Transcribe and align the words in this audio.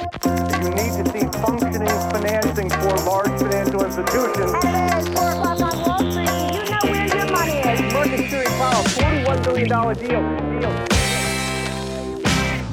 You 0.00 0.70
need 0.70 0.92
to 0.96 1.04
see 1.12 1.26
functioning 1.44 1.88
financing 2.10 2.70
for 2.70 2.94
large 3.10 3.38
financial 3.38 3.84
institutions. 3.84 4.52
Hello, 4.62 4.98
it's 4.98 5.08
4 5.08 5.30
o'clock 5.30 5.60
on 5.60 5.82
Wall 5.84 5.98
Street. 6.10 6.26
Do 6.26 6.56
you 6.56 6.64
know 6.70 6.84
where 6.90 7.06
your 7.16 7.30
money 7.30 7.58
is? 7.58 7.92
Market 7.92 8.30
Series 8.30 8.48
Powell, 8.48 8.84
$41 8.84 9.44
billion 9.44 9.68
deal. 9.68 10.60
deal. 10.60 10.72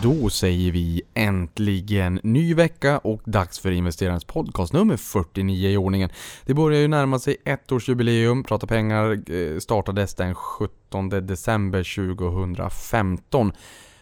Då 0.01 0.29
säger 0.29 0.71
vi 0.71 1.01
äntligen 1.13 2.19
ny 2.23 2.53
vecka 2.53 2.97
och 2.97 3.21
dags 3.25 3.59
för 3.59 3.71
investerarens 3.71 4.25
podcast 4.25 4.73
nummer 4.73 4.97
49 4.97 5.69
i 5.69 5.77
ordningen. 5.77 6.09
Det 6.45 6.53
börjar 6.53 6.81
ju 6.81 6.87
närma 6.87 7.19
sig 7.19 7.37
ettårsjubileum. 7.45 8.43
Prata 8.43 8.67
pengar 8.67 9.31
eh, 9.31 9.59
startades 9.59 10.15
den 10.15 10.35
17 10.35 11.09
december 11.09 12.05
2015 12.05 13.51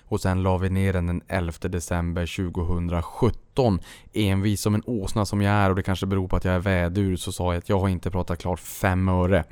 och 0.08 0.22
sen 0.22 0.44
la 0.44 0.58
vi 0.58 0.70
ner 0.70 0.94
den 0.94 1.08
den 1.08 1.22
11 1.28 1.54
december 1.62 2.54
2017. 2.54 3.80
Envis 4.14 4.62
som 4.62 4.76
en 4.76 4.84
åsna 4.86 5.26
som 5.26 5.42
jag 5.42 5.54
är 5.54 5.70
och 5.70 5.76
det 5.76 5.84
kanske 5.84 6.06
beror 6.06 6.28
på 6.28 6.36
att 6.36 6.46
jag 6.46 6.56
är 6.56 6.60
vädur 6.60 7.16
så 7.16 7.32
sa 7.32 7.54
jag 7.54 7.58
att 7.58 7.70
jag 7.70 7.80
har 7.80 7.90
inte 7.90 8.12
pratat 8.12 8.40
klart 8.40 8.60
fem 8.60 9.10
öre. 9.10 9.44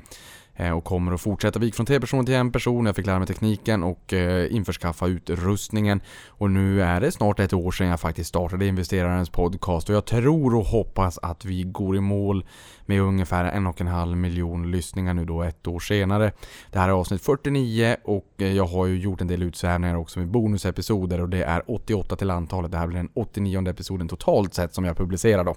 Eh, 0.56 0.70
och 0.70 0.84
kommer 0.84 1.12
att 1.12 1.20
fortsätta. 1.20 1.58
Vi 1.58 1.66
gick 1.66 1.74
från 1.74 1.86
tre 1.86 2.00
personer 2.00 2.24
till 2.24 2.34
en 2.34 2.52
person, 2.52 2.86
jag 2.86 2.96
fick 2.96 3.06
lära 3.06 3.18
mig 3.18 3.28
tekniken 3.28 3.82
och 3.82 4.12
eh, 4.12 4.54
införskaffa 4.54 5.06
utrustningen. 5.06 6.00
Och 6.28 6.50
nu 6.50 6.82
är 6.82 7.00
det 7.00 7.12
snart 7.12 7.40
ett 7.40 7.52
år 7.52 7.70
sedan 7.70 7.86
jag 7.86 8.00
faktiskt 8.00 8.28
startade 8.28 8.66
investerarens 8.66 9.30
podcast 9.30 9.88
och 9.88 9.94
jag 9.94 10.04
tror 10.04 10.54
och 10.54 10.64
hoppas 10.64 11.18
att 11.22 11.44
vi 11.44 11.62
går 11.62 11.96
i 11.96 12.00
mål 12.00 12.44
med 12.86 13.00
ungefär 13.00 13.44
en 13.44 13.66
och 13.66 13.80
en 13.80 13.86
halv 13.86 14.16
miljon 14.16 14.70
lyssningar 14.70 15.14
nu 15.14 15.24
då 15.24 15.42
ett 15.42 15.66
år 15.66 15.80
senare. 15.80 16.32
Det 16.72 16.78
här 16.78 16.88
är 16.88 16.92
avsnitt 16.92 17.22
49 17.22 17.96
och 18.04 18.32
eh, 18.38 18.52
jag 18.52 18.66
har 18.66 18.86
ju 18.86 18.98
gjort 18.98 19.20
en 19.20 19.26
del 19.26 19.42
utsvävningar 19.42 19.94
också 19.94 20.18
med 20.18 20.28
bonusepisoder 20.28 21.20
och 21.20 21.28
det 21.28 21.42
är 21.42 21.70
88 21.70 22.16
till 22.16 22.30
antalet. 22.30 22.70
Det 22.70 22.78
här 22.78 22.86
blir 22.86 22.96
den 22.96 23.10
89 23.14 23.68
episoden 23.68 24.08
totalt 24.08 24.54
sett 24.54 24.74
som 24.74 24.84
jag 24.84 24.96
publicerar 24.96 25.44
då. 25.44 25.54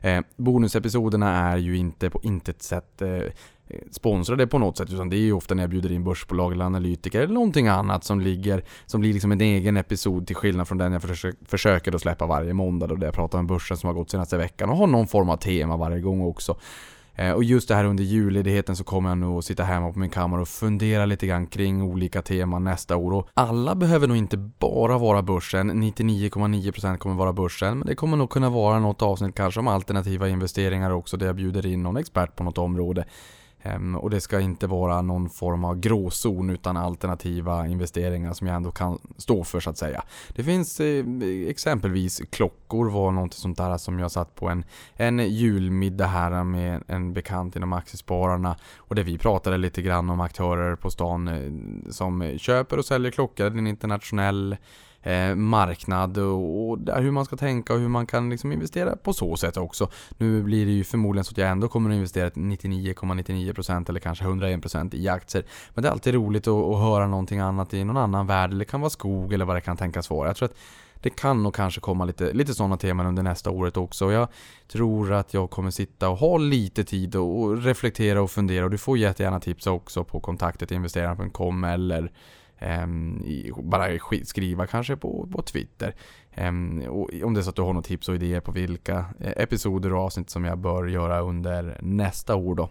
Eh, 0.00 0.20
bonusepisoderna 0.36 1.36
är 1.36 1.56
ju 1.56 1.76
inte 1.76 2.10
på 2.10 2.20
intet 2.22 2.62
sätt 2.62 3.02
eh, 3.02 3.08
sponsrade 3.90 4.46
på 4.46 4.58
något 4.58 4.76
sätt 4.76 4.92
utan 4.92 5.10
det 5.10 5.16
är 5.16 5.20
ju 5.20 5.32
ofta 5.32 5.54
när 5.54 5.62
jag 5.62 5.70
bjuder 5.70 5.92
in 5.92 6.04
börsbolag 6.04 6.52
eller 6.52 6.64
analytiker 6.64 7.20
eller 7.20 7.34
någonting 7.34 7.68
annat 7.68 8.04
som 8.04 8.20
ligger 8.20 8.64
som 8.86 9.00
blir 9.00 9.12
liksom 9.12 9.32
en 9.32 9.40
egen 9.40 9.76
episod 9.76 10.26
till 10.26 10.36
skillnad 10.36 10.68
från 10.68 10.78
den 10.78 10.92
jag 10.92 11.02
försöker, 11.02 11.46
försöker 11.46 11.94
att 11.94 12.00
släppa 12.00 12.26
varje 12.26 12.52
måndag 12.54 12.86
då 12.86 12.94
där 12.94 13.06
jag 13.06 13.14
pratar 13.14 13.38
om 13.38 13.46
börsen 13.46 13.76
som 13.76 13.86
har 13.86 13.94
gått 13.94 14.10
senaste 14.10 14.36
veckan 14.36 14.70
och 14.70 14.76
har 14.76 14.86
någon 14.86 15.06
form 15.06 15.28
av 15.28 15.36
tema 15.36 15.76
varje 15.76 16.00
gång 16.00 16.20
också. 16.20 16.56
Eh, 17.16 17.32
och 17.32 17.44
just 17.44 17.68
det 17.68 17.74
här 17.74 17.84
under 17.84 18.04
julledigheten 18.04 18.76
så 18.76 18.84
kommer 18.84 19.08
jag 19.08 19.18
nog 19.18 19.38
att 19.38 19.44
sitta 19.44 19.64
hemma 19.64 19.92
på 19.92 19.98
min 19.98 20.10
kammare 20.10 20.40
och 20.40 20.48
fundera 20.48 21.06
lite 21.06 21.26
grann 21.26 21.46
kring 21.46 21.82
olika 21.82 22.22
teman 22.22 22.64
nästa 22.64 22.96
år. 22.96 23.12
Och 23.12 23.28
alla 23.34 23.74
behöver 23.74 24.06
nog 24.06 24.16
inte 24.16 24.36
bara 24.36 24.98
vara 24.98 25.22
börsen. 25.22 25.82
99,9% 25.82 26.96
kommer 26.96 27.16
vara 27.16 27.32
börsen. 27.32 27.78
Men 27.78 27.86
det 27.86 27.94
kommer 27.94 28.16
nog 28.16 28.30
kunna 28.30 28.50
vara 28.50 28.78
något 28.78 29.02
avsnitt 29.02 29.34
kanske 29.34 29.60
om 29.60 29.68
alternativa 29.68 30.28
investeringar 30.28 30.90
också 30.90 31.16
där 31.16 31.26
jag 31.26 31.36
bjuder 31.36 31.66
in 31.66 31.82
någon 31.82 31.96
expert 31.96 32.36
på 32.36 32.44
något 32.44 32.58
område. 32.58 33.04
Ehm, 33.64 33.96
och 33.96 34.10
det 34.10 34.20
ska 34.20 34.40
inte 34.40 34.66
vara 34.66 35.02
någon 35.02 35.30
form 35.30 35.64
av 35.64 35.80
gråzon 35.80 36.50
utan 36.50 36.76
alternativa 36.76 37.66
investeringar 37.66 38.32
som 38.32 38.46
jag 38.46 38.56
ändå 38.56 38.70
kan 38.70 38.98
stå 39.16 39.44
för 39.44 39.60
så 39.60 39.70
att 39.70 39.78
säga. 39.78 40.02
Det 40.34 40.44
finns 40.44 40.80
eh, 40.80 41.04
exempelvis 41.48 42.22
klockor 42.30 42.90
var 42.90 43.12
något 43.12 43.34
sånt 43.34 43.56
där 43.56 43.78
som 43.78 43.98
jag 43.98 44.10
satt 44.10 44.34
på 44.34 44.48
en, 44.48 44.64
en 44.94 45.18
julmiddag 45.18 46.06
här 46.06 46.44
med 46.44 46.82
en 46.86 47.12
bekant 47.12 47.56
inom 47.56 47.72
Aktiespararna 47.72 48.56
och 48.76 48.94
där 48.94 49.02
vi 49.02 49.18
pratade 49.18 49.56
lite 49.56 49.82
grann 49.82 50.10
om 50.10 50.20
aktörer 50.20 50.76
på 50.76 50.90
stan 50.90 51.28
eh, 51.28 51.90
som 51.90 52.38
köper 52.38 52.78
och 52.78 52.84
säljer 52.84 53.10
klockor. 53.10 53.50
Det 53.50 53.56
är 53.56 53.58
en 53.58 53.66
internationell 53.66 54.56
eh, 55.04 55.34
marknad 55.34 56.18
och, 56.18 56.68
och 56.70 56.78
hur 56.96 57.10
man 57.10 57.24
ska 57.24 57.36
tänka 57.36 57.74
och 57.74 57.80
hur 57.80 57.88
man 57.88 58.06
kan 58.06 58.30
liksom 58.30 58.52
investera 58.52 58.96
på 58.96 59.12
så 59.12 59.36
sätt 59.36 59.56
också. 59.56 59.90
Nu 60.18 60.42
blir 60.42 60.66
det 60.66 60.72
ju 60.72 60.84
förmodligen 60.84 61.24
så 61.24 61.30
att 61.30 61.38
jag 61.38 61.50
ändå 61.50 61.68
kommer 61.68 61.90
att 61.90 61.94
investera 61.94 62.30
99,99% 62.30 63.88
eller 63.88 64.00
kanske 64.00 64.24
101% 64.24 64.94
i 64.94 65.08
aktier. 65.08 65.44
Men 65.74 65.82
det 65.82 65.88
är 65.88 65.92
alltid 65.92 66.14
roligt 66.14 66.48
att, 66.48 66.64
att 66.64 66.78
höra 66.78 67.06
någonting 67.06 67.40
annat 67.40 67.74
i 67.74 67.84
någon 67.84 67.96
annan 67.96 68.26
värld. 68.26 68.50
Det 68.50 68.64
kan 68.64 68.80
vara 68.80 68.90
skog 68.90 69.32
eller 69.32 69.44
vad 69.44 69.56
det 69.56 69.60
kan 69.60 69.76
tänkas 69.76 70.10
vara. 70.10 70.28
Jag 70.28 70.36
tror 70.36 70.48
att 70.48 70.56
det 71.04 71.10
kan 71.10 71.42
nog 71.42 71.54
kanske 71.54 71.80
komma 71.80 72.04
lite, 72.04 72.32
lite 72.32 72.54
sådana 72.54 72.76
teman 72.76 73.06
under 73.06 73.22
nästa 73.22 73.50
året 73.50 73.76
också. 73.76 74.12
Jag 74.12 74.28
tror 74.68 75.12
att 75.12 75.34
jag 75.34 75.50
kommer 75.50 75.70
sitta 75.70 76.08
och 76.08 76.16
ha 76.16 76.38
lite 76.38 76.84
tid 76.84 77.16
och 77.16 77.62
reflektera 77.62 78.22
och 78.22 78.30
fundera 78.30 78.64
och 78.64 78.70
du 78.70 78.78
får 78.78 78.98
jättegärna 78.98 79.40
tipsa 79.40 79.70
också 79.70 80.04
på 80.04 80.20
kontaktet 80.20 80.70
investerarna.com 80.70 81.64
eller 81.64 82.12
Ehm, 82.58 83.22
bara 83.62 83.98
skriva 84.24 84.66
kanske 84.66 84.96
på, 84.96 85.28
på 85.32 85.42
Twitter. 85.42 85.94
Ehm, 86.34 86.82
om 87.24 87.34
det 87.34 87.40
är 87.40 87.42
så 87.42 87.50
att 87.50 87.56
du 87.56 87.62
har 87.62 87.72
något 87.72 87.84
tips 87.84 88.08
och 88.08 88.14
idéer 88.14 88.40
på 88.40 88.52
vilka 88.52 89.04
eh, 89.20 89.32
episoder 89.36 89.92
och 89.92 90.00
avsnitt 90.00 90.30
som 90.30 90.44
jag 90.44 90.58
bör 90.58 90.86
göra 90.86 91.20
under 91.20 91.78
nästa 91.80 92.34
år 92.34 92.54
då. 92.54 92.70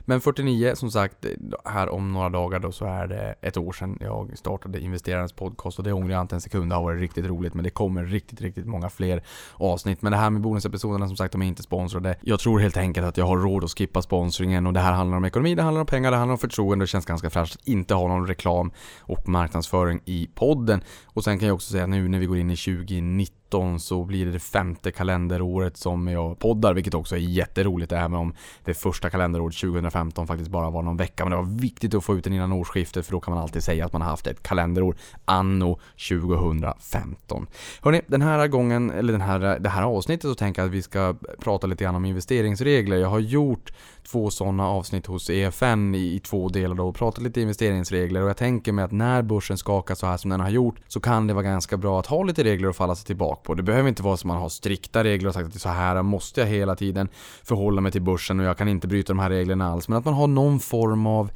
Men 0.00 0.20
49, 0.20 0.74
som 0.74 0.90
sagt, 0.90 1.26
här 1.64 1.88
om 1.88 2.12
några 2.12 2.28
dagar 2.28 2.58
då 2.58 2.72
så 2.72 2.84
är 2.84 3.06
det 3.06 3.34
ett 3.40 3.56
år 3.56 3.72
sedan 3.72 3.98
jag 4.00 4.38
startade 4.38 4.80
investerarens 4.80 5.32
podcast 5.32 5.78
och 5.78 5.84
det 5.84 5.92
ångrar 5.92 6.14
jag 6.14 6.20
inte 6.20 6.34
en 6.34 6.40
sekund. 6.40 6.70
Det 6.70 6.74
har 6.74 6.82
varit 6.82 7.00
riktigt 7.00 7.26
roligt 7.26 7.54
men 7.54 7.64
det 7.64 7.70
kommer 7.70 8.04
riktigt, 8.04 8.40
riktigt 8.40 8.66
många 8.66 8.90
fler 8.90 9.22
avsnitt. 9.54 10.02
Men 10.02 10.12
det 10.12 10.18
här 10.18 10.30
med 10.30 10.42
bonusepisoderna 10.42 11.06
som 11.06 11.16
sagt, 11.16 11.32
de 11.32 11.42
är 11.42 11.46
inte 11.46 11.62
sponsrade. 11.62 12.16
Jag 12.20 12.40
tror 12.40 12.58
helt 12.58 12.76
enkelt 12.76 13.06
att 13.06 13.16
jag 13.16 13.26
har 13.26 13.36
råd 13.36 13.64
att 13.64 13.78
skippa 13.78 14.02
sponsringen 14.02 14.66
och 14.66 14.72
det 14.72 14.80
här 14.80 14.92
handlar 14.92 15.16
om 15.16 15.24
ekonomi, 15.24 15.54
det 15.54 15.62
handlar 15.62 15.80
om 15.80 15.86
pengar, 15.86 16.10
det 16.10 16.16
handlar 16.16 16.32
om 16.32 16.38
förtroende. 16.38 16.82
Det 16.82 16.86
känns 16.86 17.06
ganska 17.06 17.30
fräscht 17.30 17.54
att 17.54 17.68
inte 17.68 17.94
ha 17.94 18.08
någon 18.08 18.26
reklam 18.26 18.72
och 19.00 19.28
marknadsföring 19.28 20.00
i 20.04 20.28
podden. 20.34 20.82
Och 21.06 21.24
sen 21.24 21.38
kan 21.38 21.48
jag 21.48 21.54
också 21.54 21.72
säga 21.72 21.86
nu 21.86 22.08
när 22.08 22.18
vi 22.18 22.26
går 22.26 22.38
in 22.38 22.50
i 22.50 22.56
2019 22.56 23.43
2019 23.54 23.80
så 23.80 24.04
blir 24.04 24.26
det 24.26 24.32
det 24.32 24.38
femte 24.38 24.92
kalenderåret 24.92 25.76
som 25.76 26.08
jag 26.08 26.38
poddar, 26.38 26.74
vilket 26.74 26.94
också 26.94 27.16
är 27.16 27.20
jätteroligt 27.20 27.92
även 27.92 28.14
om 28.14 28.34
det 28.64 28.74
första 28.74 29.10
kalenderåret 29.10 29.56
2015 29.56 30.26
faktiskt 30.26 30.50
bara 30.50 30.70
var 30.70 30.82
någon 30.82 30.96
vecka. 30.96 31.24
Men 31.24 31.30
det 31.30 31.36
var 31.36 31.60
viktigt 31.60 31.94
att 31.94 32.04
få 32.04 32.16
ut 32.16 32.24
den 32.24 32.32
innan 32.32 32.52
årsskiftet 32.52 33.06
för 33.06 33.12
då 33.12 33.20
kan 33.20 33.34
man 33.34 33.42
alltid 33.42 33.64
säga 33.64 33.86
att 33.86 33.92
man 33.92 34.02
har 34.02 34.10
haft 34.10 34.26
ett 34.26 34.42
kalenderår 34.42 34.96
anno 35.24 35.78
2015. 36.08 37.46
Hörni, 37.82 38.00
den 38.06 38.22
här 38.22 38.48
gången, 38.48 38.90
eller 38.90 39.12
den 39.12 39.22
här, 39.22 39.58
det 39.58 39.68
här 39.68 39.82
avsnittet 39.82 40.30
så 40.30 40.34
tänker 40.34 40.62
jag 40.62 40.66
att 40.68 40.74
vi 40.74 40.82
ska 40.82 41.14
prata 41.38 41.66
lite 41.66 41.84
grann 41.84 41.94
om 41.94 42.04
investeringsregler. 42.04 42.96
Jag 42.96 43.08
har 43.08 43.18
gjort 43.18 43.72
två 44.08 44.30
sådana 44.30 44.68
avsnitt 44.68 45.06
hos 45.06 45.30
EFN 45.30 45.94
i, 45.94 46.14
i 46.14 46.20
två 46.20 46.48
delar 46.48 46.74
då 46.74 46.88
och 46.88 46.94
pratat 46.94 47.24
lite 47.24 47.40
investeringsregler 47.40 48.22
och 48.22 48.28
jag 48.28 48.36
tänker 48.36 48.72
mig 48.72 48.84
att 48.84 48.92
när 48.92 49.22
börsen 49.22 49.58
skakar 49.58 49.94
så 49.94 50.06
här 50.06 50.16
som 50.16 50.30
den 50.30 50.40
har 50.40 50.50
gjort 50.50 50.76
så 50.88 51.00
kan 51.00 51.26
det 51.26 51.34
vara 51.34 51.44
ganska 51.44 51.76
bra 51.76 52.00
att 52.00 52.06
ha 52.06 52.22
lite 52.22 52.44
regler 52.44 52.68
att 52.68 52.76
falla 52.76 52.94
sig 52.94 53.06
tillbaka 53.06 53.40
på. 53.42 53.54
Det 53.54 53.62
behöver 53.62 53.88
inte 53.88 54.02
vara 54.02 54.16
så 54.16 54.20
att 54.20 54.24
man 54.24 54.36
har 54.36 54.48
strikta 54.48 55.04
regler 55.04 55.28
och 55.28 55.34
sagt 55.34 55.46
att 55.46 55.60
så 55.60 55.68
här 55.68 56.02
måste 56.02 56.40
jag 56.40 56.48
hela 56.48 56.76
tiden 56.76 57.08
förhålla 57.42 57.80
mig 57.80 57.92
till 57.92 58.02
börsen 58.02 58.40
och 58.40 58.46
jag 58.46 58.58
kan 58.58 58.68
inte 58.68 58.88
bryta 58.88 59.12
de 59.12 59.18
här 59.18 59.30
reglerna 59.30 59.72
alls. 59.72 59.88
Men 59.88 59.98
att 59.98 60.04
man 60.04 60.14
har 60.14 60.26
någon 60.26 60.60
form 60.60 61.06
av 61.06 61.30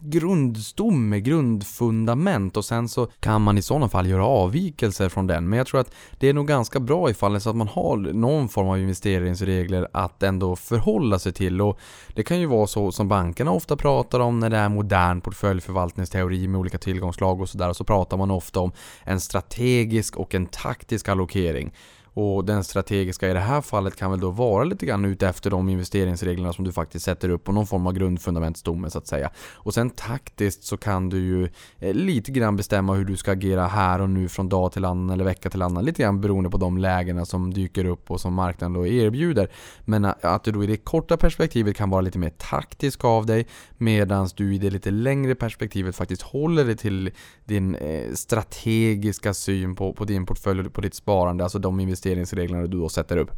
grundstomme, 0.00 1.20
grundfundament 1.20 2.56
och 2.56 2.64
sen 2.64 2.88
så 2.88 3.06
kan 3.20 3.42
man 3.42 3.58
i 3.58 3.62
sådana 3.62 3.88
fall 3.88 4.06
göra 4.06 4.26
avvikelser 4.26 5.08
från 5.08 5.26
den. 5.26 5.48
Men 5.48 5.56
jag 5.56 5.66
tror 5.66 5.80
att 5.80 5.94
det 6.18 6.28
är 6.28 6.34
nog 6.34 6.48
ganska 6.48 6.80
bra 6.80 7.10
ifall 7.10 7.40
så 7.40 7.50
att 7.50 7.56
man 7.56 7.68
har 7.68 7.96
någon 7.96 8.48
form 8.48 8.68
av 8.68 8.78
investeringsregler 8.78 9.88
att 9.92 10.22
ändå 10.22 10.56
förhålla 10.56 11.18
sig 11.18 11.32
till 11.32 11.60
och 11.60 11.78
det 12.14 12.22
kan 12.22 12.40
ju 12.40 12.46
vara 12.46 12.66
så 12.66 12.92
som 12.92 13.08
bankerna 13.08 13.50
ofta 13.50 13.76
pratar 13.76 14.20
om 14.20 14.40
när 14.40 14.50
det 14.50 14.56
är 14.56 14.68
modern 14.68 15.20
portföljförvaltningsteori 15.20 16.48
med 16.48 16.58
olika 16.58 16.78
tillgångslag 16.78 17.40
och 17.40 17.48
sådär 17.48 17.72
så 17.72 17.84
pratar 17.84 18.16
man 18.16 18.30
ofta 18.30 18.60
om 18.60 18.72
en 19.04 19.20
strategisk 19.20 20.16
och 20.16 20.34
en 20.34 20.46
taktisk 20.46 21.08
allokering. 21.08 21.72
Och 22.14 22.44
den 22.44 22.64
strategiska 22.64 23.30
i 23.30 23.32
det 23.32 23.40
här 23.40 23.60
fallet 23.60 23.96
kan 23.96 24.10
väl 24.10 24.20
då 24.20 24.30
vara 24.30 24.64
lite 24.64 24.86
grann 24.86 25.04
ute 25.04 25.28
efter 25.28 25.50
de 25.50 25.68
investeringsreglerna 25.68 26.52
som 26.52 26.64
du 26.64 26.72
faktiskt 26.72 27.04
sätter 27.04 27.28
upp 27.28 27.44
på 27.44 27.52
någon 27.52 27.66
form 27.66 27.86
av 27.86 27.92
grundfundamentsstomme 27.92 28.90
så 28.90 28.98
att 28.98 29.06
säga. 29.06 29.30
Och 29.54 29.74
sen 29.74 29.90
taktiskt 29.90 30.64
så 30.64 30.76
kan 30.76 31.08
du 31.08 31.18
ju 31.18 31.48
eh, 31.78 31.94
lite 31.94 32.30
grann 32.30 32.56
bestämma 32.56 32.94
hur 32.94 33.04
du 33.04 33.16
ska 33.16 33.32
agera 33.32 33.66
här 33.66 34.00
och 34.00 34.10
nu 34.10 34.28
från 34.28 34.48
dag 34.48 34.72
till 34.72 34.84
annan 34.84 35.10
eller 35.10 35.24
vecka 35.24 35.50
till 35.50 35.62
annan. 35.62 35.84
Lite 35.84 36.02
grann 36.02 36.20
beroende 36.20 36.50
på 36.50 36.56
de 36.56 36.78
lägena 36.78 37.24
som 37.24 37.54
dyker 37.54 37.84
upp 37.84 38.10
och 38.10 38.20
som 38.20 38.34
marknaden 38.34 38.72
då 38.72 38.86
erbjuder. 38.86 39.50
Men 39.84 40.04
att 40.04 40.44
du 40.44 40.52
då 40.52 40.64
i 40.64 40.66
det 40.66 40.76
korta 40.76 41.16
perspektivet 41.16 41.76
kan 41.76 41.90
vara 41.90 42.00
lite 42.00 42.18
mer 42.18 42.30
taktisk 42.30 43.04
av 43.04 43.26
dig 43.26 43.46
medan 43.76 44.28
du 44.36 44.54
i 44.54 44.58
det 44.58 44.70
lite 44.70 44.90
längre 44.90 45.34
perspektivet 45.34 45.96
faktiskt 45.96 46.22
håller 46.22 46.64
dig 46.64 46.76
till 46.76 47.10
din 47.44 47.74
eh, 47.74 48.12
strategiska 48.14 49.34
syn 49.34 49.76
på, 49.76 49.92
på 49.92 50.04
din 50.04 50.26
portfölj 50.26 50.60
och 50.60 50.72
på 50.72 50.80
ditt 50.80 50.94
sparande. 50.94 51.44
Alltså 51.44 51.58
de 51.58 51.80
investeringar 51.80 51.99
investeringsreglerna 52.08 52.66
du 52.66 52.78
då 52.78 52.88
sätter 52.88 53.16
upp. 53.16 53.30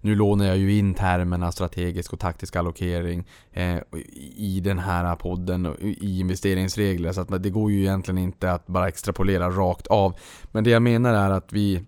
Nu 0.00 0.14
lånar 0.14 0.44
jag 0.44 0.56
ju 0.56 0.78
in 0.78 0.94
termerna 0.94 1.52
strategisk 1.52 2.12
och 2.12 2.20
taktisk 2.20 2.56
allokering 2.56 3.24
eh, 3.52 3.78
i 4.36 4.60
den 4.64 4.78
här 4.78 5.16
podden 5.16 5.66
och 5.66 5.76
i 5.80 6.20
investeringsregler 6.20 7.12
så 7.12 7.20
att 7.20 7.42
det 7.42 7.50
går 7.50 7.70
ju 7.70 7.80
egentligen 7.80 8.18
inte 8.18 8.52
att 8.52 8.66
bara 8.66 8.88
extrapolera 8.88 9.50
rakt 9.50 9.86
av. 9.86 10.14
Men 10.52 10.64
det 10.64 10.70
jag 10.70 10.82
menar 10.82 11.14
är 11.14 11.30
att 11.30 11.52
vi 11.52 11.82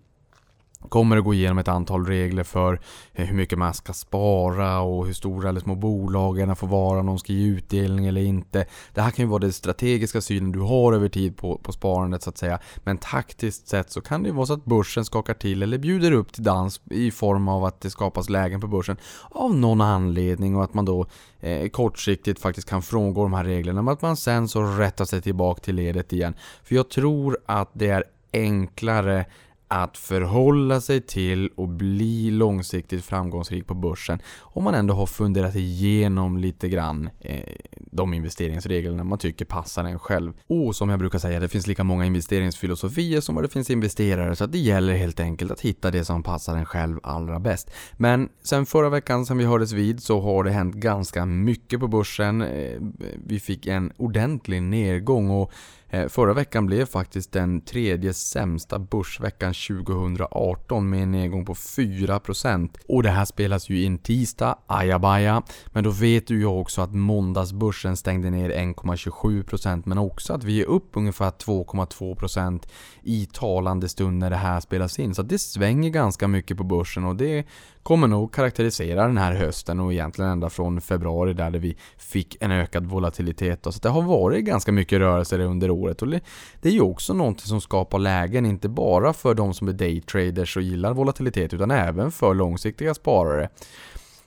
kommer 0.94 1.17
att 1.17 1.25
gå 1.25 1.35
igenom 1.35 1.58
ett 1.58 1.69
antal 1.69 2.06
regler 2.06 2.44
för 2.44 2.81
eh, 3.12 3.26
hur 3.26 3.37
mycket 3.37 3.58
man 3.58 3.75
ska 3.75 3.93
spara 3.93 4.81
och 4.81 5.06
hur 5.06 5.12
stora 5.12 5.49
eller 5.49 5.61
små 5.61 5.75
bolagen 5.75 6.56
får 6.56 6.67
vara, 6.67 7.00
om 7.00 7.06
de 7.06 7.19
ska 7.19 7.32
ge 7.32 7.46
utdelning 7.46 8.06
eller 8.06 8.20
inte. 8.20 8.67
Det 8.93 9.00
här 9.00 9.11
kan 9.11 9.25
ju 9.25 9.29
vara 9.29 9.38
den 9.38 9.52
strategiska 9.52 10.20
synen 10.20 10.52
du 10.52 10.61
har 10.61 10.93
över 10.93 11.08
tid 11.08 11.37
på, 11.37 11.58
på 11.58 11.73
sparandet 11.73 12.23
så 12.23 12.31
att 12.31 12.38
säga. 12.38 12.58
Men 12.85 12.99
taktiskt 12.99 13.69
sett 13.69 13.91
så 13.91 14.00
kan 14.00 14.23
det 14.23 14.29
ju 14.29 14.35
vara 14.35 14.46
så 14.46 14.52
att 14.52 14.64
börsen 14.64 15.05
skakar 15.05 15.35
till 15.35 15.62
eller 15.62 15.79
bjuder 15.79 16.12
upp 16.12 16.32
till 16.32 16.43
dans 16.43 16.81
i 16.91 17.11
form 17.11 17.49
av 17.49 17.64
att 17.64 17.81
det 17.81 17.91
skapas 17.91 18.29
lägen 18.29 18.61
på 18.61 18.67
börsen 18.67 18.96
av 19.31 19.55
någon 19.55 19.81
anledning 19.81 20.56
och 20.56 20.64
att 20.64 20.75
man 20.75 20.85
då 20.85 21.06
eh, 21.41 21.69
kortsiktigt 21.69 22.41
faktiskt 22.41 22.69
kan 22.69 22.82
frångå 22.82 23.23
de 23.23 23.32
här 23.32 23.44
reglerna 23.44 23.82
men 23.82 23.94
att 23.94 24.02
man 24.02 24.17
sen 24.17 24.49
så 24.49 24.62
rättar 24.62 25.05
sig 25.05 25.23
tillbaka 25.23 25.61
till 25.61 25.75
ledet 25.75 26.12
igen. 26.12 26.35
För 26.64 26.75
jag 26.75 26.88
tror 26.88 27.38
att 27.46 27.70
det 27.73 27.88
är 27.88 28.05
enklare 28.32 29.26
att 29.75 29.99
förhålla 29.99 30.81
sig 30.81 31.00
till 31.00 31.49
och 31.56 31.69
bli 31.69 32.31
långsiktigt 32.31 33.05
framgångsrik 33.05 33.67
på 33.67 33.75
börsen 33.75 34.19
om 34.41 34.65
man 34.65 34.75
ändå 34.75 34.94
har 34.94 35.06
funderat 35.06 35.55
igenom 35.56 36.38
lite 36.38 36.69
grann 36.69 37.11
eh, 37.21 37.41
de 37.76 38.15
investeringsreglerna 38.15 39.05
man 39.05 39.19
tycker 39.19 39.44
passar 39.44 39.85
en 39.85 39.99
själv. 39.99 40.32
Och 40.47 40.76
som 40.76 40.88
jag 40.88 40.99
brukar 40.99 41.19
säga, 41.19 41.41
det 41.41 41.49
finns 41.49 41.67
lika 41.67 41.85
många 41.85 42.05
investeringsfilosofier 42.05 43.21
som 43.21 43.43
det 43.43 43.49
finns 43.49 43.71
investerare 43.71 44.37
så 44.37 44.47
det 44.47 44.59
gäller 44.59 44.94
helt 44.94 45.21
enkelt 45.21 45.50
att 45.50 45.61
hitta 45.61 45.91
det 45.91 46.05
som 46.05 46.23
passar 46.23 46.56
en 46.56 46.67
själv 46.67 46.99
allra 47.03 47.41
bäst. 47.41 47.70
Men 47.93 48.29
sen 48.43 48.67
förra 48.67 48.88
veckan 48.88 49.27
som 49.27 49.38
vi 49.38 49.44
hördes 49.44 49.73
vid 49.73 50.03
så 50.03 50.20
har 50.20 50.44
det 50.44 50.50
hänt 50.50 50.75
ganska 50.75 51.27
mycket 51.27 51.81
på 51.81 51.88
börsen. 51.88 52.43
Eh, 52.43 52.81
vi 53.27 53.41
fick 53.41 53.67
en 53.67 53.93
ordentlig 53.97 54.62
nedgång 54.62 55.31
och 55.31 55.53
Eh, 55.94 56.08
förra 56.08 56.32
veckan 56.32 56.67
blev 56.67 56.87
faktiskt 56.87 57.32
den 57.32 57.61
tredje 57.61 58.14
sämsta 58.14 58.79
börsveckan 58.79 59.55
2018 59.55 60.91
med 60.91 61.02
en 61.02 61.11
nedgång 61.11 61.44
på 61.44 61.55
4%. 61.55 62.76
Och 62.88 63.02
det 63.02 63.11
här 63.11 63.25
spelas 63.25 63.69
ju 63.69 63.82
in 63.82 63.99
tisdag, 63.99 64.58
ajabaja. 64.67 65.43
Men 65.67 65.85
då 65.85 65.91
vet 65.91 66.26
du 66.26 66.38
ju 66.38 66.46
också 66.46 66.81
att 66.81 66.94
måndagsbörsen 66.94 67.96
stängde 67.96 68.31
ner 68.31 68.50
1,27% 68.50 69.82
men 69.87 69.99
också 69.99 70.32
att 70.32 70.44
vi 70.44 70.61
är 70.61 70.67
upp 70.67 70.91
ungefär 70.93 71.31
2,2% 71.31 72.62
i 73.02 73.26
talande 73.32 73.88
stund 73.88 74.19
när 74.19 74.31
det 74.31 74.37
här 74.37 74.61
spelas 74.61 74.99
in. 74.99 75.14
Så 75.14 75.23
det 75.23 75.38
svänger 75.38 75.91
ganska 75.91 76.29
mycket 76.29 76.56
på 76.56 76.64
börsen 76.64 77.05
och 77.05 77.17
det 77.17 77.46
kommer 77.84 78.08
nog 78.08 78.32
karaktärisera 78.34 79.06
den 79.06 79.19
här 79.19 79.34
hösten 79.34 79.81
och 79.81 79.92
egentligen 79.92 80.31
ända 80.31 80.50
från 80.50 80.81
februari 80.81 81.32
där 81.32 81.50
vi 81.50 81.76
fick 81.98 82.36
en 82.40 82.50
ökad 82.50 82.86
volatilitet. 82.86 83.64
Så 83.64 83.81
det 83.82 83.88
har 83.88 84.02
varit 84.02 84.44
ganska 84.44 84.72
mycket 84.72 84.98
rörelser 84.98 85.38
under 85.38 85.70
året 85.70 86.02
och 86.02 86.08
det 86.08 86.69
är 86.69 86.72
ju 86.72 86.81
också 86.81 87.14
någonting 87.14 87.46
som 87.46 87.60
skapar 87.60 87.98
lägen, 87.98 88.46
inte 88.46 88.69
bara 88.69 89.12
för 89.12 89.34
de 89.34 89.54
som 89.54 89.69
är 89.69 89.72
daytraders 89.72 90.56
och 90.56 90.62
gillar 90.62 90.94
volatilitet 90.94 91.54
utan 91.54 91.70
även 91.70 92.12
för 92.12 92.34
långsiktiga 92.34 92.94
sparare. 92.94 93.48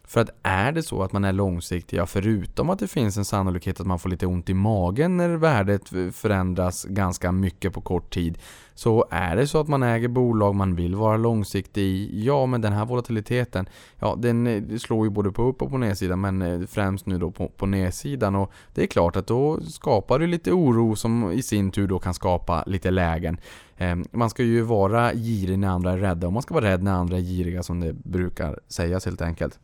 För 0.07 0.21
att 0.21 0.29
är 0.43 0.71
det 0.71 0.83
så 0.83 1.03
att 1.03 1.11
man 1.11 1.25
är 1.25 1.33
långsiktig, 1.33 1.97
ja, 1.97 2.05
förutom 2.05 2.69
att 2.69 2.79
det 2.79 2.87
finns 2.87 3.17
en 3.17 3.25
sannolikhet 3.25 3.79
att 3.79 3.87
man 3.87 3.99
får 3.99 4.09
lite 4.09 4.25
ont 4.25 4.49
i 4.49 4.53
magen 4.53 5.17
när 5.17 5.29
värdet 5.29 5.89
förändras 6.15 6.83
ganska 6.83 7.31
mycket 7.31 7.73
på 7.73 7.81
kort 7.81 8.13
tid. 8.13 8.37
Så 8.77 9.05
är 9.09 9.35
det 9.35 9.47
så 9.47 9.59
att 9.59 9.67
man 9.67 9.83
äger 9.83 10.07
bolag 10.07 10.55
man 10.55 10.75
vill 10.75 10.95
vara 10.95 11.17
långsiktig 11.17 11.81
i, 11.81 12.25
ja 12.25 12.45
men 12.45 12.61
den 12.61 12.73
här 12.73 12.85
volatiliteten, 12.85 13.69
ja 13.99 14.15
den 14.17 14.47
eh, 14.47 14.77
slår 14.77 15.05
ju 15.05 15.09
både 15.09 15.31
på 15.31 15.43
upp 15.43 15.61
och 15.61 15.69
på 15.69 15.77
nedsidan 15.77 16.21
men 16.21 16.41
eh, 16.41 16.67
främst 16.67 17.05
nu 17.05 17.17
då 17.17 17.31
på, 17.31 17.47
på 17.47 17.65
nedsidan 17.65 18.35
och 18.35 18.51
det 18.73 18.83
är 18.83 18.87
klart 18.87 19.15
att 19.15 19.27
då 19.27 19.59
skapar 19.61 20.19
det 20.19 20.27
lite 20.27 20.51
oro 20.51 20.95
som 20.95 21.31
i 21.31 21.41
sin 21.41 21.71
tur 21.71 21.87
då 21.87 21.99
kan 21.99 22.13
skapa 22.13 22.63
lite 22.67 22.91
lägen. 22.91 23.37
Ehm, 23.77 24.05
man 24.11 24.29
ska 24.29 24.43
ju 24.43 24.61
vara 24.61 25.13
girig 25.13 25.59
när 25.59 25.67
andra 25.67 25.91
är 25.91 25.97
rädda 25.97 26.27
och 26.27 26.33
man 26.33 26.41
ska 26.41 26.53
vara 26.53 26.65
rädd 26.65 26.83
när 26.83 26.93
andra 26.93 27.17
är 27.17 27.21
giriga 27.21 27.63
som 27.63 27.79
det 27.79 27.93
brukar 27.93 28.59
sägas 28.67 29.05
helt 29.05 29.21
enkelt. 29.21 29.59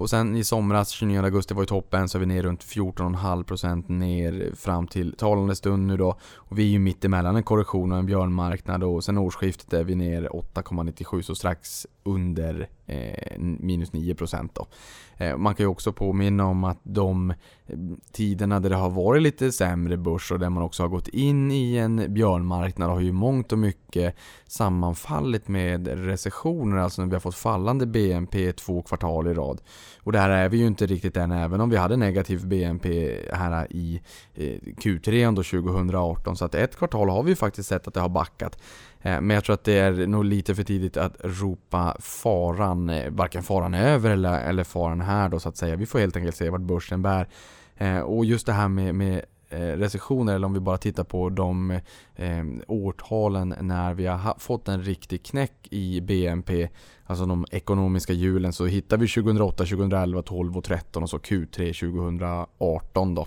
Och 0.00 0.10
sen 0.10 0.36
i 0.36 0.44
somras, 0.44 0.90
29 0.90 1.22
augusti 1.22 1.54
var 1.54 1.62
ju 1.62 1.66
toppen, 1.66 2.08
så 2.08 2.18
är 2.18 2.20
vi 2.20 2.26
ner 2.26 2.42
runt 2.42 2.64
14,5% 2.64 3.90
ner 3.90 4.52
fram 4.56 4.86
till 4.86 5.12
talande 5.12 5.56
stund 5.56 5.86
nu 5.86 5.96
då. 5.96 6.16
Och 6.34 6.58
vi 6.58 6.62
är 6.62 6.68
ju 6.68 6.78
mitt 6.78 7.04
emellan 7.04 7.36
en 7.36 7.42
korrektion 7.42 7.92
och 7.92 7.98
en 7.98 8.06
björnmarknad 8.06 8.84
och 8.84 9.04
sen 9.04 9.18
årsskiftet 9.18 9.72
är 9.72 9.84
vi 9.84 9.94
ner 9.94 10.22
8,97 10.22 11.22
så 11.22 11.34
strax 11.34 11.86
under 12.02 12.68
Eh, 12.90 13.38
minus 13.38 13.92
9% 13.92 14.66
eh, 15.16 15.36
man 15.36 15.54
kan 15.54 15.64
ju 15.64 15.68
också 15.70 15.92
påminna 15.92 16.46
om 16.46 16.64
att 16.64 16.80
de 16.82 17.30
eh, 17.30 17.36
tiderna 18.12 18.60
där 18.60 18.70
det 18.70 18.76
har 18.76 18.90
varit 18.90 19.22
lite 19.22 19.52
sämre 19.52 19.96
börs 19.96 20.32
och 20.32 20.38
där 20.38 20.50
man 20.50 20.62
också 20.62 20.82
har 20.82 20.88
gått 20.88 21.08
in 21.08 21.50
i 21.50 21.76
en 21.76 22.14
björnmarknad 22.14 22.90
har 22.90 23.00
ju 23.00 23.12
mångt 23.12 23.52
och 23.52 23.58
mycket 23.58 24.14
sammanfallit 24.46 25.48
med 25.48 25.88
recessioner, 26.06 26.76
alltså 26.76 27.02
när 27.02 27.08
vi 27.08 27.14
har 27.14 27.20
fått 27.20 27.34
fallande 27.34 27.86
BNP 27.86 28.52
två 28.52 28.82
kvartal 28.82 29.26
i 29.26 29.34
rad. 29.34 29.60
Och 30.02 30.12
där 30.12 30.28
är 30.30 30.48
vi 30.48 30.56
ju 30.58 30.66
inte 30.66 30.86
riktigt 30.86 31.16
än, 31.16 31.32
även 31.32 31.60
om 31.60 31.70
vi 31.70 31.76
hade 31.76 31.96
negativ 31.96 32.46
BNP 32.46 33.16
här 33.32 33.66
i 33.70 34.00
Q3 34.82 35.36
2018. 35.36 36.36
Så 36.36 36.44
att 36.44 36.54
ett 36.54 36.76
kvartal 36.76 37.08
har 37.08 37.22
vi 37.22 37.36
faktiskt 37.36 37.68
sett 37.68 37.88
att 37.88 37.94
det 37.94 38.00
har 38.00 38.08
backat. 38.08 38.58
Eh, 39.02 39.20
men 39.20 39.30
jag 39.30 39.44
tror 39.44 39.54
att 39.54 39.64
det 39.64 39.78
är 39.78 40.06
nog 40.06 40.24
lite 40.24 40.54
för 40.54 40.62
tidigt 40.62 40.96
att 40.96 41.16
ropa 41.24 41.96
faran, 42.00 42.90
eh, 42.90 43.10
varken 43.10 43.42
faran 43.42 43.74
över 43.74 44.10
eller, 44.10 44.40
eller 44.40 44.64
faran 44.64 45.00
här 45.00 45.28
då 45.28 45.40
så 45.40 45.48
att 45.48 45.56
säga. 45.56 45.76
Vi 45.76 45.86
får 45.86 45.98
helt 45.98 46.16
enkelt 46.16 46.36
se 46.36 46.50
vart 46.50 46.60
börsen 46.60 47.02
bär. 47.02 47.28
Eh, 47.76 48.00
och 48.00 48.24
just 48.24 48.46
det 48.46 48.52
här 48.52 48.68
med, 48.68 48.94
med 48.94 49.24
recessioner, 49.52 50.34
eller 50.34 50.46
om 50.46 50.52
vi 50.52 50.60
bara 50.60 50.78
tittar 50.78 51.04
på 51.04 51.28
de 51.28 51.70
eh, 52.16 52.44
årtalen 52.68 53.54
när 53.60 53.94
vi 53.94 54.06
har 54.06 54.34
fått 54.38 54.68
en 54.68 54.82
riktig 54.82 55.22
knäck 55.22 55.68
i 55.70 56.00
BNP, 56.00 56.68
alltså 57.04 57.26
de 57.26 57.46
ekonomiska 57.50 58.12
hjulen, 58.12 58.52
så 58.52 58.66
hittar 58.66 58.96
vi 58.96 59.08
2008, 59.08 59.64
2011, 59.64 60.22
12 60.22 60.58
och 60.58 60.64
13 60.64 61.02
och 61.02 61.10
så 61.10 61.18
Q3 61.18 61.80
2018 61.80 63.14
då. 63.14 63.26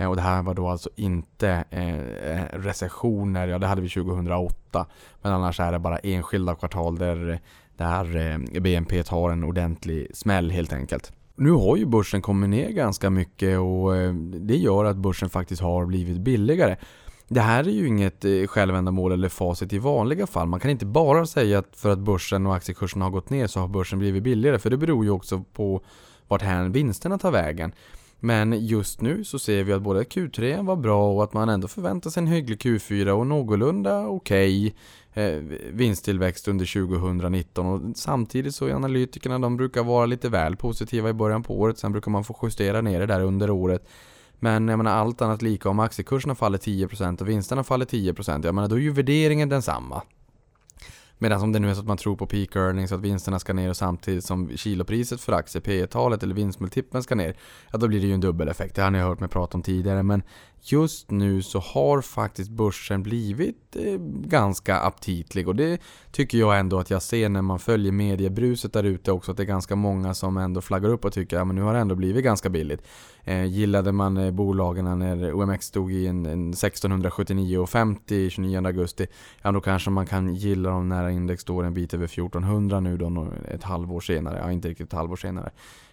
Eh, 0.00 0.08
och 0.08 0.16
det 0.16 0.22
här 0.22 0.42
var 0.42 0.54
då 0.54 0.68
alltså 0.68 0.90
inte 0.96 1.64
eh, 1.70 1.94
eh 1.94 2.44
recessioner, 2.52 3.48
ja 3.48 3.58
det 3.58 3.66
hade 3.66 3.82
vi 3.82 3.88
2008. 3.88 4.86
Men 5.22 5.32
annars 5.32 5.60
är 5.60 5.72
det 5.72 5.78
bara 5.78 5.98
enskilda 5.98 6.54
kvartal 6.54 6.98
där, 6.98 7.40
där 7.76 8.16
eh, 8.16 8.60
BNP 8.60 9.02
tar 9.02 9.30
en 9.30 9.44
ordentlig 9.44 10.16
smäll 10.16 10.50
helt 10.50 10.72
enkelt. 10.72 11.12
Nu 11.34 11.50
har 11.50 11.76
ju 11.76 11.86
börsen 11.86 12.22
kommit 12.22 12.50
ner 12.50 12.70
ganska 12.70 13.10
mycket 13.10 13.58
och 13.58 13.96
eh, 13.96 14.14
det 14.14 14.56
gör 14.56 14.84
att 14.84 14.96
börsen 14.96 15.30
faktiskt 15.30 15.62
har 15.62 15.86
blivit 15.86 16.20
billigare. 16.20 16.76
Det 17.28 17.40
här 17.40 17.64
är 17.64 17.72
ju 17.72 17.86
inget 17.86 18.24
självändamål 18.46 19.12
eller 19.12 19.28
facit 19.28 19.72
i 19.72 19.78
vanliga 19.78 20.26
fall. 20.26 20.48
Man 20.48 20.60
kan 20.60 20.70
inte 20.70 20.86
bara 20.86 21.26
säga 21.26 21.58
att 21.58 21.76
för 21.76 21.90
att 21.90 21.98
börsen 21.98 22.46
och 22.46 22.54
aktiekursen 22.54 23.02
har 23.02 23.10
gått 23.10 23.30
ner 23.30 23.46
så 23.46 23.60
har 23.60 23.68
börsen 23.68 23.98
blivit 23.98 24.22
billigare. 24.22 24.58
För 24.58 24.70
det 24.70 24.76
beror 24.76 25.04
ju 25.04 25.10
också 25.10 25.44
på 25.52 25.80
vart 26.28 26.42
här 26.42 26.68
vinsterna 26.68 27.18
tar 27.18 27.30
vägen. 27.30 27.72
Men 28.20 28.66
just 28.66 29.00
nu 29.00 29.24
så 29.24 29.38
ser 29.38 29.64
vi 29.64 29.72
att 29.72 29.82
både 29.82 30.02
Q3 30.02 30.66
var 30.66 30.76
bra 30.76 31.12
och 31.12 31.24
att 31.24 31.32
man 31.32 31.48
ändå 31.48 31.68
förväntar 31.68 32.10
sig 32.10 32.20
en 32.20 32.26
hygglig 32.26 32.58
Q4 32.58 33.10
och 33.10 33.26
någorlunda 33.26 34.06
okej 34.06 34.74
okay, 35.12 35.24
eh, 35.24 35.42
vinsttillväxt 35.72 36.48
under 36.48 36.88
2019. 36.88 37.66
Och 37.66 37.96
samtidigt 37.96 38.54
så 38.54 38.66
är 38.66 38.72
analytikerna, 38.72 39.38
de 39.38 39.56
brukar 39.56 39.82
vara 39.82 40.06
lite 40.06 40.28
väl 40.28 40.56
positiva 40.56 41.10
i 41.10 41.12
början 41.12 41.42
på 41.42 41.60
året. 41.60 41.78
Sen 41.78 41.92
brukar 41.92 42.10
man 42.10 42.24
få 42.24 42.36
justera 42.42 42.80
ner 42.80 43.00
det 43.00 43.06
där 43.06 43.20
under 43.20 43.50
året. 43.50 43.88
Men 44.38 44.68
jag 44.68 44.76
menar 44.76 44.92
allt 44.92 45.22
annat 45.22 45.42
lika, 45.42 45.68
om 45.68 45.80
aktiekurserna 45.80 46.34
faller 46.34 46.58
10% 46.58 47.20
och 47.20 47.28
vinsterna 47.28 47.64
faller 47.64 47.86
10%, 47.86 48.46
jag 48.46 48.54
menar 48.54 48.68
då 48.68 48.76
är 48.76 48.80
ju 48.80 48.90
värderingen 48.90 49.48
densamma. 49.48 50.02
Medan 51.22 51.42
om 51.42 51.52
det 51.52 51.58
nu 51.58 51.70
är 51.70 51.74
så 51.74 51.80
att 51.80 51.86
man 51.86 51.96
tror 51.96 52.16
på 52.16 52.26
peak 52.26 52.56
earnings, 52.56 52.92
att 52.92 53.00
vinsterna 53.00 53.38
ska 53.38 53.52
ner 53.52 53.70
och 53.70 53.76
samtidigt 53.76 54.24
som 54.24 54.56
kilopriset 54.56 55.20
för 55.20 55.32
aktier, 55.32 55.62
P 55.62 55.86
talet 55.86 56.22
eller 56.22 56.34
vinstmultipeln 56.34 57.02
ska 57.02 57.14
ner, 57.14 57.36
ja 57.72 57.78
då 57.78 57.88
blir 57.88 58.00
det 58.00 58.06
ju 58.06 58.14
en 58.14 58.20
dubbeleffekt. 58.20 58.76
Det 58.76 58.82
har 58.82 58.90
ni 58.90 58.98
hört 58.98 59.20
mig 59.20 59.28
prata 59.28 59.56
om 59.56 59.62
tidigare, 59.62 60.02
men 60.02 60.22
just 60.62 61.10
nu 61.10 61.42
så 61.42 61.58
har 61.58 62.00
faktiskt 62.00 62.50
börsen 62.50 63.02
blivit 63.02 63.76
eh, 63.76 63.98
ganska 64.24 64.80
aptitlig 64.80 65.48
och 65.48 65.56
det 65.56 65.80
tycker 66.12 66.38
jag 66.38 66.58
ändå 66.58 66.78
att 66.78 66.90
jag 66.90 67.02
ser 67.02 67.28
när 67.28 67.42
man 67.42 67.58
följer 67.58 67.92
mediebruset 67.92 68.72
där 68.72 68.84
ute 68.84 69.12
också 69.12 69.30
att 69.30 69.36
det 69.36 69.42
är 69.42 69.44
ganska 69.44 69.76
många 69.76 70.14
som 70.14 70.36
ändå 70.36 70.60
flaggar 70.60 70.88
upp 70.88 71.04
och 71.04 71.12
tycker 71.12 71.36
att 71.36 71.46
ja, 71.46 71.52
nu 71.52 71.62
har 71.62 71.74
det 71.74 71.80
ändå 71.80 71.94
blivit 71.94 72.24
ganska 72.24 72.48
billigt. 72.48 72.82
Eh, 73.24 73.44
gillade 73.44 73.92
man 73.92 74.16
eh, 74.16 74.30
bolagen 74.30 74.98
när 74.98 75.32
OMX 75.32 75.66
stod 75.66 75.92
i 75.92 76.06
en, 76.06 76.26
en 76.26 76.54
1679,50 76.54 78.28
29 78.28 78.66
augusti, 78.66 79.06
ja 79.42 79.52
då 79.52 79.60
kanske 79.60 79.90
man 79.90 80.06
kan 80.06 80.34
gilla 80.34 80.70
dem 80.70 80.88
när 80.88 81.09
index 81.10 81.42
står 81.42 81.64
en 81.64 81.74
bit 81.74 81.94
över 81.94 82.04
1400 82.04 82.80
nu 82.80 82.96
då 82.96 83.28
ett 83.48 83.62
halvår 83.62 84.00
senare, 84.00 84.38
ja 84.38 84.52
inte 84.52 84.68
riktigt 84.68 84.86
ett 84.86 84.92
halvår 84.92 85.16
senare. 85.16 85.50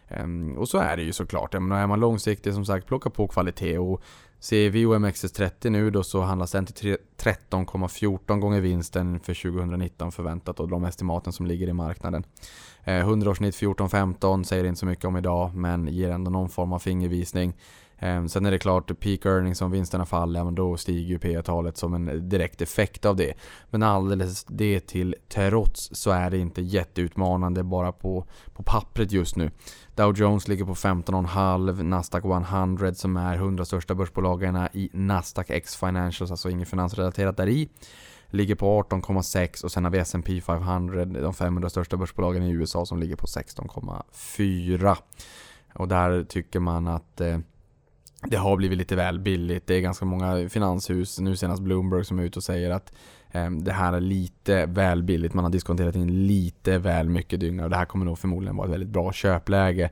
Ehm, 0.08 0.58
och 0.58 0.70
så 0.70 0.78
är 0.78 0.98
det 0.98 1.04
ju 1.04 1.14
såklart. 1.14 1.54
Menar, 1.54 1.82
är 1.82 1.88
man 1.88 2.00
långsiktig 2.00 2.54
som 2.54 2.66
sagt, 2.66 2.88
plocka 2.88 3.10
på 3.10 3.28
kvalitet. 3.28 3.78
Och 3.78 4.02
ser 4.40 4.70
vi 4.70 4.86
OMXS30 4.86 5.70
nu 5.70 5.92
då 5.92 6.04
så 6.04 6.22
handlas 6.22 6.52
den 6.52 6.66
till 6.66 6.98
13,14 7.18 8.40
gånger 8.40 8.62
vinsten 8.62 9.20
för 9.20 9.34
2019 9.34 10.12
förväntat 10.12 10.60
och 10.60 10.68
de 10.68 10.86
estimaten 10.86 11.34
som 11.34 11.46
ligger 11.46 11.68
i 11.68 11.74
marknaden. 11.74 12.24
100-årssnitt 12.86 13.64
eh, 13.64 13.70
14-15 13.70 14.44
säger 14.44 14.64
inte 14.64 14.80
så 14.80 14.86
mycket 14.86 15.06
om 15.06 15.18
idag 15.18 15.56
men 15.56 15.88
ger 15.88 16.10
ändå 16.10 16.32
någon 16.32 16.50
form 16.50 16.74
av 16.74 16.80
fingervisning. 16.80 17.54
Ehm, 18.00 18.30
sen 18.30 18.46
är 18.46 18.52
det 18.52 18.60
klart, 18.60 19.00
peak 19.00 19.26
earnings 19.26 19.62
om 19.62 19.72
vinsterna 19.72 20.06
faller, 20.06 20.44
men 20.44 20.56
då 20.56 20.78
stiger 20.78 21.10
ju 21.10 21.20
P 21.20 21.42
talet 21.42 21.78
som 21.78 21.94
en 21.94 22.30
direkt 22.30 22.62
effekt 22.62 23.06
av 23.06 23.16
det. 23.16 23.34
Men 23.70 23.84
alldeles 23.84 24.44
det 24.44 24.80
till 24.80 25.16
trots 25.30 25.90
så 25.92 26.12
är 26.12 26.30
det 26.30 26.38
inte 26.38 26.62
jätteutmanande 26.62 27.64
bara 27.64 27.92
på, 27.92 28.26
på 28.54 28.64
pappret 28.64 29.12
just 29.12 29.36
nu. 29.36 29.52
Dow 29.96 30.18
Jones 30.18 30.48
ligger 30.48 30.66
på 30.66 30.76
15,5, 30.76 31.84
Nasdaq 31.84 32.26
100 32.26 32.94
som 32.94 33.18
är 33.18 33.36
100 33.36 33.66
största 33.66 33.96
börsbolagen 33.96 34.68
i 34.74 34.90
Nasdaq 34.94 35.50
X 35.50 35.76
Financials, 35.76 36.32
alltså 36.32 36.50
inget 36.50 36.70
finansrelaterat 36.70 37.38
där 37.38 37.48
i 37.50 37.70
ligger 38.30 38.56
på 38.56 38.84
18,6 38.84 39.64
och 39.64 39.72
sen 39.72 39.84
har 39.84 39.92
vi 39.92 39.98
S&P 39.98 40.42
500, 40.42 41.06
de 41.06 41.34
500 41.34 41.70
största 41.70 41.98
börsbolagen 41.98 42.44
i 42.44 42.52
USA 42.52 42.86
som 42.86 43.00
ligger 43.00 43.16
på 43.16 43.26
16,4. 43.26 44.98
Och 45.74 45.88
där 45.88 46.24
tycker 46.24 46.60
man 46.60 46.88
att 46.88 47.22
eh, 47.22 47.40
det 48.22 48.38
har 48.38 48.58
blivit 48.58 48.78
lite 48.78 48.96
väl 48.96 49.20
billigt. 49.20 49.68
Det 49.68 49.76
är 49.76 49.82
ganska 49.82 50.06
många 50.06 50.50
finanshus, 50.50 51.20
nu 51.20 51.36
senast 51.36 51.62
Bloomberg, 51.62 52.06
som 52.06 52.20
är 52.20 52.24
ute 52.24 52.40
och 52.40 52.44
säger 52.44 52.72
att 52.72 52.94
eh, 53.32 53.50
det 53.52 53.74
här 53.74 53.94
är 53.94 54.00
lite 54.00 54.66
väl 54.66 55.04
billigt. 55.04 55.34
Man 55.34 55.44
har 55.44 55.52
diskonterat 55.52 55.96
in 55.96 56.28
lite 56.28 56.78
väl 56.78 57.10
mycket 57.10 57.40
dynga 57.40 57.64
och 57.64 57.70
det 57.70 57.76
här 57.76 57.86
kommer 57.86 58.06
nog 58.06 58.20
förmodligen 58.20 58.56
vara 58.56 58.68
ett 58.68 58.74
väldigt 58.74 58.90
bra 58.90 59.14
köpläge. 59.14 59.90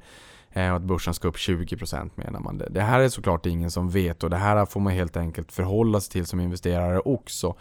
Eh, 0.51 0.69
och 0.69 0.75
att 0.75 0.81
börsen 0.81 1.13
ska 1.13 1.27
upp 1.27 1.35
20% 1.35 2.09
menar 2.15 2.39
man. 2.39 2.61
Det 2.69 2.81
här 2.81 2.99
är 2.99 3.09
såklart 3.09 3.45
ingen 3.45 3.71
som 3.71 3.89
vet 3.89 4.23
och 4.23 4.29
det 4.29 4.37
här 4.37 4.65
får 4.65 4.79
man 4.79 4.93
helt 4.93 5.17
enkelt 5.17 5.51
förhålla 5.51 6.01
sig 6.01 6.11
till 6.11 6.25
som 6.25 6.39
investerare 6.39 6.99
också. 6.99 7.55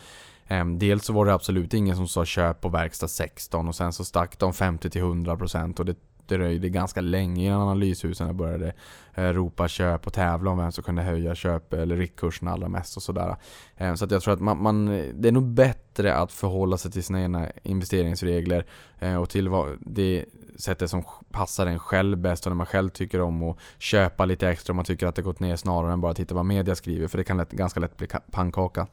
Ehm, 0.48 0.78
dels 0.78 1.04
så 1.04 1.12
var 1.12 1.26
det 1.26 1.34
absolut 1.34 1.74
ingen 1.74 1.96
som 1.96 2.08
sa 2.08 2.24
köp 2.24 2.60
på 2.60 2.68
verkstad 2.68 3.08
16 3.08 3.68
och 3.68 3.74
sen 3.74 3.92
så 3.92 4.04
stack 4.04 4.38
de 4.38 4.52
50-100% 4.52 5.80
och 5.80 5.86
det 5.86 5.96
dröjde 6.28 6.68
ganska 6.68 7.00
länge 7.00 7.46
innan 7.46 7.60
analyshusen 7.60 8.36
började 8.36 8.72
eh, 9.14 9.24
ropa 9.24 9.68
köp 9.68 10.06
och 10.06 10.12
tävla 10.12 10.50
om 10.50 10.58
vem 10.58 10.72
som 10.72 10.84
kunde 10.84 11.02
höja 11.02 11.34
köp 11.34 11.72
eller 11.72 11.96
riktkursen 11.96 12.48
allra 12.48 12.68
mest 12.68 12.96
och 12.96 13.02
sådär. 13.02 13.36
Eh, 13.76 13.94
så 13.94 14.04
att 14.04 14.10
jag 14.10 14.22
tror 14.22 14.34
att 14.34 14.40
man, 14.40 14.62
man, 14.62 14.86
det 15.14 15.28
är 15.28 15.32
nog 15.32 15.46
bättre 15.46 16.14
att 16.14 16.32
förhålla 16.32 16.78
sig 16.78 16.90
till 16.90 17.04
sina 17.04 17.22
egna 17.22 17.48
investeringsregler 17.62 18.66
eh, 18.98 19.16
och 19.16 19.30
till 19.30 19.48
vad 19.48 19.78
det 19.80 20.24
sättet 20.56 20.90
som 20.90 21.04
passar 21.30 21.66
en 21.66 21.78
själv 21.78 22.18
bäst 22.18 22.46
och 22.46 22.50
när 22.50 22.56
man 22.56 22.66
själv 22.66 22.88
tycker 22.88 23.20
om 23.20 23.42
att 23.42 23.58
köpa 23.78 24.24
lite 24.24 24.48
extra 24.48 24.72
om 24.72 24.76
man 24.76 24.84
tycker 24.84 25.06
att 25.06 25.14
det 25.14 25.22
gått 25.22 25.40
ner 25.40 25.56
snarare 25.56 25.92
än 25.92 26.00
bara 26.00 26.14
titta 26.14 26.34
vad 26.34 26.44
media 26.44 26.74
skriver 26.74 27.08
för 27.08 27.18
det 27.18 27.24
kan 27.24 27.36
lätt, 27.36 27.50
ganska 27.50 27.80
lätt 27.80 27.96
bli 27.96 28.08
pannkaka. 28.30 28.86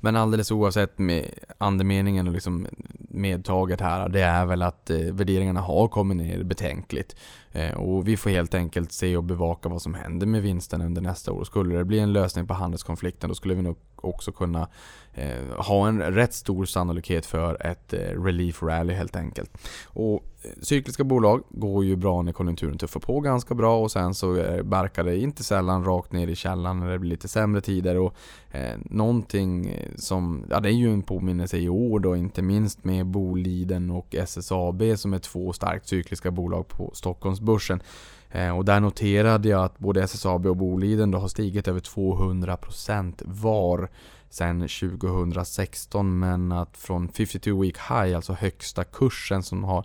Men 0.00 0.16
alldeles 0.16 0.50
oavsett 0.50 0.98
med 0.98 1.30
andemeningen 1.58 2.26
och 2.28 2.32
liksom 2.32 2.66
medtaget 2.98 3.80
här, 3.80 4.08
det 4.08 4.20
är 4.20 4.46
väl 4.46 4.62
att 4.62 4.90
eh, 4.90 4.98
värderingarna 4.98 5.60
har 5.60 5.88
kommit 5.88 6.16
ner 6.16 6.42
betänkligt. 6.42 7.16
Eh, 7.52 7.72
och 7.72 8.08
vi 8.08 8.16
får 8.16 8.30
helt 8.30 8.54
enkelt 8.54 8.92
se 8.92 9.16
och 9.16 9.24
bevaka 9.24 9.68
vad 9.68 9.82
som 9.82 9.94
händer 9.94 10.26
med 10.26 10.42
vinsten 10.42 10.80
under 10.80 11.02
nästa 11.02 11.32
år. 11.32 11.44
Skulle 11.44 11.76
det 11.76 11.84
bli 11.84 11.98
en 11.98 12.12
lösning 12.12 12.46
på 12.46 12.54
handelskonflikten 12.54 13.28
då 13.28 13.34
skulle 13.34 13.54
vi 13.54 13.62
nog 13.62 13.76
också 14.02 14.32
kunna 14.32 14.68
eh, 15.14 15.56
ha 15.56 15.88
en 15.88 16.02
rätt 16.02 16.34
stor 16.34 16.64
sannolikhet 16.64 17.26
för 17.26 17.66
ett 17.66 17.92
eh, 17.92 17.98
relief 17.98 18.62
rally 18.62 18.94
helt 18.94 19.16
enkelt. 19.16 19.50
Och 19.86 20.24
eh, 20.42 20.50
cykliska 20.62 21.04
bolag 21.04 21.42
går 21.48 21.84
ju 21.84 21.96
bra 21.96 22.22
när 22.22 22.32
konjunkturen 22.32 22.78
tuffar 22.78 23.00
på 23.00 23.20
ganska 23.20 23.54
bra 23.54 23.82
och 23.82 23.90
sen 23.90 24.14
så 24.14 24.36
eh, 24.36 24.62
barkar 24.62 25.04
det 25.04 25.18
inte 25.18 25.44
sällan 25.44 25.84
rakt 25.84 26.12
ner 26.12 26.28
i 26.28 26.36
källan 26.36 26.80
när 26.80 26.90
det 26.90 26.98
blir 26.98 27.10
lite 27.10 27.28
sämre 27.28 27.60
tider. 27.60 27.98
Och 27.98 28.14
eh, 28.50 28.78
någonting 28.84 29.66
eh, 29.66 29.90
som, 29.96 30.44
ja 30.50 30.60
det 30.60 30.68
är 30.68 30.72
ju 30.72 30.92
en 30.92 31.02
påminnelse 31.02 31.58
i 31.58 31.68
år 31.68 31.98
då, 31.98 32.16
inte 32.16 32.42
minst 32.42 32.84
med 32.84 33.06
Boliden 33.06 33.90
och 33.90 34.14
SSAB 34.14 34.82
som 34.96 35.14
är 35.14 35.18
två 35.18 35.52
starkt 35.52 35.88
cykliska 35.88 36.30
bolag 36.30 36.68
på 36.68 36.90
Stockholmsbörsen. 36.94 37.82
Eh, 38.30 38.56
och 38.56 38.64
där 38.64 38.80
noterade 38.80 39.48
jag 39.48 39.64
att 39.64 39.78
både 39.78 40.02
SSAB 40.02 40.46
och 40.46 40.56
Boliden 40.56 41.10
då 41.10 41.18
har 41.18 41.28
stigit 41.28 41.68
över 41.68 41.80
200% 41.80 43.22
var 43.24 43.88
sen 44.30 44.60
2016 44.60 46.18
men 46.18 46.52
att 46.52 46.76
från 46.76 47.08
52 47.08 47.60
week 47.60 47.76
high, 47.76 48.16
alltså 48.16 48.32
högsta 48.32 48.84
kursen 48.84 49.42
som 49.42 49.64
har 49.64 49.84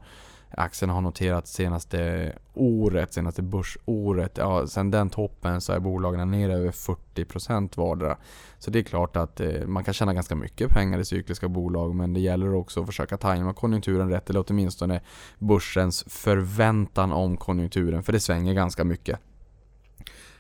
aktien 0.58 0.90
har 0.90 1.02
noterat 1.02 1.48
senaste 1.48 2.32
året, 2.54 3.14
senaste 3.14 3.42
börsåret. 3.42 4.38
Ja, 4.38 4.68
sen 4.68 4.92
den 4.92 5.10
toppen 5.10 5.62
så 5.62 5.74
är 5.74 5.80
bolagen 5.80 6.32
nere 6.32 6.54
över 6.54 6.72
40% 6.72 7.78
vardera. 7.78 8.18
Så 8.60 8.72
det 8.72 8.80
är 8.80 8.84
klart 8.84 9.16
att 9.16 9.40
eh, 9.40 9.66
man 9.66 9.84
kan 9.84 9.94
tjäna 9.94 10.14
ganska 10.14 10.36
mycket 10.36 10.70
pengar 10.70 11.00
i 11.00 11.06
cykliska 11.06 11.48
bolag 11.48 11.96
men 11.96 12.14
det 12.14 12.20
gäller 12.20 12.54
också 12.54 12.80
att 12.80 12.86
försöka 12.86 13.18
tajma 13.18 13.54
konjunkturen 13.54 14.10
rätt 14.10 14.30
eller 14.30 14.44
åtminstone 14.48 15.02
börsens 15.40 16.04
förväntan 16.08 17.12
om 17.12 17.38
konjunkturen 17.38 18.04
för 18.04 18.14
det 18.14 18.20
svänger 18.20 18.54
ganska 18.54 18.84
mycket. 18.84 19.20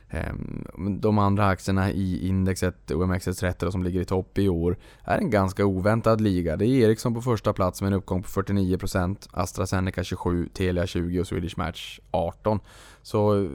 Ehm, 0.10 1.00
de 1.02 1.18
andra 1.18 1.48
aktierna 1.48 1.92
i 1.92 2.28
indexet 2.28 2.92
OMXS30 2.92 3.72
som 3.72 3.84
ligger 3.84 4.02
i 4.02 4.06
topp 4.06 4.38
i 4.38 4.50
år 4.50 4.78
är 5.04 5.18
en 5.18 5.30
ganska 5.30 5.66
oväntad 5.66 6.22
liga. 6.22 6.58
Det 6.58 6.66
är 6.66 6.70
Ericsson 6.70 7.14
på 7.14 7.22
första 7.22 7.54
plats 7.54 7.82
med 7.82 7.88
en 7.88 7.94
uppgång 7.94 8.24
på 8.24 8.30
49%, 8.30 9.30
AstraZeneca 9.32 10.02
27%, 10.02 10.50
Telia 10.54 10.86
20% 10.86 11.20
och 11.20 11.28
Swedish 11.28 11.58
Match 11.58 12.00
18%. 12.12 12.60
Så 13.02 13.50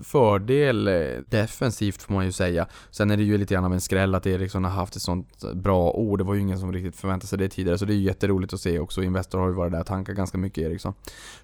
fördel 0.00 0.88
eh, 0.88 0.94
defensivt 1.28 2.02
får 2.02 2.14
man 2.14 2.24
ju 2.24 2.32
säga. 2.32 2.66
Sen 2.90 3.10
är 3.10 3.16
det 3.16 3.22
ju 3.22 3.38
lite 3.38 3.54
grann 3.54 3.64
av 3.64 3.72
en 3.72 3.80
skräll 3.80 4.14
att 4.14 4.26
Ericsson 4.26 4.64
har 4.64 4.70
haft 4.70 4.96
ett 4.96 5.02
sånt 5.02 5.54
bra 5.54 5.90
år. 5.90 6.16
Det 6.16 6.24
var 6.24 6.34
ju 6.34 6.40
ingen 6.40 6.58
som 6.58 6.72
riktigt 6.72 6.96
förväntade 6.96 7.26
sig 7.26 7.38
det 7.38 7.48
tidigare. 7.48 7.78
Så 7.78 7.84
det 7.84 7.92
är 7.92 7.96
ju 7.96 8.02
jätteroligt 8.02 8.52
att 8.52 8.60
se 8.60 8.78
också. 8.78 9.02
Investor 9.02 9.38
har 9.38 9.48
ju 9.48 9.54
varit 9.54 9.72
där 9.72 9.80
och 9.80 9.86
tankat 9.86 10.16
ganska 10.16 10.38
mycket 10.38 10.64
Ericsson. 10.64 10.94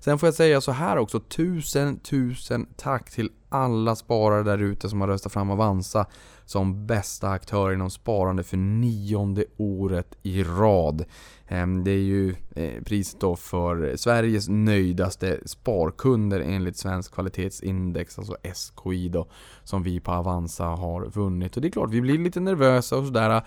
Sen 0.00 0.18
får 0.18 0.26
jag 0.26 0.34
säga 0.34 0.60
så 0.60 0.72
här 0.72 0.98
också. 0.98 1.20
Tusen, 1.20 1.98
tusen 1.98 2.66
tack 2.76 3.10
till 3.10 3.30
alla 3.48 3.96
sparare 3.96 4.42
där 4.42 4.58
ute 4.58 4.88
som 4.88 5.00
har 5.00 5.08
röstat 5.08 5.32
fram 5.32 5.50
Avanza 5.50 6.06
som 6.44 6.86
bästa 6.86 7.28
aktör 7.28 7.72
inom 7.72 7.90
sparande 7.90 8.42
för 8.42 8.56
nionde 8.56 9.44
året 9.56 10.18
i 10.22 10.42
rad. 10.42 11.04
Ehm, 11.48 11.84
det 11.84 11.90
är 11.90 12.02
ju 12.02 12.34
eh, 12.54 12.82
priset 12.82 13.20
då 13.20 13.36
för 13.36 13.96
Sveriges 13.96 14.48
nöjdaste 14.48 15.40
sparkunder 15.46 16.40
enligt 16.40 16.76
Svensk 16.76 17.14
kvalitetsindex, 17.14 18.18
alltså 18.18 18.36
SKI 18.42 19.08
då, 19.08 19.26
som 19.64 19.82
vi 19.82 20.00
på 20.00 20.12
Avanza 20.12 20.64
har 20.64 21.06
vunnit. 21.06 21.56
Och 21.56 21.62
det 21.62 21.68
är 21.68 21.72
klart, 21.72 21.90
vi 21.90 22.00
blir 22.00 22.18
lite 22.18 22.40
nervösa 22.40 22.96
och 22.96 23.04
sådär. 23.04 23.42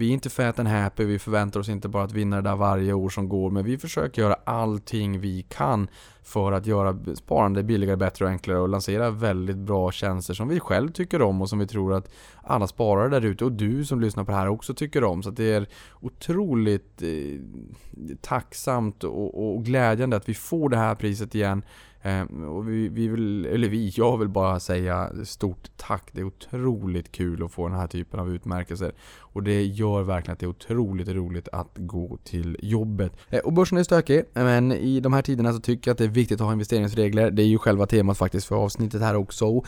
Vi 0.00 0.08
är 0.08 0.12
inte 0.12 0.30
fat 0.30 0.58
and 0.58 0.68
happy, 0.68 1.04
vi 1.04 1.18
förväntar 1.18 1.60
oss 1.60 1.68
inte 1.68 1.88
bara 1.88 2.04
att 2.04 2.12
vinna 2.12 2.36
det 2.36 2.42
där 2.42 2.56
varje 2.56 2.92
år 2.92 3.08
som 3.08 3.28
går, 3.28 3.50
men 3.50 3.64
vi 3.64 3.78
försöker 3.78 4.22
göra 4.22 4.36
allting 4.44 5.20
vi 5.20 5.42
kan 5.42 5.88
för 6.22 6.52
att 6.52 6.66
göra 6.66 6.98
sparande 7.14 7.62
billigare, 7.62 7.96
bättre 7.96 8.24
och 8.24 8.30
enklare 8.30 8.58
och 8.58 8.68
lansera 8.68 9.10
väldigt 9.10 9.56
bra 9.56 9.92
tjänster 9.92 10.34
som 10.34 10.48
vi 10.48 10.60
själv 10.60 10.92
tycker 10.92 11.22
om 11.22 11.42
och 11.42 11.48
som 11.48 11.58
vi 11.58 11.66
tror 11.66 11.94
att 11.94 12.10
alla 12.42 12.66
sparare 12.66 13.08
där 13.08 13.24
ute 13.24 13.44
och 13.44 13.52
du 13.52 13.84
som 13.84 14.00
lyssnar 14.00 14.24
på 14.24 14.30
det 14.30 14.36
här 14.36 14.48
också 14.48 14.74
tycker 14.74 15.04
om. 15.04 15.22
Så 15.22 15.30
det 15.30 15.52
är 15.52 15.66
otroligt 16.00 17.02
eh, 17.02 17.40
tacksamt 18.20 19.04
och, 19.04 19.54
och 19.54 19.64
glädjande 19.64 20.16
att 20.16 20.28
vi 20.28 20.34
får 20.34 20.68
det 20.68 20.76
här 20.76 20.94
priset 20.94 21.34
igen 21.34 21.62
Ehm, 22.02 22.44
och 22.44 22.68
vi, 22.68 22.88
vi 22.88 23.08
vill, 23.08 23.46
eller 23.46 23.68
vi, 23.68 23.92
jag 23.94 24.18
vill 24.18 24.28
bara 24.28 24.60
säga 24.60 25.10
stort 25.24 25.70
tack. 25.76 26.08
Det 26.12 26.20
är 26.20 26.24
otroligt 26.24 27.12
kul 27.12 27.44
att 27.44 27.52
få 27.52 27.68
den 27.68 27.78
här 27.78 27.86
typen 27.86 28.20
av 28.20 28.30
utmärkelser. 28.30 28.92
Och 29.18 29.42
det 29.42 29.64
gör 29.64 30.02
verkligen 30.02 30.32
att 30.32 30.38
det 30.38 30.46
är 30.46 30.50
otroligt 30.50 31.08
roligt 31.08 31.48
att 31.52 31.70
gå 31.74 32.18
till 32.24 32.56
jobbet. 32.62 33.12
Ehm, 33.30 33.40
och 33.44 33.52
börsen 33.52 33.78
är 33.78 33.82
stökig, 33.82 34.22
men 34.32 34.72
i 34.72 35.00
de 35.00 35.12
här 35.12 35.22
tiderna 35.22 35.52
så 35.52 35.60
tycker 35.60 35.88
jag 35.90 35.92
att 35.94 35.98
det 35.98 36.04
är 36.04 36.08
viktigt 36.08 36.40
att 36.40 36.46
ha 36.46 36.52
investeringsregler. 36.52 37.30
Det 37.30 37.42
är 37.42 37.46
ju 37.46 37.58
själva 37.58 37.86
temat 37.86 38.18
faktiskt 38.18 38.46
för 38.46 38.56
avsnittet 38.56 39.00
här 39.00 39.16
också. 39.16 39.62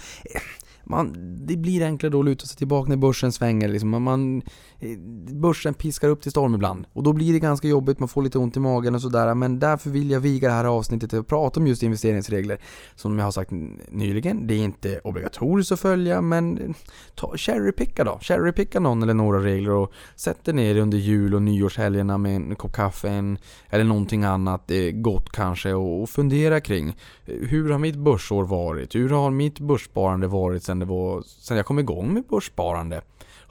Man, 0.92 1.36
det 1.46 1.56
blir 1.56 1.82
enklare 1.82 2.10
då 2.10 2.18
att 2.18 2.24
luta 2.24 2.46
sig 2.46 2.56
tillbaka 2.56 2.88
när 2.88 2.96
börsen 2.96 3.32
svänger. 3.32 3.68
Liksom. 3.68 3.90
Man, 3.90 4.02
man, 4.02 4.42
eh, 4.80 4.98
börsen 5.34 5.74
piskar 5.74 6.08
upp 6.08 6.22
till 6.22 6.30
storm 6.30 6.54
ibland. 6.54 6.86
Och 6.92 7.02
då 7.02 7.12
blir 7.12 7.32
det 7.32 7.38
ganska 7.38 7.68
jobbigt, 7.68 7.98
man 7.98 8.08
får 8.08 8.22
lite 8.22 8.38
ont 8.38 8.56
i 8.56 8.60
magen 8.60 8.94
och 8.94 9.02
sådär. 9.02 9.34
Men 9.34 9.58
därför 9.58 9.90
vill 9.90 10.10
jag 10.10 10.20
viga 10.20 10.48
det 10.48 10.54
här 10.54 10.64
avsnittet 10.64 11.10
till 11.10 11.18
att 11.18 11.26
prata 11.26 11.60
om 11.60 11.66
just 11.66 11.82
investeringsregler. 11.82 12.58
Som 12.94 13.18
jag 13.18 13.24
har 13.24 13.32
sagt 13.32 13.50
nyligen, 13.88 14.46
det 14.46 14.54
är 14.54 14.64
inte 14.64 15.00
obligatoriskt 15.04 15.72
att 15.72 15.80
följa, 15.80 16.20
men 16.20 16.58
eh, 16.58 16.70
ta, 17.14 17.36
cherrypicka 17.36 18.04
då. 18.04 18.18
Cherrypicka 18.20 18.80
någon 18.80 19.02
eller 19.02 19.14
några 19.14 19.44
regler 19.44 19.70
och 19.70 19.92
sätt 20.16 20.44
dig 20.44 20.54
ner 20.54 20.76
under 20.76 20.98
jul 20.98 21.34
och 21.34 21.42
nyårshelgerna 21.42 22.18
med 22.18 22.36
en 22.36 22.56
kopp 22.56 22.72
kaffe 22.72 23.08
en, 23.08 23.38
eller 23.70 23.84
någonting 23.84 24.24
annat 24.24 24.70
eh, 24.70 24.90
gott 24.90 25.32
kanske 25.32 25.74
och, 25.74 26.02
och 26.02 26.10
fundera 26.10 26.60
kring 26.60 26.94
hur 27.24 27.70
har 27.70 27.78
mitt 27.78 27.96
börsår 27.96 28.44
varit? 28.44 28.94
Hur 28.94 29.08
har 29.08 29.30
mitt 29.30 29.60
börssparande 29.60 30.26
varit 30.26 30.62
sen, 30.62 30.81
det 30.82 30.86
var, 30.88 31.22
sen 31.22 31.56
jag 31.56 31.66
kom 31.66 31.78
igång 31.78 32.14
med 32.14 32.24
börssparande. 32.24 33.02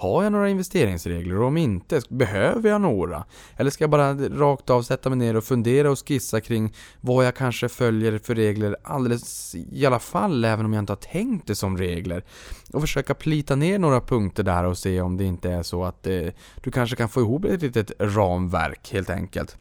Har 0.01 0.23
jag 0.23 0.31
några 0.31 0.49
investeringsregler 0.49 1.39
och 1.39 1.47
om 1.47 1.57
inte, 1.57 2.01
behöver 2.09 2.69
jag 2.69 2.81
några? 2.81 3.25
Eller 3.57 3.71
ska 3.71 3.83
jag 3.83 3.91
bara 3.91 4.13
rakt 4.13 4.69
av 4.69 4.81
sätta 4.81 5.09
mig 5.09 5.17
ner 5.17 5.35
och 5.35 5.43
fundera 5.43 5.91
och 5.91 6.07
skissa 6.07 6.41
kring 6.41 6.73
vad 7.01 7.25
jag 7.25 7.35
kanske 7.35 7.69
följer 7.69 8.17
för 8.17 8.35
regler 8.35 8.75
alldeles 8.83 9.55
i 9.55 9.85
alla 9.85 9.99
fall, 9.99 10.45
även 10.45 10.65
om 10.65 10.73
jag 10.73 10.81
inte 10.81 10.91
har 10.91 10.97
tänkt 10.97 11.47
det 11.47 11.55
som 11.55 11.77
regler. 11.77 12.23
Och 12.73 12.81
försöka 12.81 13.13
plita 13.13 13.55
ner 13.55 13.79
några 13.79 14.01
punkter 14.01 14.43
där 14.43 14.63
och 14.63 14.77
se 14.77 15.01
om 15.01 15.17
det 15.17 15.23
inte 15.23 15.51
är 15.51 15.63
så 15.63 15.83
att 15.83 16.07
eh, 16.07 16.27
du 16.61 16.71
kanske 16.71 16.95
kan 16.95 17.09
få 17.09 17.21
ihop 17.21 17.45
ett 17.45 17.61
litet 17.61 17.91
ramverk 17.99 18.89
helt 18.91 19.09
enkelt. 19.09 19.57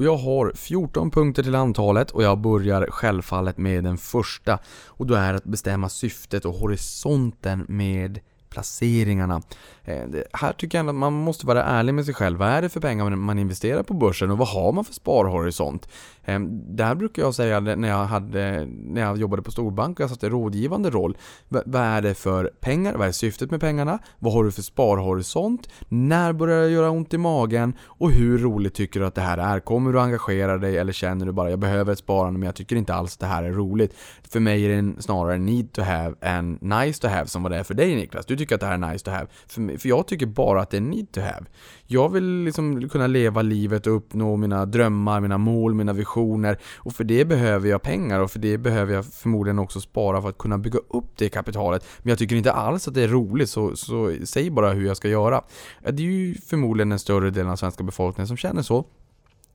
Och 0.00 0.06
jag 0.06 0.16
har 0.16 0.52
14 0.54 1.10
punkter 1.10 1.42
till 1.42 1.54
antalet 1.54 2.10
och 2.10 2.22
jag 2.22 2.38
börjar 2.38 2.86
självfallet 2.90 3.58
med 3.58 3.84
den 3.84 3.98
första. 3.98 4.58
Och 4.86 5.06
då 5.06 5.14
är 5.14 5.34
att 5.34 5.44
bestämma 5.44 5.88
syftet 5.88 6.44
och 6.44 6.54
horisonten 6.54 7.66
med 7.68 8.20
placeringarna. 8.50 9.42
Eh, 9.84 10.04
här 10.32 10.52
tycker 10.52 10.78
jag 10.78 10.88
att 10.88 10.94
man 10.94 11.12
måste 11.12 11.46
vara 11.46 11.64
ärlig 11.64 11.94
med 11.94 12.04
sig 12.04 12.14
själv. 12.14 12.38
Vad 12.38 12.48
är 12.48 12.62
det 12.62 12.68
för 12.68 12.80
pengar 12.80 13.10
man 13.10 13.38
investerar 13.38 13.82
på 13.82 13.94
börsen 13.94 14.30
och 14.30 14.38
vad 14.38 14.48
har 14.48 14.72
man 14.72 14.84
för 14.84 14.94
sparhorisont? 14.94 15.88
Ehm, 16.24 16.76
Där 16.76 16.94
brukar 16.94 17.22
jag 17.22 17.34
säga 17.34 17.60
när 17.60 17.88
jag, 17.88 18.04
hade, 18.04 18.66
när 18.66 19.00
jag 19.00 19.18
jobbade 19.18 19.42
på 19.42 19.50
storbank 19.50 19.98
och 19.98 20.02
jag 20.02 20.10
satt 20.10 20.22
i 20.22 20.28
rådgivande 20.28 20.90
roll. 20.90 21.16
Vad 21.48 21.82
är 21.82 22.02
det 22.02 22.14
för 22.14 22.50
pengar? 22.60 22.94
Vad 22.94 23.08
är 23.08 23.12
syftet 23.12 23.50
med 23.50 23.60
pengarna? 23.60 23.98
Vad 24.18 24.32
har 24.32 24.44
du 24.44 24.52
för 24.52 24.62
sparhorisont? 24.62 25.68
När 25.88 26.32
börjar 26.32 26.62
det 26.62 26.70
göra 26.70 26.90
ont 26.90 27.14
i 27.14 27.18
magen? 27.18 27.74
Och 27.82 28.10
hur 28.10 28.38
roligt 28.38 28.74
tycker 28.74 29.00
du 29.00 29.06
att 29.06 29.14
det 29.14 29.20
här 29.20 29.38
är? 29.38 29.60
Kommer 29.60 29.92
du 29.92 30.00
engagera 30.00 30.58
dig 30.58 30.78
eller 30.78 30.92
känner 30.92 31.26
du 31.26 31.32
bara 31.32 31.50
jag 31.50 31.58
behöver 31.58 31.92
ett 31.92 31.98
sparande 31.98 32.38
men 32.38 32.46
jag 32.46 32.54
tycker 32.54 32.76
inte 32.76 32.94
alls 32.94 33.16
det 33.16 33.26
här 33.26 33.42
är 33.42 33.52
roligt? 33.52 33.94
För 34.30 34.40
mig 34.40 34.64
är 34.64 34.82
det 34.82 35.02
snarare 35.02 35.38
need 35.38 35.72
to 35.72 35.82
have 35.82 36.14
än 36.20 36.58
nice 36.60 37.00
to 37.00 37.08
have 37.08 37.26
som 37.26 37.42
var 37.42 37.50
det 37.50 37.56
är 37.56 37.62
för 37.62 37.74
dig 37.74 37.96
Niklas. 37.96 38.26
Du 38.26 38.36
tycker 38.36 38.54
att 38.54 38.60
det 38.60 38.66
här 38.66 38.74
är 38.74 38.92
nice 38.92 39.04
to 39.04 39.10
have. 39.10 39.26
För, 39.46 39.60
mig, 39.60 39.78
för 39.78 39.88
jag 39.88 40.06
tycker 40.06 40.26
bara 40.26 40.60
att 40.60 40.70
det 40.70 40.76
är 40.76 40.80
need 40.80 41.12
to 41.12 41.20
have. 41.20 41.44
Jag 41.92 42.08
vill 42.08 42.44
liksom 42.44 42.88
kunna 42.88 43.06
leva 43.06 43.42
livet 43.42 43.86
och 43.86 43.96
uppnå 43.96 44.36
mina 44.36 44.66
drömmar, 44.66 45.20
mina 45.20 45.38
mål, 45.38 45.74
mina 45.74 45.92
visioner. 45.92 46.58
Och 46.76 46.92
för 46.92 47.04
det 47.04 47.24
behöver 47.24 47.68
jag 47.68 47.82
pengar 47.82 48.20
och 48.20 48.30
för 48.30 48.38
det 48.38 48.58
behöver 48.58 48.94
jag 48.94 49.06
förmodligen 49.06 49.58
också 49.58 49.80
spara 49.80 50.22
för 50.22 50.28
att 50.28 50.38
kunna 50.38 50.58
bygga 50.58 50.78
upp 50.78 51.16
det 51.16 51.28
kapitalet. 51.28 51.84
Men 51.98 52.08
jag 52.08 52.18
tycker 52.18 52.36
inte 52.36 52.52
alls 52.52 52.88
att 52.88 52.94
det 52.94 53.02
är 53.02 53.08
roligt, 53.08 53.50
så, 53.50 53.76
så 53.76 54.16
säg 54.24 54.50
bara 54.50 54.72
hur 54.72 54.86
jag 54.86 54.96
ska 54.96 55.08
göra. 55.08 55.42
Det 55.82 56.02
är 56.02 56.06
ju 56.06 56.34
förmodligen 56.34 56.88
den 56.88 56.98
större 56.98 57.30
delen 57.30 57.52
av 57.52 57.56
svenska 57.56 57.84
befolkningen 57.84 58.28
som 58.28 58.36
känner 58.36 58.62
så. 58.62 58.84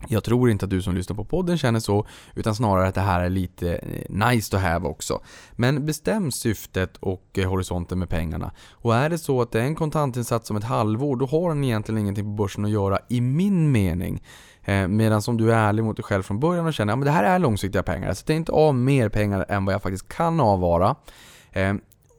Jag 0.08 0.24
tror 0.24 0.50
inte 0.50 0.66
att 0.66 0.70
du 0.70 0.82
som 0.82 0.96
lyssnar 0.96 1.16
på 1.16 1.26
podden 1.26 1.58
känner 1.58 1.80
så, 1.80 2.06
utan 2.36 2.56
snarare 2.56 2.88
att 2.88 2.96
det 2.96 3.02
här 3.02 3.22
är 3.22 3.30
lite 3.30 3.76
eh, 3.76 4.28
nice 4.28 4.52
to 4.52 4.58
have 4.58 4.88
också. 4.88 5.22
Men 5.52 5.86
bestäm 5.86 6.32
syftet 6.32 6.98
och 6.98 7.30
eh, 7.34 7.50
horisonten 7.50 8.00
med 8.00 8.10
pengarna. 8.10 8.52
Och 8.72 8.96
är 8.96 9.10
det 9.10 9.18
så 9.18 9.42
att 9.42 9.52
det 9.52 9.60
är 9.60 9.64
en 9.64 9.76
kontantinsats 9.76 10.50
om 10.50 10.58
ett 10.58 10.64
halvår, 10.64 11.16
då 11.16 11.26
har 11.26 11.50
den 11.50 11.64
egentligen 11.64 12.02
ingenting 12.02 12.26
på 12.26 12.44
börsen 12.44 12.66
att 12.66 12.72
göra, 12.72 13.00
i 13.10 13.22
min 13.22 13.72
mening. 13.72 14.24
Eh, 14.64 14.88
medan 14.88 15.22
om 15.28 15.38
du 15.38 15.52
är 15.52 15.58
ärlig 15.58 15.84
mot 15.84 15.98
dig 15.98 16.04
själv 16.04 16.24
från 16.24 16.40
början 16.40 16.66
och 16.66 16.74
känner 16.74 16.94
att 16.94 17.00
ja, 17.00 17.06
det 17.06 17.12
här 17.12 17.24
är 17.24 17.40
långsiktiga 17.40 17.84
pengar, 17.84 18.14
så 18.14 18.24
det 18.26 18.34
är 18.34 18.38
inte 18.38 18.52
av 18.52 18.76
mer 18.76 19.10
pengar 19.10 19.46
än 19.50 19.66
vad 19.66 19.74
jag 19.74 19.82
faktiskt 19.82 20.08
kan 20.08 20.40
avvara 20.40 20.96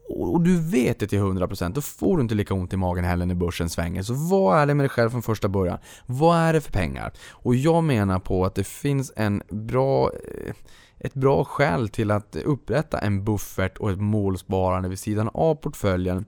och 0.09 0.41
du 0.41 0.61
vet 0.61 0.99
det 0.99 1.07
till 1.07 1.19
100% 1.19 1.73
då 1.73 1.81
får 1.81 2.17
du 2.17 2.21
inte 2.21 2.35
lika 2.35 2.53
ont 2.53 2.73
i 2.73 2.77
magen 2.77 3.05
heller 3.05 3.25
när 3.25 3.35
börsen 3.35 3.69
svänger. 3.69 4.03
Så 4.03 4.13
var 4.13 4.57
ärlig 4.57 4.75
med 4.75 4.83
dig 4.83 4.89
själv 4.89 5.09
från 5.09 5.21
första 5.21 5.47
början. 5.47 5.77
Vad 6.05 6.37
är 6.37 6.53
det 6.53 6.61
för 6.61 6.71
pengar? 6.71 7.13
Och 7.29 7.55
jag 7.55 7.83
menar 7.83 8.19
på 8.19 8.45
att 8.45 8.55
det 8.55 8.67
finns 8.67 9.13
en 9.15 9.43
bra, 9.49 10.11
eh, 10.13 10.53
ett 10.99 11.13
bra 11.13 11.43
skäl 11.43 11.89
till 11.89 12.11
att 12.11 12.35
upprätta 12.35 12.99
en 12.99 13.23
buffert 13.23 13.77
och 13.77 13.91
ett 13.91 14.01
målsparande 14.01 14.89
vid 14.89 14.99
sidan 14.99 15.29
av 15.33 15.55
portföljen 15.55 16.25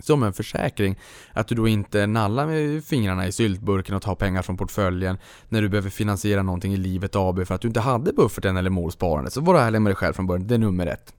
som 0.00 0.22
en 0.22 0.32
försäkring. 0.32 0.98
Att 1.32 1.48
du 1.48 1.54
då 1.54 1.68
inte 1.68 2.06
nallar 2.06 2.46
med 2.46 2.84
fingrarna 2.84 3.26
i 3.26 3.32
syltburken 3.32 3.94
och 3.94 4.02
tar 4.02 4.14
pengar 4.14 4.42
från 4.42 4.56
portföljen 4.56 5.18
när 5.48 5.62
du 5.62 5.68
behöver 5.68 5.90
finansiera 5.90 6.42
någonting 6.42 6.74
i 6.74 6.76
livet 6.76 7.16
AB 7.16 7.46
för 7.46 7.54
att 7.54 7.60
du 7.60 7.68
inte 7.68 7.80
hade 7.80 8.12
bufferten 8.12 8.56
eller 8.56 8.70
målsparande. 8.70 9.30
Så 9.30 9.40
var 9.40 9.54
ärlig 9.54 9.82
med 9.82 9.90
dig 9.90 9.96
själv 9.96 10.12
från 10.12 10.26
början, 10.26 10.46
det 10.46 10.54
är 10.54 10.58
nummer 10.58 10.86
ett 10.86 11.14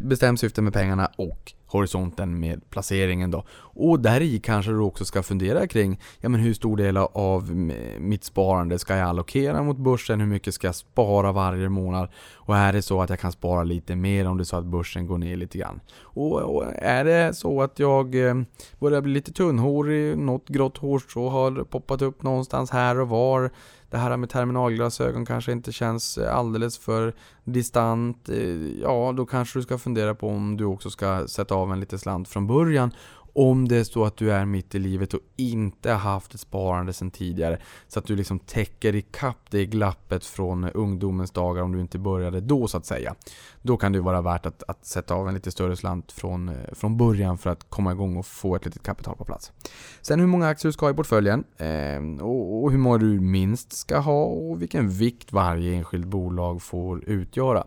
bestäm 0.00 0.36
syfte 0.36 0.62
med 0.62 0.72
pengarna 0.72 1.10
och 1.16 1.52
horisonten 1.72 2.40
med 2.40 2.70
placeringen 2.70 3.30
då. 3.30 3.44
Och 3.74 4.00
där 4.00 4.20
i 4.20 4.40
kanske 4.40 4.72
du 4.72 4.78
också 4.78 5.04
ska 5.04 5.22
fundera 5.22 5.66
kring, 5.66 6.00
ja 6.20 6.28
men 6.28 6.40
hur 6.40 6.54
stor 6.54 6.76
del 6.76 6.96
av 6.96 7.54
mitt 7.98 8.24
sparande 8.24 8.78
ska 8.78 8.96
jag 8.96 9.08
allokera 9.08 9.62
mot 9.62 9.76
börsen? 9.76 10.20
Hur 10.20 10.26
mycket 10.26 10.54
ska 10.54 10.68
jag 10.68 10.74
spara 10.74 11.32
varje 11.32 11.68
månad? 11.68 12.08
Och 12.34 12.56
är 12.56 12.72
det 12.72 12.82
så 12.82 13.02
att 13.02 13.10
jag 13.10 13.20
kan 13.20 13.32
spara 13.32 13.64
lite 13.64 13.96
mer 13.96 14.28
om 14.28 14.36
det 14.36 14.42
är 14.42 14.44
så 14.44 14.56
att 14.56 14.64
börsen 14.64 15.06
går 15.06 15.18
ner 15.18 15.36
lite 15.36 15.58
grann? 15.58 15.80
Och, 16.00 16.40
och 16.40 16.64
är 16.74 17.04
det 17.04 17.34
så 17.34 17.62
att 17.62 17.78
jag 17.78 18.28
eh, 18.28 18.34
börjar 18.78 19.00
bli 19.00 19.12
lite 19.12 19.32
tunnhårig, 19.32 20.18
något 20.18 20.48
grått 20.48 20.78
hårstrå 20.78 21.28
har 21.28 21.64
poppat 21.64 22.02
upp 22.02 22.22
någonstans 22.22 22.70
här 22.70 23.00
och 23.00 23.08
var 23.08 23.50
det 23.92 23.98
här 23.98 24.16
med 24.16 24.30
terminalglasögon 24.30 25.26
kanske 25.26 25.52
inte 25.52 25.72
känns 25.72 26.18
eh, 26.18 26.36
alldeles 26.36 26.78
för 26.78 27.12
distant. 27.44 28.28
Eh, 28.28 28.80
ja, 28.82 29.12
då 29.16 29.26
kanske 29.26 29.58
du 29.58 29.62
ska 29.62 29.78
fundera 29.78 30.14
på 30.14 30.28
om 30.28 30.56
du 30.56 30.64
också 30.64 30.90
ska 30.90 31.26
sätta 31.28 31.54
av 31.54 31.72
en 31.72 31.80
liten 31.80 31.98
slant 31.98 32.28
från 32.28 32.46
början 32.46 32.90
om 33.32 33.68
det 33.68 33.76
är 33.76 33.84
så 33.84 34.04
att 34.04 34.16
du 34.16 34.32
är 34.32 34.44
mitt 34.44 34.74
i 34.74 34.78
livet 34.78 35.14
och 35.14 35.20
inte 35.36 35.90
har 35.90 35.98
haft 35.98 36.34
ett 36.34 36.40
sparande 36.40 36.92
sedan 36.92 37.10
tidigare. 37.10 37.58
Så 37.88 37.98
att 37.98 38.06
du 38.06 38.16
liksom 38.16 38.38
täcker 38.38 38.94
ikapp 38.94 39.50
det 39.50 39.66
glappet 39.66 40.24
från 40.24 40.64
ungdomens 40.64 41.30
dagar 41.30 41.62
om 41.62 41.72
du 41.72 41.80
inte 41.80 41.98
började 41.98 42.40
då 42.40 42.68
så 42.68 42.76
att 42.76 42.86
säga. 42.86 43.14
Då 43.62 43.76
kan 43.76 43.92
det 43.92 44.00
vara 44.00 44.20
värt 44.20 44.46
att, 44.46 44.62
att 44.68 44.86
sätta 44.86 45.14
av 45.14 45.28
en 45.28 45.34
lite 45.34 45.50
större 45.50 45.76
slant 45.76 46.12
från, 46.12 46.48
eh, 46.48 46.54
från 46.72 46.96
början 46.96 47.38
för 47.38 47.50
att 47.50 47.70
komma 47.70 47.92
igång 47.92 48.16
och 48.16 48.26
få 48.26 48.56
ett 48.56 48.64
litet 48.64 48.82
kapital 48.82 49.16
på 49.16 49.24
plats. 49.24 49.52
Sen 50.00 50.20
hur 50.20 50.26
många 50.26 50.48
aktier 50.48 50.68
du 50.68 50.72
ska 50.72 50.86
ha 50.86 50.90
i 50.90 50.94
portföljen 50.94 51.44
eh, 51.56 52.24
och, 52.24 52.64
och 52.64 52.70
hur 52.70 52.78
många 52.78 52.98
du 52.98 53.20
minst 53.20 53.72
ska 53.72 53.98
ha 53.98 54.24
och 54.24 54.62
vilken 54.62 54.88
vikt 54.88 55.32
varje 55.32 55.74
enskilt 55.74 56.06
bolag 56.06 56.62
får 56.62 57.04
utgöra. 57.04 57.64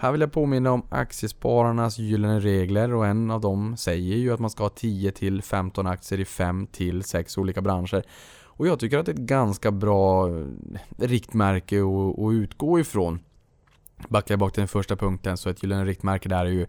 Här 0.00 0.12
vill 0.12 0.20
jag 0.20 0.32
påminna 0.32 0.72
om 0.72 0.82
aktiespararnas 0.90 1.98
gyllene 1.98 2.40
regler 2.40 2.94
och 2.94 3.06
en 3.06 3.30
av 3.30 3.40
dem 3.40 3.76
säger 3.76 4.16
ju 4.16 4.32
att 4.32 4.40
man 4.40 4.50
ska 4.50 4.62
ha 4.62 4.70
10 4.70 5.10
till 5.10 5.42
15 5.42 5.86
aktier 5.86 6.20
i 6.20 6.24
5 6.24 6.66
till 6.66 7.04
6 7.04 7.38
olika 7.38 7.60
branscher. 7.60 8.02
Och 8.44 8.66
jag 8.66 8.80
tycker 8.80 8.98
att 8.98 9.06
det 9.06 9.12
är 9.12 9.14
ett 9.14 9.20
ganska 9.20 9.70
bra 9.70 10.28
eh, 10.28 10.44
riktmärke 10.98 11.76
att 12.18 12.32
utgå 12.32 12.80
ifrån. 12.80 13.20
Backar 14.08 14.32
jag 14.32 14.38
bak 14.38 14.52
till 14.52 14.60
den 14.60 14.68
första 14.68 14.96
punkten 14.96 15.36
så 15.36 15.48
ett 15.50 15.62
gyllene 15.62 15.84
riktmärke 15.84 16.28
där 16.28 16.46
är 16.46 16.50
ju 16.50 16.66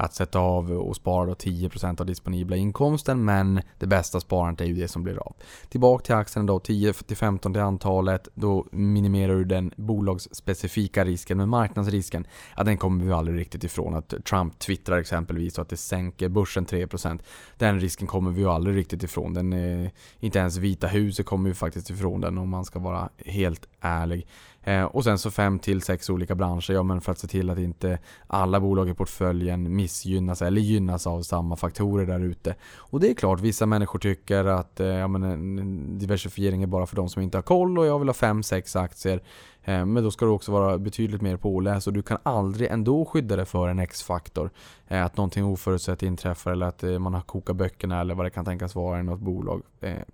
att 0.00 0.14
sätta 0.14 0.38
av 0.38 0.72
och 0.72 0.96
spara 0.96 1.26
då 1.26 1.32
10% 1.32 2.00
av 2.00 2.06
disponibla 2.06 2.56
inkomsten 2.56 3.24
men 3.24 3.60
det 3.78 3.86
bästa 3.86 4.20
sparandet 4.20 4.60
är 4.60 4.64
ju 4.64 4.74
det 4.74 4.88
som 4.88 5.02
blir 5.02 5.18
av. 5.18 5.36
Tillbaka 5.68 6.04
till 6.04 6.14
aktien 6.14 6.46
då, 6.46 6.58
10-15 6.58 7.52
till 7.52 7.62
antalet, 7.62 8.28
då 8.34 8.66
minimerar 8.72 9.34
du 9.34 9.44
den 9.44 9.72
bolagsspecifika 9.76 11.04
risken 11.04 11.38
men 11.38 11.48
marknadsrisken, 11.48 12.26
ja 12.56 12.64
den 12.64 12.78
kommer 12.78 13.04
vi 13.04 13.12
aldrig 13.12 13.38
riktigt 13.38 13.64
ifrån. 13.64 13.94
Att 13.94 14.14
Trump 14.24 14.58
twittrar 14.58 14.98
exempelvis 14.98 15.58
och 15.58 15.62
att 15.62 15.68
det 15.68 15.76
sänker 15.76 16.28
börsen 16.28 16.66
3%. 16.66 17.20
Den 17.58 17.80
risken 17.80 18.06
kommer 18.06 18.30
vi 18.30 18.40
ju 18.40 18.48
aldrig 18.48 18.76
riktigt 18.76 19.02
ifrån. 19.02 19.34
Den, 19.34 19.52
eh, 19.52 19.90
inte 20.20 20.38
ens 20.38 20.56
Vita 20.56 20.86
huset 20.86 21.26
kommer 21.26 21.48
ju 21.48 21.54
faktiskt 21.54 21.90
ifrån 21.90 22.20
den 22.20 22.38
om 22.38 22.48
man 22.48 22.64
ska 22.64 22.78
vara 22.78 23.08
helt 23.26 23.66
ärlig. 23.80 24.26
Eh, 24.62 24.84
och 24.84 25.04
sen 25.04 25.18
så 25.18 25.30
fem 25.30 25.58
till 25.58 25.82
sex 25.82 26.10
olika 26.10 26.34
branscher, 26.34 26.72
ja 26.72 26.82
men 26.82 27.00
för 27.00 27.12
att 27.12 27.18
se 27.18 27.26
till 27.26 27.50
att 27.50 27.58
inte 27.58 27.98
alla 28.26 28.60
bolag 28.60 28.88
i 28.88 28.94
portföljen 28.94 29.76
missgynnas 29.76 30.42
eller 30.42 30.60
gynnas 30.60 31.06
av 31.06 31.22
samma 31.22 31.56
faktorer 31.56 32.06
där 32.06 32.20
ute. 32.20 32.54
Och 32.76 33.00
det 33.00 33.10
är 33.10 33.14
klart, 33.14 33.40
vissa 33.40 33.66
människor 33.66 33.98
tycker 33.98 34.44
att 34.44 34.80
eh, 34.80 34.86
ja, 34.86 35.08
men 35.08 35.98
diversifiering 35.98 36.62
är 36.62 36.66
bara 36.66 36.86
för 36.86 36.96
de 36.96 37.08
som 37.08 37.22
inte 37.22 37.38
har 37.38 37.42
koll 37.42 37.78
och 37.78 37.86
jag 37.86 37.98
vill 37.98 38.08
ha 38.08 38.14
fem, 38.14 38.42
sex 38.42 38.76
aktier. 38.76 39.22
Eh, 39.64 39.86
men 39.86 40.04
då 40.04 40.10
ska 40.10 40.24
du 40.24 40.30
också 40.30 40.52
vara 40.52 40.78
betydligt 40.78 41.22
mer 41.22 41.36
påläst 41.36 41.86
och 41.86 41.92
du 41.92 42.02
kan 42.02 42.18
aldrig 42.22 42.70
ändå 42.70 43.04
skydda 43.04 43.36
dig 43.36 43.44
för 43.44 43.68
en 43.68 43.78
X-faktor. 43.78 44.50
Eh, 44.88 45.04
att 45.04 45.16
någonting 45.16 45.44
oförutsett 45.44 46.02
inträffar 46.02 46.52
eller 46.52 46.66
att 46.66 46.82
eh, 46.82 46.98
man 46.98 47.14
har 47.14 47.20
kokat 47.20 47.56
böckerna 47.56 48.00
eller 48.00 48.14
vad 48.14 48.26
det 48.26 48.30
kan 48.30 48.44
tänkas 48.44 48.74
vara 48.74 49.00
i 49.00 49.02
något 49.02 49.20
bolag. 49.20 49.62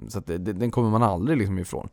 Så 0.09 0.21
det, 0.21 0.39
den 0.39 0.71
kommer 0.71 0.91
man 0.91 1.03
aldrig 1.03 1.39
liksom 1.39 1.59
ifrån. 1.59 1.89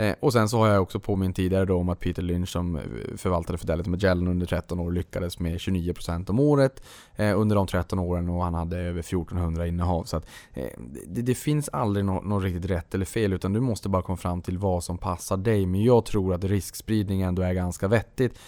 Eh, 0.00 0.14
och 0.20 0.32
sen 0.32 0.48
så 0.48 0.58
har 0.58 0.68
jag 0.68 0.82
också 0.82 1.00
påmint 1.00 1.36
tidigare 1.36 1.64
då 1.64 1.76
om 1.76 1.88
att 1.88 2.00
Peter 2.00 2.22
Lynch 2.22 2.48
som 2.48 2.76
eh, 2.76 2.82
förvaltade 3.16 3.58
Fidelity 3.58 3.90
Magellan 3.90 4.28
under 4.28 4.46
13 4.46 4.80
år 4.80 4.92
lyckades 4.92 5.38
med 5.38 5.56
29% 5.56 6.30
om 6.30 6.40
året 6.40 6.82
eh, 7.16 7.40
under 7.40 7.56
de 7.56 7.66
13 7.66 7.98
åren 7.98 8.28
och 8.28 8.44
han 8.44 8.54
hade 8.54 8.78
över 8.78 9.00
1400 9.00 9.66
innehav. 9.66 10.04
Så 10.04 10.16
att, 10.16 10.26
eh, 10.54 10.64
det, 11.06 11.22
det, 11.22 11.34
finns 11.34 11.68
aldrig 11.68 12.04
något 12.04 12.24
no 12.24 12.38
riktigt 12.38 12.70
rätt 12.70 12.94
eller 12.94 13.04
fel 13.04 13.32
utan 13.32 13.52
du 13.52 13.60
måste 13.60 13.88
bara 13.88 14.02
komma 14.02 14.16
fram 14.16 14.42
till 14.42 14.58
vad 14.58 14.84
som 14.84 14.98
passar 14.98 15.36
dig. 15.36 15.66
Men 15.66 15.84
jag 15.84 16.04
tror 16.04 16.34
att 16.34 16.44
riskspridning 16.44 17.22
ändå 17.22 17.42
är 17.42 17.52
ganska 17.52 17.88
vettigt. 17.88 18.38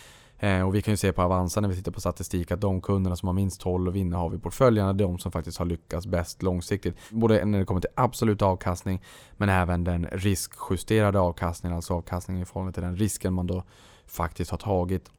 Eh, 0.42 0.62
och 0.62 0.74
vi 0.74 0.82
kan 0.82 0.92
ju 0.92 0.96
se 0.96 1.12
på 1.12 1.22
Avanza 1.22 1.60
när 1.60 1.68
vi 1.68 1.76
tittar 1.76 1.92
på 1.92 2.00
statistik 2.00 2.52
att 2.52 2.60
de 2.60 2.80
kunderna 2.80 3.16
som 3.16 3.26
har 3.26 3.32
minst 3.32 3.60
12 3.60 3.96
innehav 3.96 4.34
i 4.34 4.38
portföljen 4.38 4.86
är 4.86 4.92
de 4.92 5.18
som 5.18 5.32
faktiskt 5.32 5.58
har 5.58 5.66
lyckats 5.66 6.06
bäst 6.06 6.42
långsiktigt. 6.42 6.96
Både 7.10 7.44
när 7.44 7.58
det 7.58 7.64
kommer 7.64 7.80
till 7.80 7.90
absolut 7.94 8.42
avkastning 8.42 9.02
men 9.36 9.48
även 9.48 9.84
den 9.84 10.06
riskjusterade 10.12 11.20
avkastningen, 11.20 11.76
alltså 11.76 11.94
avkastningen 11.94 12.42
i 12.42 12.46
förhållande 12.46 12.72
till 12.72 12.82
den 12.82 12.96
risken 12.96 13.34
man 13.34 13.46
då 13.46 13.62
faktiskt 14.06 14.50
har 14.50 14.58
tagit. 14.58 15.10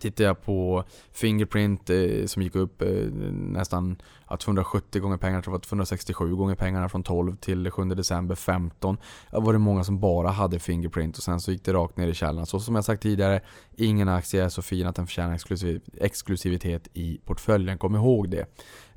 Tittar 0.00 0.24
jag 0.24 0.42
på 0.42 0.84
Fingerprint 1.12 1.90
eh, 1.90 2.26
som 2.26 2.42
gick 2.42 2.54
upp 2.54 2.82
eh, 2.82 2.88
nästan 3.32 3.96
ja, 4.30 4.36
270 4.36 5.00
gånger 5.02 5.16
pengarna, 5.16 5.36
jag 5.36 5.44
tror 5.44 5.52
det 5.52 5.58
var 5.58 5.60
267 5.60 6.34
gånger 6.34 6.54
pengarna 6.54 6.88
från 6.88 7.02
12 7.02 7.36
till 7.36 7.70
7 7.70 7.84
december 7.84 8.34
15. 8.34 8.96
Det 9.30 9.40
var 9.40 9.52
det 9.52 9.58
många 9.58 9.84
som 9.84 10.00
bara 10.00 10.28
hade 10.28 10.58
Fingerprint 10.58 11.16
och 11.16 11.22
sen 11.22 11.40
så 11.40 11.52
gick 11.52 11.64
det 11.64 11.72
rakt 11.72 11.96
ner 11.96 12.08
i 12.08 12.14
källaren. 12.14 12.46
Så 12.46 12.60
som 12.60 12.74
jag 12.74 12.84
sagt 12.84 13.02
tidigare, 13.02 13.40
ingen 13.76 14.08
aktie 14.08 14.44
är 14.44 14.48
så 14.48 14.62
fin 14.62 14.86
att 14.86 14.96
den 14.96 15.06
förtjänar 15.06 15.34
exklusiv, 15.34 15.80
exklusivitet 16.00 16.88
i 16.92 17.20
portföljen. 17.24 17.78
Kom 17.78 17.94
ihåg 17.94 18.30
det. 18.30 18.46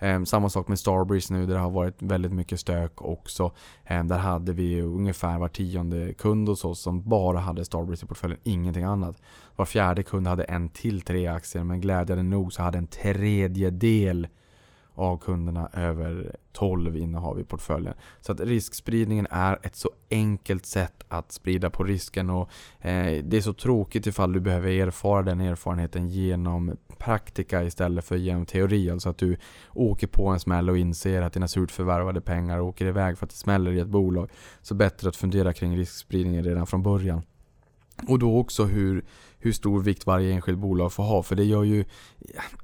Eh, 0.02 0.24
samma 0.24 0.50
sak 0.50 0.68
med 0.68 0.80
Starbreeze 0.80 1.34
nu 1.34 1.46
där 1.46 1.54
det 1.54 1.60
har 1.60 1.70
varit 1.70 2.02
väldigt 2.02 2.32
mycket 2.32 2.60
stök 2.60 3.02
också. 3.02 3.52
Eh, 3.86 4.04
där 4.04 4.18
hade 4.18 4.54
vi 4.54 4.82
ungefär 4.82 5.40
var 5.40 5.48
tionde 5.48 6.14
kund 6.14 6.50
hos 6.50 6.66
oss 6.66 6.80
som 6.80 7.10
bara 7.10 7.40
hade 7.40 7.66
Starbreeze 7.66 8.06
i 8.06 8.08
portföljen, 8.08 8.40
ingenting 8.44 8.84
annat. 8.84 9.22
Var 9.56 9.66
fjärde 9.66 10.04
kund 10.04 10.28
hade 10.28 10.44
en 10.44 10.70
till 10.70 11.02
tre 11.02 11.28
aktier 11.28 11.64
men 11.64 11.82
glädjande 11.82 12.24
nog 12.24 12.54
så 12.54 12.62
hade 12.62 12.78
en 12.78 12.88
tredjedel 12.88 14.28
av 14.96 15.18
kunderna 15.18 15.70
över 15.74 16.36
12 16.52 16.98
innehav 16.98 17.40
i 17.40 17.44
portföljen. 17.44 17.94
Så 18.22 18.32
att 18.32 18.40
riskspridningen 18.40 19.28
är 19.30 19.60
ett 19.64 19.76
så 19.76 19.90
enkelt 20.12 20.66
sätt 20.66 21.04
att 21.08 21.32
sprida 21.32 21.70
på 21.70 21.84
risken 21.84 22.30
och 22.30 22.50
eh, 22.80 23.24
det 23.24 23.38
är 23.38 23.42
så 23.42 23.54
tråkigt 23.54 24.08
ifall 24.08 24.34
du 24.34 24.40
behöver 24.40 24.70
erfara 24.70 25.22
den 25.22 25.42
erfarenheten 25.42 26.10
genom 26.10 26.78
praktika 26.98 27.64
istället 27.64 28.06
för 28.06 28.16
genom 28.16 28.46
teori. 28.46 28.90
Alltså 28.90 29.10
att 29.10 29.18
du 29.18 29.38
åker 29.74 30.08
på 30.08 30.28
en 30.28 30.40
smäll 30.40 30.70
och 30.70 30.78
inser 30.78 31.22
att 31.22 31.34
dina 31.34 31.48
surt 31.48 31.72
förvärvade 31.72 32.22
pengar 32.22 32.60
åker 32.60 32.86
iväg 32.86 33.18
för 33.18 33.26
att 33.26 33.30
det 33.30 33.38
smäller 33.38 33.72
i 33.72 33.80
ett 33.80 33.88
bolag. 33.88 34.30
Så 34.62 34.76
bättre 34.76 35.10
att 35.10 35.16
fundera 35.16 35.54
kring 35.54 35.78
riskspridningen 35.78 36.44
redan 36.44 36.68
från 36.68 36.84
början. 36.84 37.22
Och 38.08 38.20
då 38.20 38.38
också 38.38 38.64
hur, 38.64 39.04
hur 39.42 39.52
stor 39.52 39.82
vikt 39.82 40.06
varje 40.06 40.34
enskilt 40.34 40.60
bolag 40.60 40.94
får 40.94 41.04
ha. 41.04 41.24
För 41.24 41.36
det 41.36 41.44
gör 41.44 41.64
ju... 41.64 41.86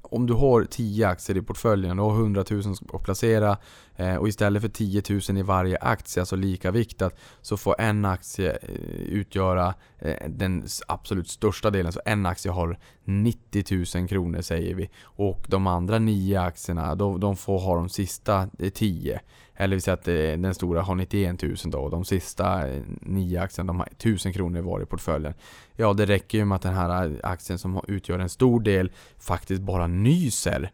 Om 0.02 0.28
du 0.28 0.34
har 0.34 0.63
10 0.63 1.08
aktier 1.08 1.38
i 1.38 1.42
portföljen 1.42 2.00
och 2.00 2.12
har 2.12 2.22
100 2.22 2.44
000 2.50 2.63
att 2.94 3.04
placera 3.04 3.58
eh, 3.96 4.16
och 4.16 4.28
istället 4.28 4.62
för 4.62 4.70
10 4.70 5.04
000 5.30 5.38
i 5.38 5.42
varje 5.42 5.78
aktie, 5.78 6.22
alltså 6.22 6.36
lika 6.36 6.72
viktat, 6.72 7.20
så 7.42 7.58
får 7.58 7.82
en 7.82 8.06
aktie 8.06 8.52
eh, 8.52 8.70
utgöra 8.96 9.74
eh, 10.00 10.30
den 10.30 10.68
absolut 10.88 11.30
största 11.30 11.70
delen. 11.70 11.92
Så 11.92 12.02
en 12.06 12.26
aktie 12.26 12.52
har 12.52 12.80
90 13.04 13.98
000 13.98 14.08
kronor 14.08 14.42
säger 14.42 14.76
vi. 14.76 14.90
Och 15.04 15.46
de 15.48 15.68
andra 15.68 16.00
9 16.00 16.42
aktierna, 16.42 16.96
de, 16.96 17.20
de 17.20 17.36
får 17.36 17.60
ha 17.60 17.76
de 17.76 17.90
sista 17.90 18.50
10. 18.74 19.20
Eller 19.58 19.76
vi 19.76 19.82
säger 19.82 19.98
att 19.98 20.08
eh, 20.08 20.41
den 20.41 20.56
stora 20.56 20.82
har 20.82 20.96
91 20.96 21.41
000 21.41 21.56
då 21.65 21.80
och 21.80 21.91
de 21.91 22.06
sista 22.06 22.67
eh, 22.67 22.82
9 23.02 23.41
aktierna 23.41 23.67
de 23.67 23.80
har 23.80 23.88
1000 23.88 24.34
kronor 24.34 24.62
var 24.62 24.82
i 24.82 24.86
portföljen. 24.86 25.34
Ja, 25.76 25.93
det 25.93 26.06
räcker 26.06 26.38
ju 26.38 26.46
med 26.46 26.56
att 26.56 26.62
den 26.62 26.74
här 26.74 27.06
eh, 27.06 27.12
aktien 27.24 27.60
som 27.60 27.82
utgör 27.88 28.20
en 28.20 28.30
stor 28.30 28.60
del 28.60 28.91
faktiskt 29.17 29.62
bara 29.62 29.88
nyser 29.88 30.72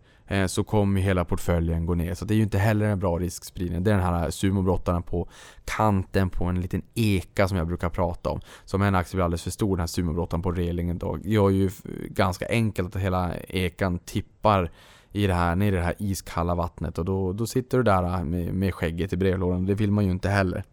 så 0.47 0.63
kommer 0.63 1.01
hela 1.01 1.25
portföljen 1.25 1.85
gå 1.85 1.95
ner. 1.95 2.13
Så 2.13 2.25
det 2.25 2.33
är 2.33 2.35
ju 2.35 2.43
inte 2.43 2.57
heller 2.57 2.85
en 2.85 2.99
bra 2.99 3.19
riskspridning. 3.19 3.83
Det 3.83 3.91
är 3.91 3.95
den 3.95 4.03
här 4.03 4.29
sumobrottaren 4.29 5.03
på 5.03 5.27
kanten 5.65 6.29
på 6.29 6.45
en 6.45 6.61
liten 6.61 6.81
eka 6.93 7.47
som 7.47 7.57
jag 7.57 7.67
brukar 7.67 7.89
prata 7.89 8.29
om. 8.29 8.41
Som 8.65 8.81
en 8.81 8.95
aktie 8.95 9.17
blir 9.17 9.23
alldeles 9.23 9.43
för 9.43 9.51
stor, 9.51 9.75
den 9.75 9.79
här 9.79 9.87
sumobrottaren 9.87 10.41
på 10.41 10.51
relingen 10.51 10.97
då, 10.97 11.17
gör 11.23 11.49
ju 11.49 11.69
ganska 12.09 12.47
enkelt 12.49 12.95
att 12.95 13.01
hela 13.01 13.35
ekan 13.37 13.99
tippar 13.99 14.71
i 15.13 15.27
det 15.27 15.33
här, 15.33 15.55
ner 15.55 15.73
i 15.73 15.75
det 15.75 15.81
här 15.81 15.95
iskalla 15.99 16.55
vattnet 16.55 16.97
och 16.97 17.05
då, 17.05 17.33
då 17.33 17.47
sitter 17.47 17.77
du 17.77 17.83
där 17.83 18.03
äh, 18.03 18.23
med, 18.23 18.53
med 18.53 18.73
skägget 18.73 19.13
i 19.13 19.17
brevlådan. 19.17 19.65
Det 19.65 19.73
vill 19.73 19.91
man 19.91 20.05
ju 20.05 20.11
inte 20.11 20.29
heller. 20.29 20.63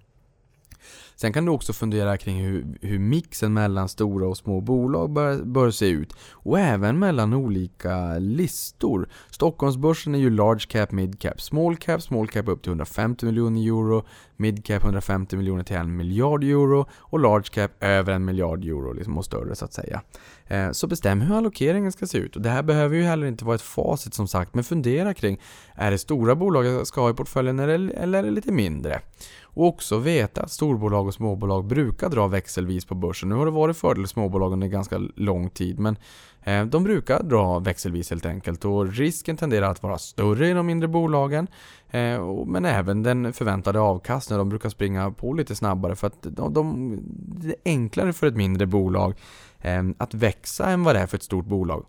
Sen 1.16 1.32
kan 1.32 1.44
du 1.44 1.52
också 1.52 1.72
fundera 1.72 2.16
kring 2.16 2.40
hur, 2.40 2.78
hur 2.80 2.98
mixen 2.98 3.52
mellan 3.52 3.88
stora 3.88 4.28
och 4.28 4.36
små 4.36 4.60
bolag 4.60 5.10
bör, 5.10 5.44
bör 5.44 5.70
se 5.70 5.88
ut. 5.88 6.12
Och 6.30 6.58
även 6.58 6.98
mellan 6.98 7.34
olika 7.34 8.18
listor. 8.18 9.08
Stockholmsbörsen 9.30 10.14
är 10.14 10.18
ju 10.18 10.30
large 10.30 10.66
cap, 10.68 10.92
mid 10.92 11.20
cap, 11.20 11.40
small 11.40 11.76
cap, 11.76 12.02
small 12.02 12.28
cap 12.28 12.48
upp 12.48 12.62
till 12.62 12.70
150 12.70 13.26
miljoner 13.26 13.60
euro, 13.60 14.06
mid 14.40 14.64
cap 14.64 14.84
150 14.84 15.36
miljoner 15.36 15.64
till 15.64 15.76
en 15.76 15.96
miljard 15.96 16.44
euro 16.44 16.86
och 16.98 17.18
large 17.18 17.48
cap 17.50 17.70
över 17.80 18.12
en 18.12 18.24
miljard 18.24 18.64
euro 18.64 18.92
liksom, 18.92 19.18
och 19.18 19.24
större 19.24 19.54
så 19.54 19.64
att 19.64 19.72
säga. 19.72 20.02
Eh, 20.46 20.70
så 20.70 20.86
bestäm 20.86 21.20
hur 21.20 21.36
allokeringen 21.36 21.92
ska 21.92 22.06
se 22.06 22.18
ut. 22.18 22.36
Och 22.36 22.42
det 22.42 22.50
här 22.50 22.62
behöver 22.62 22.96
ju 22.96 23.02
heller 23.02 23.26
inte 23.26 23.44
vara 23.44 23.54
ett 23.54 23.62
facit 23.62 24.14
som 24.14 24.28
sagt, 24.28 24.54
men 24.54 24.64
fundera 24.64 25.14
kring 25.14 25.40
är 25.74 25.90
det 25.90 25.98
stora 25.98 26.34
bolag 26.34 26.66
jag 26.66 26.86
ska 26.86 27.00
ha 27.00 27.10
i 27.10 27.14
portföljen 27.14 27.58
eller, 27.58 28.14
är 28.14 28.22
det 28.22 28.30
lite 28.30 28.52
mindre? 28.52 29.00
Och 29.42 29.66
också 29.66 29.98
veta 29.98 30.42
att 30.42 30.50
storbolag 30.50 31.06
och 31.06 31.14
småbolag 31.14 31.64
brukar 31.64 32.08
dra 32.08 32.26
växelvis 32.26 32.84
på 32.84 32.94
börsen. 32.94 33.28
Nu 33.28 33.34
har 33.34 33.44
det 33.44 33.52
varit 33.52 33.76
fördel 33.76 34.08
småbolag 34.08 34.52
under 34.52 34.66
ganska 34.66 34.98
lång 35.16 35.50
tid 35.50 35.78
men 35.78 35.96
eh, 36.42 36.64
de 36.64 36.84
brukar 36.84 37.22
dra 37.22 37.58
växelvis 37.58 38.10
helt 38.10 38.26
enkelt 38.26 38.64
och 38.64 38.92
risken 38.92 39.36
tenderar 39.36 39.70
att 39.70 39.82
vara 39.82 39.98
större 39.98 40.48
i 40.48 40.52
de 40.52 40.66
mindre 40.66 40.88
bolagen. 40.88 41.46
Eh, 41.90 42.44
men 42.46 42.64
även 42.64 43.02
den 43.02 43.32
förväntade 43.32 43.80
avkastningen, 43.80 44.29
de 44.36 44.48
brukar 44.48 44.68
springa 44.68 45.10
på 45.10 45.32
lite 45.32 45.56
snabbare 45.56 45.96
för 45.96 46.06
att 46.06 46.22
de, 46.22 46.52
de, 46.52 46.98
det 47.14 47.48
är 47.48 47.54
enklare 47.64 48.12
för 48.12 48.26
ett 48.26 48.36
mindre 48.36 48.66
bolag 48.66 49.14
eh, 49.60 49.82
att 49.98 50.14
växa 50.14 50.70
än 50.70 50.84
vad 50.84 50.94
det 50.94 51.00
är 51.00 51.06
för 51.06 51.16
ett 51.16 51.22
stort 51.22 51.46
bolag. 51.46 51.86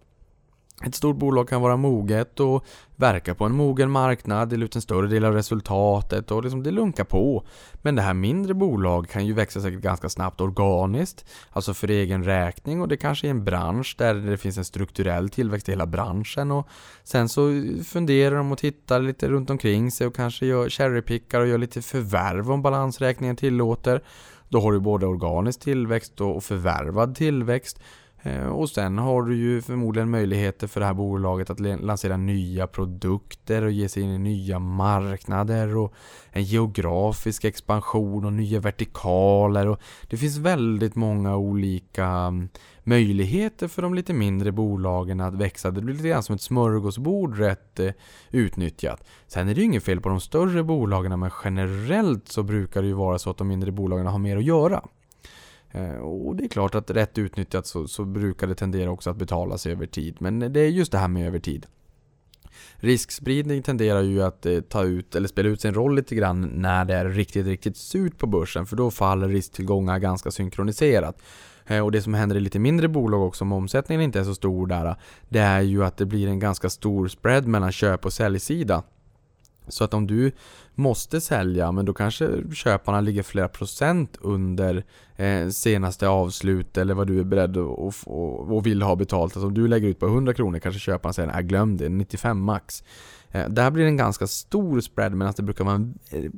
Ett 0.86 0.96
stort 0.96 1.15
bolag 1.15 1.50
kan 1.50 1.62
vara 1.62 1.78
moget 1.78 2.39
och 2.39 2.65
verka 2.96 3.36
på 3.36 3.46
en 3.46 3.56
mogen 3.56 3.91
marknad, 3.91 4.50
dela 4.50 4.65
ut 4.65 4.76
en 4.76 4.82
större 4.82 5.08
del 5.08 5.26
av 5.26 5.34
resultatet 5.34 6.32
och 6.32 6.44
liksom 6.44 6.63
det 6.63 6.72
lunkar 6.72 7.04
på. 7.04 7.46
Men 7.82 7.96
det 7.96 8.02
här 8.02 8.13
mindre 8.13 8.54
bolag 8.54 9.10
kan 9.10 9.26
ju 9.26 9.34
växa 9.34 9.62
säkert 9.62 9.82
ganska 9.82 10.10
snabbt 10.10 10.41
organiskt, 10.41 11.26
alltså 11.52 11.74
för 11.74 11.89
egen 11.89 12.24
räkning 12.24 12.82
och 12.82 12.88
det 12.88 12.98
kanske 12.98 13.28
är 13.28 13.32
en 13.32 13.44
bransch 13.44 13.96
där 13.98 14.13
det 14.13 14.38
finns 14.38 14.58
en 14.58 14.65
strukturell 14.65 15.30
tillväxt 15.30 15.70
i 15.70 15.72
hela 15.72 15.86
branschen 15.86 16.52
och 16.52 16.67
sen 17.04 17.30
så 17.30 17.63
funderar 17.86 18.36
de 18.36 18.52
och 18.52 18.58
tittar 18.58 19.00
lite 19.00 19.28
runt 19.28 19.50
omkring 19.50 19.91
sig 19.91 20.08
och 20.08 20.15
kanske 20.15 20.46
gör 20.46 20.70
cherrypickar 20.70 21.39
och 21.41 21.48
gör 21.48 21.58
lite 21.58 21.82
förvärv 21.82 22.52
om 22.52 22.62
balansräkningen 22.62 23.36
tillåter. 23.36 24.04
Då 24.50 24.62
har 24.62 24.72
du 24.72 24.80
både 24.80 25.06
organisk 25.06 25.60
tillväxt 25.60 26.22
och 26.22 26.44
förvärvad 26.44 27.15
tillväxt. 27.15 27.80
Eh, 28.24 28.48
och 28.48 28.70
sen 28.70 28.98
har 28.98 29.22
du 29.22 29.36
ju 29.36 29.62
förmodligen 29.62 30.10
möjligheter 30.10 30.68
för 30.68 30.80
det 30.80 30.86
här 30.86 30.94
bolaget 30.94 31.50
att 31.50 31.60
lansera 31.60 32.18
nya 32.18 32.68
produkter 32.68 33.62
och 33.62 33.72
ge 33.72 33.90
sig 33.90 34.04
in 34.04 34.10
i 34.10 34.18
nya 34.18 34.60
marknader 34.60 35.78
och 35.78 35.94
en 36.32 36.44
geografisk 36.44 37.44
expansion 37.46 38.26
och 38.26 38.34
nya 38.34 38.60
vertikaler. 38.60 39.68
Och 39.68 39.80
det 40.10 40.18
finns 40.18 40.38
väldigt 40.38 40.96
många 40.96 41.36
olika 41.36 42.06
mm, 42.06 42.50
möjligheter 42.84 43.68
för 43.68 43.82
de 43.82 43.94
lite 43.94 44.14
mindre 44.14 44.52
bolagen 44.52 45.22
att 45.22 45.34
växa. 45.34 45.72
Det 45.72 45.82
blir 45.82 45.96
lite 45.96 46.08
grann 46.08 46.24
som 46.24 46.36
ett 46.36 46.42
smörgåsbord 46.42 47.38
rätt 47.38 47.80
eh, 47.80 47.92
utnyttjat. 48.30 49.04
Sen 49.28 49.50
är 49.50 49.56
det 49.56 49.60
ju 49.60 49.66
inget 49.66 49.84
fel 49.84 50.02
på 50.02 50.10
de 50.10 50.20
större 50.20 50.64
bolagen 50.64 51.20
men 51.20 51.32
generellt 51.44 52.28
så 52.28 52.44
brukar 52.44 52.82
det 52.82 52.88
ju 52.88 52.94
vara 52.94 53.20
så 53.20 53.30
att 53.30 53.38
de 53.38 53.48
mindre 53.48 53.72
bolagen 53.72 54.08
har 54.08 54.20
mer 54.20 54.38
att 54.38 54.44
göra. 54.44 54.84
Eh, 55.72 55.96
och 55.96 56.36
det 56.36 56.44
är 56.44 56.48
klart 56.48 56.76
att 56.76 56.92
rätt 56.92 57.18
utnyttjat 57.18 57.66
så, 57.66 57.88
så 57.88 58.06
brukar 58.06 58.48
det 58.48 58.56
tendera 58.56 58.92
också 58.92 59.10
att 59.10 59.18
betala 59.18 59.58
sig 59.58 59.72
över 59.72 59.86
tid. 59.86 60.16
Men 60.20 60.40
det 60.40 60.60
är 60.60 60.68
just 60.68 60.92
det 60.92 60.98
här 60.98 61.08
med 61.08 61.28
över 61.28 61.40
tid. 61.40 61.66
Riskspridning 62.76 63.64
tenderar 63.64 64.02
ju 64.02 64.24
att 64.24 64.46
eh, 64.46 64.60
ta 64.60 64.84
ut 64.84 65.16
eller 65.16 65.28
spela 65.28 65.50
ut 65.50 65.62
sin 65.62 65.74
roll 65.74 65.96
lite 65.96 66.16
grann 66.16 66.42
när 66.42 66.86
det 66.86 66.96
är 66.96 67.06
riktigt, 67.06 67.46
riktigt 67.46 67.78
surt 67.78 68.18
på 68.18 68.28
börsen 68.28 68.66
för 68.66 68.76
då 68.76 68.92
faller 68.92 69.28
risktillgångar 69.28 70.00
ganska 70.00 70.32
synkroniserat. 70.32 71.22
Eh, 71.68 71.80
och 71.80 71.92
det 71.92 72.02
som 72.02 72.14
händer 72.14 72.36
i 72.36 72.40
lite 72.40 72.60
mindre 72.60 72.88
bolag 72.88 73.22
också 73.24 73.44
om 73.44 73.52
omsättningen 73.52 74.02
inte 74.02 74.20
är 74.20 74.24
så 74.24 74.36
stor 74.36 74.68
där, 74.68 74.96
det 75.30 75.40
är 75.40 75.62
ju 75.62 75.84
att 75.84 75.98
det 75.98 76.06
blir 76.06 76.28
en 76.28 76.40
ganska 76.40 76.70
stor 76.70 77.08
spread 77.08 77.48
mellan 77.48 77.72
köp 77.72 78.06
och 78.06 78.14
säljsida. 78.14 78.84
Så 79.68 79.84
att 79.84 79.94
om 79.94 80.08
du 80.08 80.32
måste 80.76 81.22
sälja, 81.22 81.72
men 81.72 81.86
då 81.86 81.94
kanske 81.94 82.54
köparna 82.54 83.02
ligger 83.02 83.24
flera 83.24 83.48
procent 83.48 84.18
under 84.22 84.84
eh, 85.22 85.50
senaste 85.50 86.08
avslut 86.08 86.78
eller 86.78 86.94
vad 86.94 87.08
du 87.08 87.20
är 87.20 87.24
beredd 87.24 87.58
och, 87.58 87.92
och, 88.06 88.52
och 88.52 88.66
vill 88.66 88.82
ha 88.82 88.96
betalt. 88.96 89.36
Alltså 89.36 89.48
om 89.48 89.54
du 89.54 89.68
lägger 89.68 89.88
ut 89.88 90.00
på 90.00 90.06
100 90.06 90.34
kronor 90.34 90.60
kanske 90.60 90.80
köparen 90.80 91.14
säger 91.14 91.32
nej 91.34 91.44
glöm 91.44 91.78
det, 91.78 91.90
95 91.90 92.42
max. 92.42 92.84
Eh, 93.32 93.50
där 93.50 93.72
blir 93.72 93.84
det 93.84 93.90
en 93.90 93.98
ganska 93.98 94.28
stor 94.28 94.82
spread 94.82 95.14
medan 95.14 95.34
det 95.38 95.44
brukar 95.44 95.64
vara 95.64 95.76
en 95.76 95.94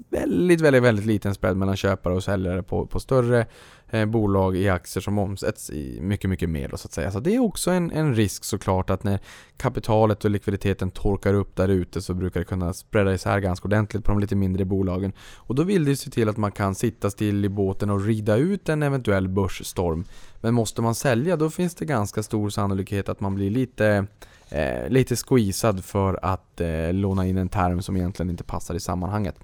väldigt, 0.09 0.61
väldigt, 0.61 0.83
väldigt 0.83 1.05
liten 1.05 1.35
spread 1.35 1.57
mellan 1.57 1.75
köpare 1.75 2.13
och 2.13 2.23
säljare 2.23 2.63
på, 2.63 2.85
på 2.85 2.99
större 2.99 3.45
eh, 3.89 4.05
bolag 4.05 4.57
i 4.57 4.69
aktier 4.69 5.01
som 5.01 5.19
omsätts 5.19 5.69
i 5.69 5.99
mycket, 6.01 6.29
mycket 6.29 6.49
mer 6.49 6.69
då, 6.69 6.77
så 6.77 6.87
att 6.87 6.93
säga. 6.93 7.11
Så 7.11 7.19
det 7.19 7.35
är 7.35 7.39
också 7.39 7.71
en, 7.71 7.91
en 7.91 8.15
risk 8.15 8.43
såklart 8.43 8.89
att 8.89 9.03
när 9.03 9.19
kapitalet 9.57 10.25
och 10.25 10.31
likviditeten 10.31 10.91
torkar 10.91 11.33
upp 11.33 11.55
där 11.55 11.67
ute 11.67 12.01
så 12.01 12.13
brukar 12.13 12.39
det 12.39 12.45
kunna 12.45 12.73
spreada 12.73 13.13
isär 13.13 13.39
ganska 13.39 13.65
ordentligt 13.65 14.03
på 14.03 14.11
de 14.11 14.19
lite 14.19 14.35
mindre 14.35 14.65
bolagen. 14.65 15.13
Och 15.35 15.55
då 15.55 15.63
vill 15.63 15.85
det 15.85 15.95
se 15.95 16.09
till 16.09 16.29
att 16.29 16.37
man 16.37 16.51
kan 16.51 16.75
sitta 16.75 17.09
still 17.09 17.45
i 17.45 17.49
båten 17.49 17.89
och 17.89 18.05
rida 18.05 18.35
ut 18.35 18.69
en 18.73 18.83
eventuell 18.83 19.27
börsstorm. 19.27 20.05
Men 20.41 20.53
måste 20.53 20.81
man 20.81 20.95
sälja 20.95 21.35
då 21.35 21.49
finns 21.49 21.75
det 21.75 21.85
ganska 21.85 22.23
stor 22.23 22.49
sannolikhet 22.49 23.09
att 23.09 23.19
man 23.19 23.35
blir 23.35 23.49
lite 23.49 24.07
eh, 24.49 24.89
lite 24.89 25.15
squeezad 25.15 25.83
för 25.85 26.19
att 26.21 26.61
eh, 26.61 26.93
låna 26.93 27.27
in 27.27 27.37
en 27.37 27.49
term 27.49 27.81
som 27.81 27.97
egentligen 27.97 28.29
inte 28.29 28.43
passar 28.43 28.75
i 28.75 28.79
sammanhanget. 28.79 29.35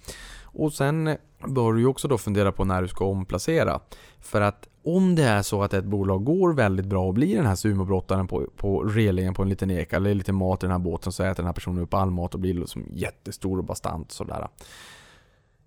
Och 0.43 0.73
sen 0.73 1.17
bör 1.47 1.73
du 1.73 1.85
också 1.85 2.07
då 2.07 2.17
fundera 2.17 2.51
på 2.51 2.65
när 2.65 2.81
du 2.81 2.87
ska 2.87 3.05
omplacera. 3.05 3.79
För 4.19 4.41
att 4.41 4.67
om 4.83 5.15
det 5.15 5.23
är 5.23 5.41
så 5.41 5.63
att 5.63 5.73
ett 5.73 5.85
bolag 5.85 6.23
går 6.23 6.53
väldigt 6.53 6.85
bra 6.85 7.07
och 7.07 7.13
blir 7.13 7.35
den 7.35 7.45
här 7.45 7.55
sumobrottaren 7.55 8.27
på, 8.27 8.47
på 8.57 8.83
relingen 8.83 9.33
på 9.33 9.41
en 9.41 9.49
liten 9.49 9.71
eka 9.71 9.95
eller 9.95 10.13
lite 10.13 10.33
mat 10.33 10.63
i 10.63 10.65
den 10.65 10.71
här 10.71 10.79
båten 10.79 11.11
så 11.11 11.23
äter 11.23 11.35
den 11.35 11.45
här 11.45 11.53
personen 11.53 11.83
upp 11.83 11.93
all 11.93 12.11
mat 12.11 12.33
och 12.33 12.39
blir 12.39 12.53
liksom 12.53 12.85
jättestor 12.93 13.57
och 13.57 13.63
bastant 13.63 14.11
sådär. 14.11 14.47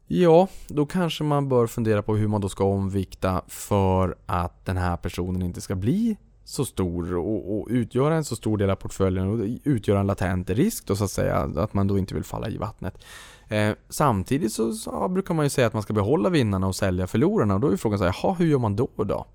Ja, 0.06 0.48
då 0.68 0.86
kanske 0.86 1.24
man 1.24 1.48
bör 1.48 1.66
fundera 1.66 2.02
på 2.02 2.16
hur 2.16 2.28
man 2.28 2.40
då 2.40 2.48
ska 2.48 2.64
omvikta 2.64 3.42
för 3.48 4.16
att 4.26 4.64
den 4.64 4.76
här 4.76 4.96
personen 4.96 5.42
inte 5.42 5.60
ska 5.60 5.74
bli 5.74 6.16
så 6.44 6.64
stor 6.64 7.16
och, 7.16 7.58
och 7.58 7.66
utgöra 7.70 8.14
en 8.14 8.24
så 8.24 8.36
stor 8.36 8.58
del 8.58 8.70
av 8.70 8.74
portföljen 8.74 9.28
och 9.28 9.46
utgöra 9.64 10.00
en 10.00 10.06
latent 10.06 10.50
risk 10.50 10.86
då 10.86 10.96
så 10.96 11.04
att 11.04 11.10
säga, 11.10 11.36
att 11.56 11.74
man 11.74 11.86
då 11.86 11.98
inte 11.98 12.14
vill 12.14 12.24
falla 12.24 12.48
i 12.48 12.56
vattnet. 12.56 13.04
Eh, 13.48 13.74
samtidigt 13.88 14.52
så, 14.52 14.72
så, 14.72 15.08
brukar 15.08 15.34
man 15.34 15.44
ju 15.44 15.50
säga 15.50 15.66
att 15.66 15.72
man 15.72 15.82
ska 15.82 15.92
behålla 15.92 16.30
vinnarna 16.30 16.66
och 16.66 16.76
sälja 16.76 17.06
förlorarna 17.06 17.54
och 17.54 17.60
då 17.60 17.68
är 17.68 17.76
frågan 17.76 17.98
så 17.98 18.04
här, 18.04 18.16
jaha, 18.22 18.34
hur 18.38 18.46
gör 18.46 18.58
man 18.58 18.76
då 18.76 18.88
då? 18.96 19.26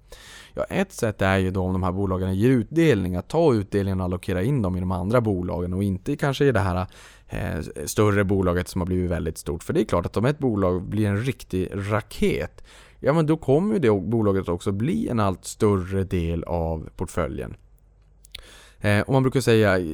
Ja, 0.53 0.63
ett 0.63 0.93
sätt 0.93 1.21
är 1.21 1.37
ju 1.37 1.51
då 1.51 1.61
om 1.61 1.73
de 1.73 1.83
här 1.83 1.91
bolagen 1.91 2.35
ger 2.35 2.49
utdelning, 2.49 3.15
att 3.15 3.27
ta 3.27 3.53
utdelningen 3.53 3.99
och 3.99 4.05
allokera 4.05 4.43
in 4.43 4.61
dem 4.61 4.77
i 4.77 4.79
de 4.79 4.91
andra 4.91 5.21
bolagen 5.21 5.73
och 5.73 5.83
inte 5.83 6.15
kanske 6.15 6.45
i 6.45 6.51
det 6.51 6.59
här 6.59 6.87
eh, 7.29 7.59
större 7.85 8.23
bolaget 8.23 8.67
som 8.67 8.81
har 8.81 8.85
blivit 8.85 9.11
väldigt 9.11 9.37
stort. 9.37 9.63
För 9.63 9.73
det 9.73 9.81
är 9.81 9.85
klart 9.85 10.05
att 10.05 10.17
om 10.17 10.25
ett 10.25 10.39
bolag 10.39 10.83
blir 10.83 11.07
en 11.07 11.23
riktig 11.23 11.69
raket, 11.73 12.63
ja 12.99 13.13
men 13.13 13.25
då 13.25 13.37
kommer 13.37 13.73
ju 13.73 13.79
det 13.79 14.01
bolaget 14.01 14.49
också 14.49 14.71
bli 14.71 15.07
en 15.07 15.19
allt 15.19 15.45
större 15.45 16.03
del 16.03 16.43
av 16.43 16.89
portföljen. 16.95 17.55
Eh, 18.79 19.01
och 19.01 19.13
man 19.13 19.23
brukar 19.23 19.41
säga 19.41 19.79
eh, 19.79 19.85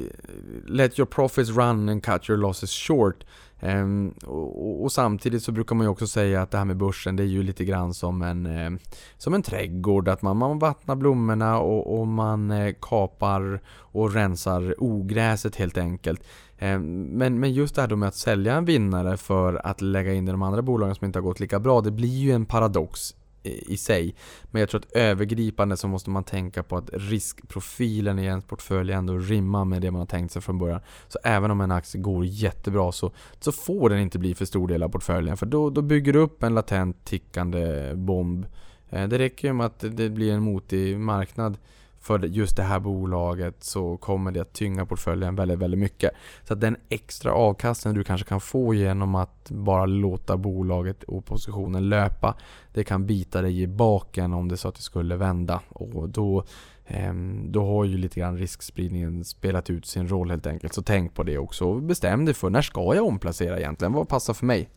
Let 0.65 0.99
your 0.99 1.05
profits 1.05 1.49
run 1.49 1.89
and 1.89 2.03
cut 2.03 2.29
your 2.29 2.39
losses 2.39 2.71
short. 2.71 3.23
Ehm, 3.59 4.13
och, 4.25 4.83
och, 4.83 4.91
samtidigt 4.91 5.43
så 5.43 5.51
brukar 5.51 5.75
man 5.75 5.85
ju 5.85 5.89
också 5.89 6.07
säga 6.07 6.41
att 6.41 6.51
det 6.51 6.57
här 6.57 6.65
med 6.65 6.77
börsen 6.77 7.15
det 7.15 7.23
är 7.23 7.27
ju 7.27 7.43
lite 7.43 7.65
grann 7.65 7.93
som 7.93 8.21
en, 8.21 8.45
eh, 8.45 8.71
som 9.17 9.33
en 9.33 9.41
trädgård. 9.41 10.07
Att 10.07 10.21
man, 10.21 10.37
man 10.37 10.59
vattnar 10.59 10.95
blommorna 10.95 11.59
och, 11.59 11.99
och 11.99 12.07
man 12.07 12.51
eh, 12.51 12.73
kapar 12.81 13.61
och 13.69 14.13
rensar 14.13 14.75
ogräset 14.77 15.55
helt 15.55 15.77
enkelt. 15.77 16.23
Ehm, 16.63 17.03
men, 17.03 17.39
men 17.39 17.53
just 17.53 17.75
det 17.75 17.81
här 17.81 17.87
då 17.87 17.95
med 17.95 18.07
att 18.07 18.15
sälja 18.15 18.55
en 18.55 18.65
vinnare 18.65 19.17
för 19.17 19.67
att 19.67 19.81
lägga 19.81 20.13
in 20.13 20.27
i 20.27 20.31
de 20.31 20.41
andra 20.41 20.61
bolagen 20.61 20.95
som 20.95 21.05
inte 21.05 21.19
har 21.19 21.23
gått 21.23 21.39
lika 21.39 21.59
bra. 21.59 21.81
Det 21.81 21.91
blir 21.91 22.19
ju 22.19 22.31
en 22.31 22.45
paradox 22.45 23.15
i 23.43 23.77
sig. 23.77 24.15
Men 24.51 24.59
jag 24.59 24.69
tror 24.69 24.81
att 24.81 24.91
övergripande 24.91 25.77
så 25.77 25.87
måste 25.87 26.09
man 26.09 26.23
tänka 26.23 26.63
på 26.63 26.77
att 26.77 26.89
riskprofilen 26.93 28.19
i 28.19 28.25
ens 28.25 28.45
portfölj 28.45 28.93
ändå 28.93 29.17
rimmar 29.17 29.65
med 29.65 29.81
det 29.81 29.91
man 29.91 29.99
har 29.99 30.05
tänkt 30.05 30.31
sig 30.31 30.41
från 30.41 30.57
början. 30.57 30.81
Så 31.07 31.19
även 31.23 31.51
om 31.51 31.61
en 31.61 31.71
aktie 31.71 32.01
går 32.01 32.25
jättebra 32.25 32.91
så, 32.91 33.11
så 33.39 33.51
får 33.51 33.89
den 33.89 33.99
inte 33.99 34.19
bli 34.19 34.35
för 34.35 34.45
stor 34.45 34.67
del 34.67 34.83
av 34.83 34.89
portföljen. 34.89 35.37
För 35.37 35.45
då, 35.45 35.69
då 35.69 35.81
bygger 35.81 36.13
du 36.13 36.19
upp 36.19 36.43
en 36.43 36.55
latent 36.55 37.05
tickande 37.05 37.93
bomb. 37.95 38.45
Ehm, 38.89 39.09
det 39.09 39.19
räcker 39.19 39.47
ju 39.47 39.53
med 39.53 39.65
att 39.65 39.79
det 39.79 40.09
blir 40.09 40.33
en 40.33 40.43
motig 40.43 40.99
marknad 40.99 41.57
för 42.03 42.19
just 42.19 42.57
det 42.57 42.63
här 42.63 42.79
bolaget 42.79 43.63
så 43.63 43.97
kommer 43.97 44.31
det 44.31 44.39
att 44.39 44.53
tynga 44.53 44.85
portföljen 44.85 45.35
väldigt, 45.35 45.59
väldigt 45.59 45.79
mycket. 45.79 46.11
Så 46.43 46.53
att 46.53 46.61
den 46.61 46.77
extra 46.89 47.33
avkastningen 47.33 47.97
du 47.97 48.03
kanske 48.03 48.27
kan 48.27 48.41
få 48.41 48.73
genom 48.73 49.15
att 49.15 49.49
bara 49.49 49.85
låta 49.85 50.37
bolaget 50.37 51.03
och 51.03 51.25
positionen 51.25 51.89
löpa, 51.89 52.35
det 52.73 52.83
kan 52.83 53.05
bita 53.05 53.41
dig 53.41 53.61
i 53.61 53.67
baken 53.67 54.33
om 54.33 54.47
det 54.47 54.55
är 54.55 54.57
så 54.57 54.67
att 54.67 54.75
det 54.75 54.81
skulle 54.81 55.15
vända. 55.15 55.61
Och 55.69 56.09
då, 56.09 56.43
ehm, 56.87 57.51
då 57.51 57.65
har 57.65 57.85
ju 57.85 57.97
lite 57.97 58.19
grann 58.19 58.37
riskspridningen 58.37 59.25
spelat 59.25 59.69
ut 59.69 59.85
sin 59.85 60.07
roll 60.07 60.29
helt 60.29 60.47
enkelt. 60.47 60.73
Så 60.73 60.81
tänk 60.81 61.13
på 61.13 61.23
det 61.23 61.37
också. 61.37 61.75
Bestäm 61.75 62.25
dig 62.25 62.33
för 62.33 62.49
när 62.49 62.61
ska 62.61 62.95
jag 62.95 63.05
omplacera 63.05 63.59
egentligen? 63.59 63.93
Vad 63.93 64.07
passar 64.07 64.33
för 64.33 64.45
mig? 64.45 64.69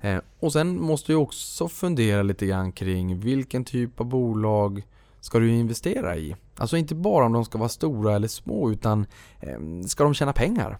Eh, 0.00 0.20
och 0.40 0.52
sen 0.52 0.80
måste 0.80 1.12
du 1.12 1.16
också 1.16 1.68
fundera 1.68 2.22
lite 2.22 2.46
grann 2.46 2.72
kring 2.72 3.20
vilken 3.20 3.64
typ 3.64 4.00
av 4.00 4.06
bolag 4.06 4.82
ska 5.20 5.38
du 5.38 5.50
investera 5.50 6.16
i? 6.16 6.36
Alltså 6.56 6.76
inte 6.76 6.94
bara 6.94 7.26
om 7.26 7.32
de 7.32 7.44
ska 7.44 7.58
vara 7.58 7.68
stora 7.68 8.16
eller 8.16 8.28
små 8.28 8.70
utan 8.70 9.06
eh, 9.40 9.58
ska 9.86 10.04
de 10.04 10.14
tjäna 10.14 10.32
pengar? 10.32 10.78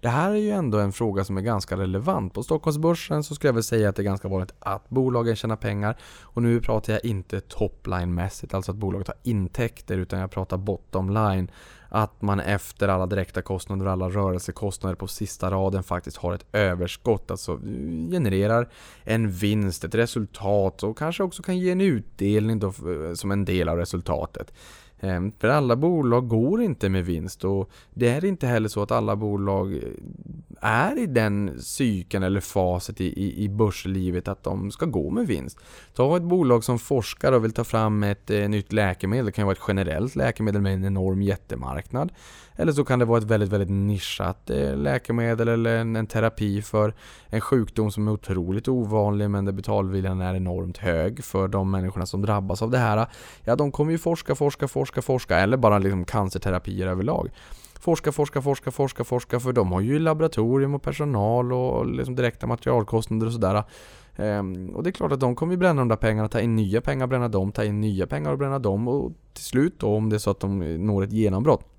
Det 0.00 0.08
här 0.08 0.30
är 0.30 0.36
ju 0.36 0.50
ändå 0.50 0.78
en 0.78 0.92
fråga 0.92 1.24
som 1.24 1.36
är 1.36 1.40
ganska 1.40 1.76
relevant. 1.76 2.34
På 2.34 2.42
Stockholmsbörsen 2.42 3.24
så 3.24 3.34
skulle 3.34 3.48
jag 3.48 3.54
väl 3.54 3.62
säga 3.62 3.88
att 3.88 3.96
det 3.96 4.02
är 4.02 4.04
ganska 4.04 4.28
vanligt 4.28 4.54
att 4.58 4.88
bolagen 4.88 5.36
tjänar 5.36 5.56
pengar. 5.56 5.96
Och 6.22 6.42
nu 6.42 6.60
pratar 6.60 6.92
jag 6.92 7.04
inte 7.04 7.40
topline-mässigt, 7.40 8.54
alltså 8.54 8.72
att 8.72 8.78
bolaget 8.78 9.06
har 9.06 9.16
intäkter, 9.22 9.98
utan 9.98 10.18
jag 10.20 10.30
pratar 10.30 10.56
bottom 10.56 11.10
line 11.10 11.50
att 11.96 12.22
man 12.22 12.40
efter 12.40 12.88
alla 12.88 13.06
direkta 13.06 13.42
kostnader 13.42 13.86
och 13.86 13.92
alla 13.92 14.08
rörelsekostnader 14.08 14.96
på 14.96 15.06
sista 15.06 15.50
raden 15.50 15.82
faktiskt 15.82 16.16
har 16.16 16.34
ett 16.34 16.46
överskott. 16.52 17.30
Alltså 17.30 17.58
genererar 18.10 18.68
en 19.04 19.30
vinst, 19.30 19.84
ett 19.84 19.94
resultat 19.94 20.82
och 20.82 20.98
kanske 20.98 21.22
också 21.22 21.42
kan 21.42 21.58
ge 21.58 21.70
en 21.70 21.80
utdelning 21.80 22.58
då, 22.58 22.66
eh, 22.66 23.14
som 23.14 23.30
en 23.30 23.44
del 23.44 23.68
av 23.68 23.78
resultatet. 23.78 24.52
Ehm, 25.00 25.32
för 25.38 25.48
alla 25.48 25.76
bolag 25.76 26.28
går 26.28 26.62
inte 26.62 26.88
med 26.88 27.04
vinst 27.04 27.44
och 27.44 27.70
det 27.94 28.08
är 28.08 28.24
inte 28.24 28.46
heller 28.46 28.68
så 28.68 28.82
att 28.82 28.90
alla 28.90 29.16
bolag 29.16 29.74
eh, 29.74 29.80
är 30.60 30.98
i 30.98 31.06
den 31.06 31.60
cykeln 31.60 32.24
eller 32.24 32.40
faset 32.40 33.00
i, 33.00 33.04
i, 33.04 33.44
i 33.44 33.48
börslivet 33.48 34.28
att 34.28 34.42
de 34.42 34.70
ska 34.70 34.86
gå 34.86 35.10
med 35.10 35.26
vinst. 35.26 35.58
Ta 35.94 36.16
ett 36.16 36.22
bolag 36.22 36.64
som 36.64 36.78
forskar 36.78 37.32
och 37.32 37.44
vill 37.44 37.52
ta 37.52 37.64
fram 37.64 38.02
ett 38.02 38.30
eh, 38.30 38.48
nytt 38.48 38.72
läkemedel. 38.72 39.26
Det 39.26 39.32
kan 39.32 39.42
ju 39.42 39.46
vara 39.46 39.56
ett 39.56 39.64
generellt 39.68 40.16
läkemedel 40.16 40.62
med 40.62 40.74
en 40.74 40.84
enorm 40.84 41.22
jättemarknad. 41.22 42.12
Eller 42.56 42.72
så 42.72 42.84
kan 42.84 42.98
det 42.98 43.04
vara 43.04 43.18
ett 43.18 43.24
väldigt, 43.24 43.48
väldigt 43.48 43.70
nischat 43.70 44.50
eh, 44.50 44.76
läkemedel 44.76 45.48
eller 45.48 45.76
en, 45.76 45.96
en, 45.96 46.06
terapi 46.06 46.62
för 46.62 46.94
en 47.26 47.40
sjukdom 47.40 47.90
som 47.90 48.08
är 48.08 48.12
otroligt 48.12 48.68
ovanlig 48.68 49.30
men 49.30 49.44
där 49.44 49.52
betalviljan 49.52 50.20
är 50.20 50.34
enormt 50.34 50.78
hög 50.78 51.24
för 51.24 51.48
de 51.48 51.70
människorna 51.70 52.06
som 52.06 52.22
drabbas 52.22 52.62
av 52.62 52.70
det 52.70 52.78
här. 52.78 53.06
Ja, 53.44 53.56
de 53.56 53.72
kommer 53.72 53.92
ju 53.92 53.98
forska, 53.98 54.34
forska, 54.34 54.68
forska, 54.68 55.02
forska 55.02 55.38
eller 55.38 55.56
bara 55.56 55.78
liksom 55.78 56.04
cancerterapier 56.04 56.86
överlag 56.86 57.30
forska, 57.80 58.12
forska, 58.12 58.42
forska, 58.42 58.70
forska, 58.70 59.04
forska 59.04 59.40
för 59.40 59.52
de 59.52 59.72
har 59.72 59.80
ju 59.80 59.98
laboratorium 59.98 60.74
och 60.74 60.82
personal 60.82 61.52
och 61.52 61.86
liksom 61.86 62.14
direkta 62.14 62.46
materialkostnader 62.46 63.26
och 63.26 63.32
sådär. 63.32 63.64
Ehm, 64.16 64.68
och 64.68 64.82
det 64.82 64.90
är 64.90 64.92
klart 64.92 65.12
att 65.12 65.20
de 65.20 65.34
kommer 65.34 65.52
ju 65.52 65.56
bränna 65.56 65.80
de 65.80 65.88
där 65.88 65.96
pengarna, 65.96 66.28
ta 66.28 66.40
in 66.40 66.56
nya 66.56 66.80
pengar, 66.80 67.06
bränna 67.06 67.28
dem, 67.28 67.52
ta 67.52 67.64
in 67.64 67.80
nya 67.80 68.06
pengar 68.06 68.32
och 68.32 68.38
bränna 68.38 68.58
dem 68.58 68.88
och 68.88 69.12
till 69.32 69.44
slut 69.44 69.74
då 69.78 69.94
om 69.94 70.08
det 70.10 70.16
är 70.16 70.18
så 70.18 70.30
att 70.30 70.40
de 70.40 70.58
når 70.86 71.04
ett 71.04 71.12
genombrott 71.12 71.75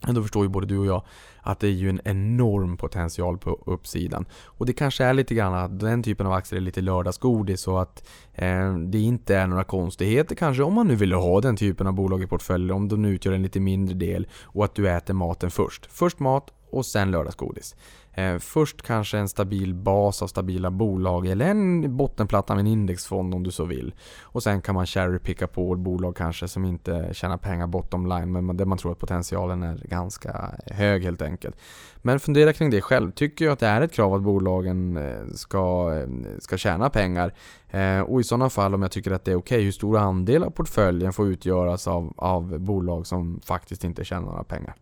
då 0.00 0.22
förstår 0.22 0.42
ju 0.42 0.48
både 0.48 0.66
du 0.66 0.78
och 0.78 0.86
jag 0.86 1.02
att 1.40 1.60
det 1.60 1.66
är 1.66 1.72
ju 1.72 1.88
en 1.88 2.00
enorm 2.04 2.76
potential 2.76 3.38
på 3.38 3.62
uppsidan. 3.66 4.24
Och 4.44 4.66
det 4.66 4.72
kanske 4.72 5.04
är 5.04 5.14
lite 5.14 5.34
grann 5.34 5.54
att 5.54 5.80
den 5.80 6.02
typen 6.02 6.26
av 6.26 6.32
aktier 6.32 6.56
är 6.56 6.64
lite 6.64 6.80
lördagsgodis 6.80 7.60
så 7.60 7.78
att 7.78 8.08
eh, 8.34 8.74
det 8.74 8.98
inte 8.98 9.36
är 9.36 9.46
några 9.46 9.64
konstigheter 9.64 10.34
kanske 10.34 10.62
om 10.62 10.74
man 10.74 10.88
nu 10.88 10.94
vill 10.94 11.12
ha 11.12 11.40
den 11.40 11.56
typen 11.56 11.86
av 11.86 11.92
bolag 11.92 12.22
i 12.22 12.26
portföljen 12.26 12.70
om 12.70 12.88
de 12.88 13.02
nu 13.02 13.08
utgör 13.08 13.32
en 13.32 13.42
lite 13.42 13.60
mindre 13.60 13.94
del 13.94 14.26
och 14.42 14.64
att 14.64 14.74
du 14.74 14.90
äter 14.90 15.14
maten 15.14 15.50
först. 15.50 15.86
Först 15.86 16.18
mat 16.18 16.52
och 16.70 16.86
sen 16.86 17.10
lördagsgodis. 17.10 17.76
Eh, 18.16 18.38
först 18.38 18.82
kanske 18.82 19.18
en 19.18 19.28
stabil 19.28 19.74
bas 19.74 20.22
av 20.22 20.26
stabila 20.26 20.70
bolag 20.70 21.26
eller 21.26 21.46
en 21.46 21.96
bottenplatta 21.96 22.54
med 22.54 22.60
en 22.60 22.66
indexfond 22.66 23.34
om 23.34 23.42
du 23.42 23.50
så 23.50 23.64
vill. 23.64 23.94
Och 24.22 24.42
sen 24.42 24.60
kan 24.60 24.74
man 24.74 24.86
cherrypicka 24.86 25.46
på 25.46 25.74
bolag 25.74 26.16
kanske 26.16 26.48
som 26.48 26.64
inte 26.64 27.08
tjänar 27.12 27.36
pengar 27.36 27.66
bottom 27.66 28.06
line 28.06 28.32
men 28.32 28.56
där 28.56 28.64
man 28.64 28.78
tror 28.78 28.92
att 28.92 28.98
potentialen 28.98 29.62
är 29.62 29.76
ganska 29.84 30.50
hög 30.66 31.04
helt 31.04 31.22
enkelt. 31.22 31.56
Men 31.96 32.20
fundera 32.20 32.52
kring 32.52 32.70
det 32.70 32.80
själv. 32.80 33.10
Tycker 33.12 33.44
jag 33.44 33.52
att 33.52 33.58
det 33.58 33.66
är 33.66 33.80
ett 33.80 33.92
krav 33.92 34.14
att 34.14 34.22
bolagen 34.22 34.96
eh, 34.96 35.26
ska, 35.34 35.94
eh, 35.94 36.08
ska 36.38 36.56
tjäna 36.56 36.90
pengar? 36.90 37.34
Eh, 37.70 38.00
och 38.00 38.20
i 38.20 38.24
sådana 38.24 38.50
fall 38.50 38.74
om 38.74 38.82
jag 38.82 38.90
tycker 38.90 39.10
att 39.10 39.24
det 39.24 39.32
är 39.32 39.36
okej, 39.36 39.56
okay, 39.56 39.64
hur 39.64 39.72
stor 39.72 39.98
andel 39.98 40.44
av 40.44 40.50
portföljen 40.50 41.12
får 41.12 41.28
utgöras 41.28 41.88
av, 41.88 42.14
av 42.16 42.58
bolag 42.58 43.06
som 43.06 43.40
faktiskt 43.44 43.84
inte 43.84 44.04
tjänar 44.04 44.26
några 44.26 44.44
pengar? 44.44 44.74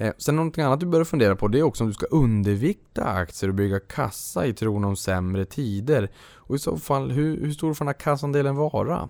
Eh, 0.00 0.12
sen 0.18 0.36
någonting 0.36 0.64
annat 0.64 0.80
du 0.80 0.86
bör 0.86 1.04
fundera 1.04 1.36
på 1.36 1.48
det 1.48 1.58
är 1.58 1.62
också 1.62 1.84
om 1.84 1.88
du 1.88 1.94
ska 1.94 2.06
undervikta 2.06 3.04
aktier 3.04 3.48
och 3.48 3.54
bygga 3.54 3.80
kassa 3.80 4.46
i 4.46 4.52
tron 4.52 4.84
om 4.84 4.96
sämre 4.96 5.44
tider. 5.44 6.10
Och 6.34 6.54
i 6.54 6.58
så 6.58 6.76
fall, 6.76 7.10
hur, 7.10 7.40
hur 7.40 7.52
stor 7.52 7.74
får 7.74 7.84
den 7.84 7.88
här 7.88 8.00
kassandelen 8.00 8.56
vara? 8.56 9.08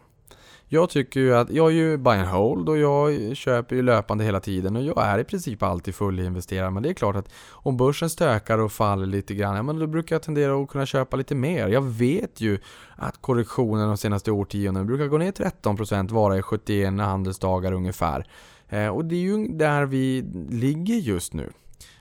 Jag 0.72 0.90
tycker 0.90 1.20
ju 1.20 1.34
att, 1.34 1.50
jag 1.50 1.66
är 1.66 1.74
ju 1.74 1.96
buy 1.96 2.18
and 2.18 2.28
hold 2.28 2.68
och 2.68 2.78
jag 2.78 3.36
köper 3.36 3.76
ju 3.76 3.82
löpande 3.82 4.24
hela 4.24 4.40
tiden 4.40 4.76
och 4.76 4.82
jag 4.82 5.04
är 5.06 5.18
i 5.18 5.24
princip 5.24 5.62
alltid 5.62 5.94
fullinvesterad. 5.94 6.72
Men 6.72 6.82
det 6.82 6.88
är 6.88 6.94
klart 6.94 7.16
att 7.16 7.32
om 7.50 7.76
börsen 7.76 8.10
stökar 8.10 8.58
och 8.58 8.72
faller 8.72 9.06
lite 9.06 9.34
grann, 9.34 9.56
ja, 9.56 9.62
men 9.62 9.78
då 9.78 9.86
brukar 9.86 10.14
jag 10.14 10.22
tendera 10.22 10.62
att 10.62 10.68
kunna 10.68 10.86
köpa 10.86 11.16
lite 11.16 11.34
mer. 11.34 11.68
Jag 11.68 11.82
vet 11.82 12.40
ju 12.40 12.58
att 12.96 13.20
korrektionen 13.20 13.88
de 13.88 13.96
senaste 13.96 14.30
årtiondena 14.30 14.84
brukar 14.84 15.06
gå 15.06 15.18
ner 15.18 15.32
13% 15.32 16.10
vara 16.10 16.38
i 16.38 16.42
71 16.42 17.00
handelsdagar 17.00 17.72
ungefär. 17.72 18.26
Eh, 18.70 18.88
och 18.88 19.04
det 19.04 19.14
är 19.14 19.20
ju 19.20 19.48
där 19.48 19.86
vi 19.86 20.24
ligger 20.50 20.94
just 20.94 21.34
nu. 21.34 21.52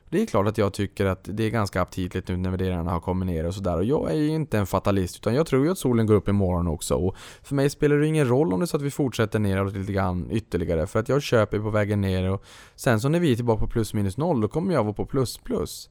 Det 0.10 0.22
är 0.22 0.26
klart 0.26 0.48
att 0.48 0.58
jag 0.58 0.74
tycker 0.74 1.06
att 1.06 1.20
det 1.24 1.44
är 1.44 1.50
ganska 1.50 1.82
aptitligt 1.82 2.28
nu 2.28 2.38
när 2.38 2.50
värderingarna 2.50 2.92
har 2.92 3.00
kommit 3.00 3.28
ner 3.28 3.46
och 3.46 3.56
sådär. 3.56 3.78
Och 3.78 3.84
jag 3.84 4.12
är 4.12 4.16
ju 4.16 4.28
inte 4.28 4.58
en 4.58 4.66
fatalist 4.66 5.16
utan 5.16 5.36
jag 5.36 5.48
tror 5.48 5.66
ju 5.66 5.72
att 5.72 5.78
solen 5.78 6.06
går 6.06 6.16
upp 6.16 6.28
imorgon 6.28 6.68
också. 6.68 6.96
Och 6.96 7.16
för 7.44 7.56
mig 7.56 7.70
spelar 7.70 7.98
det 7.98 8.08
ingen 8.08 8.28
roll 8.28 8.54
om 8.54 8.60
det 8.60 8.64
är 8.64 8.68
så 8.68 8.78
att 8.78 8.84
vi 8.84 8.92
fortsätter 8.92 9.40
neråt 9.40 9.74
lite 9.74 9.94
grann 9.94 10.28
ytterligare. 10.32 10.88
För 10.88 11.00
att 11.00 11.10
jag 11.10 11.22
köper 11.22 11.60
på 11.60 11.70
vägen 11.70 12.02
ner 12.02 12.30
och 12.32 12.44
sen 12.76 13.00
så 13.00 13.10
när 13.10 13.20
vi 13.20 13.32
är 13.32 13.36
tillbaka 13.36 13.60
på 13.60 13.68
plus 13.68 13.94
minus 13.94 14.18
noll 14.18 14.42
då 14.42 14.48
kommer 14.48 14.74
jag 14.74 14.84
vara 14.84 14.94
på 14.94 15.06
plus 15.06 15.38
plus. 15.38 15.90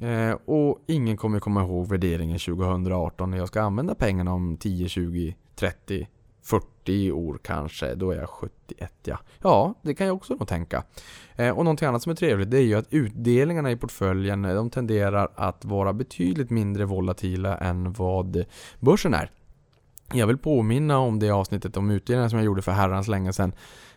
Eh, 0.00 0.32
och 0.44 0.84
ingen 0.86 1.16
kommer 1.16 1.40
komma 1.40 1.62
ihåg 1.62 1.88
värderingen 1.88 2.38
2018 2.38 3.30
när 3.30 3.38
jag 3.38 3.48
ska 3.48 3.62
använda 3.62 3.94
pengarna 3.94 4.32
om 4.32 4.56
10, 4.56 4.88
20, 4.88 5.36
30, 5.54 6.08
40 6.44 7.12
år 7.12 7.38
kanske. 7.42 7.94
Då 7.94 8.10
är 8.10 8.16
jag 8.16 8.28
71 8.28 8.92
ja. 9.04 9.18
Ja, 9.42 9.74
det 9.82 9.94
kan 9.94 10.06
jag 10.06 10.16
också 10.16 10.34
nog 10.34 10.48
tänka. 10.48 10.84
Eh, 11.36 11.50
och 11.50 11.64
någonting 11.64 11.88
annat 11.88 12.02
som 12.02 12.12
är 12.12 12.16
trevligt 12.16 12.50
det 12.50 12.58
är 12.58 12.62
ju 12.62 12.74
att 12.74 12.92
utdelningarna 12.92 13.70
i 13.70 13.76
portföljen 13.76 14.44
eh, 14.44 14.54
de 14.54 14.70
tenderar 14.70 15.28
att 15.34 15.64
vara 15.64 15.92
betydligt 15.92 16.50
mindre 16.50 16.84
volatila 16.84 17.58
än 17.58 17.92
vad 17.92 18.44
börsen 18.80 19.14
är. 19.14 19.30
Jag 20.12 20.26
vill 20.26 20.38
påminna 20.38 20.98
om 20.98 21.18
det 21.18 21.30
avsnittet 21.30 21.76
om 21.76 21.90
utdelningar 21.90 22.28
som 22.28 22.38
jag 22.38 22.46
gjorde 22.46 22.62
för 22.62 22.72
herrans 22.72 23.08
länge 23.08 23.32
sedan. 23.32 23.52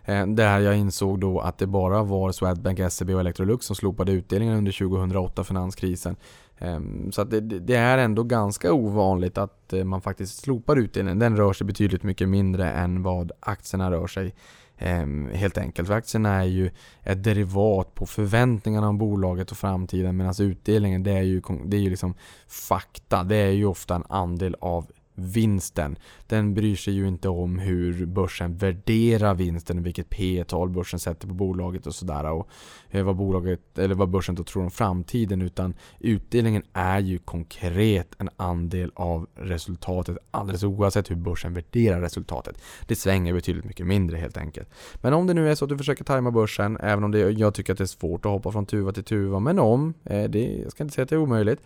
Eh, 0.05 0.27
där 0.27 0.59
jag 0.59 0.77
insåg 0.77 1.19
då 1.19 1.39
att 1.39 1.57
det 1.57 1.67
bara 1.67 2.03
var 2.03 2.31
Swedbank, 2.31 2.91
SEB 2.91 3.09
och 3.09 3.19
Electrolux 3.19 3.65
som 3.65 3.75
slopade 3.75 4.11
utdelningen 4.11 4.57
under 4.57 4.71
2008 4.71 5.43
finanskrisen. 5.43 6.15
Ehm, 6.59 7.11
så 7.11 7.21
att 7.21 7.31
det, 7.31 7.39
det, 7.39 7.75
är 7.75 7.97
ändå 7.97 8.23
ganska 8.23 8.73
ovanligt 8.73 9.37
att 9.37 9.73
eh, 9.73 9.83
man 9.83 10.01
faktiskt 10.01 10.41
slopar 10.41 10.75
utdelningen. 10.75 11.19
Den 11.19 11.37
rör 11.37 11.53
sig 11.53 11.67
betydligt 11.67 12.03
mycket 12.03 12.29
mindre 12.29 12.71
än 12.71 13.03
vad 13.03 13.31
aktierna 13.39 13.91
rör 13.91 14.07
sig. 14.07 14.33
Ehm, 14.77 15.29
helt 15.33 15.57
enkelt. 15.57 15.87
För 15.87 15.95
aktierna 15.95 16.33
är 16.33 16.45
ju 16.45 16.69
ett 17.03 17.23
derivat 17.23 17.95
på 17.95 18.05
förväntningarna 18.05 18.89
om 18.89 18.97
bolaget 18.97 19.51
och 19.51 19.57
framtiden 19.57 20.17
medan 20.17 20.33
utdelningen 20.39 21.03
det 21.03 21.11
är 21.11 21.21
ju, 21.21 21.41
det 21.65 21.77
är 21.77 21.81
ju 21.81 21.89
liksom 21.89 22.13
fakta. 22.47 23.23
Det 23.23 23.35
är 23.35 23.51
ju 23.51 23.65
ofta 23.65 23.95
en 23.95 24.03
andel 24.09 24.55
av 24.59 24.85
vinsten. 25.17 25.97
Den 26.27 26.53
bryr 26.53 26.75
sig 26.75 26.93
ju 26.93 27.07
inte 27.07 27.29
om 27.29 27.59
hur 27.59 28.05
börsen 28.05 28.57
värderar 28.57 29.33
vinsten, 29.33 29.83
vilket 29.83 30.09
P 30.09 30.43
tal 30.47 30.69
börsen 30.69 30.99
sätter 30.99 31.27
på 31.27 31.33
bolaget 31.33 31.87
och 31.87 31.95
sådär. 31.95 32.31
Och 32.31 32.49
eh, 32.89 33.03
vad, 33.03 33.15
bolaget, 33.15 33.79
eller 33.79 33.95
vad 33.95 34.09
börsen 34.09 34.35
då 34.35 34.43
tror 34.43 34.63
om 34.63 34.71
framtiden. 34.71 35.41
Utan 35.41 35.73
utdelningen 35.99 36.63
är 36.73 36.99
ju 36.99 37.17
konkret 37.17 38.15
en 38.17 38.29
andel 38.35 38.91
av 38.95 39.27
resultatet 39.35 40.17
alldeles 40.31 40.63
oavsett 40.63 41.11
hur 41.11 41.15
börsen 41.15 41.53
värderar 41.53 42.01
resultatet. 42.01 42.61
Det 42.87 42.95
svänger 42.95 43.33
betydligt 43.33 43.65
mycket 43.65 43.85
mindre 43.85 44.17
helt 44.17 44.37
enkelt. 44.37 44.69
Men 44.95 45.13
om 45.13 45.27
det 45.27 45.33
nu 45.33 45.51
är 45.51 45.55
så 45.55 45.65
att 45.65 45.69
du 45.69 45.77
försöker 45.77 46.03
tajma 46.03 46.31
börsen, 46.31 46.77
även 46.81 47.03
om 47.03 47.11
det, 47.11 47.19
jag 47.19 47.53
tycker 47.53 47.73
att 47.73 47.77
det 47.77 47.83
är 47.83 47.85
svårt 47.85 48.25
att 48.25 48.31
hoppa 48.31 48.51
från 48.51 48.65
tuva 48.65 48.91
till 48.91 49.03
tuva, 49.03 49.39
men 49.39 49.59
om, 49.59 49.93
eh, 50.03 50.23
det, 50.23 50.61
jag 50.63 50.71
ska 50.71 50.83
inte 50.83 50.95
säga 50.95 51.03
att 51.03 51.09
det 51.09 51.15
är 51.15 51.19
omöjligt 51.19 51.61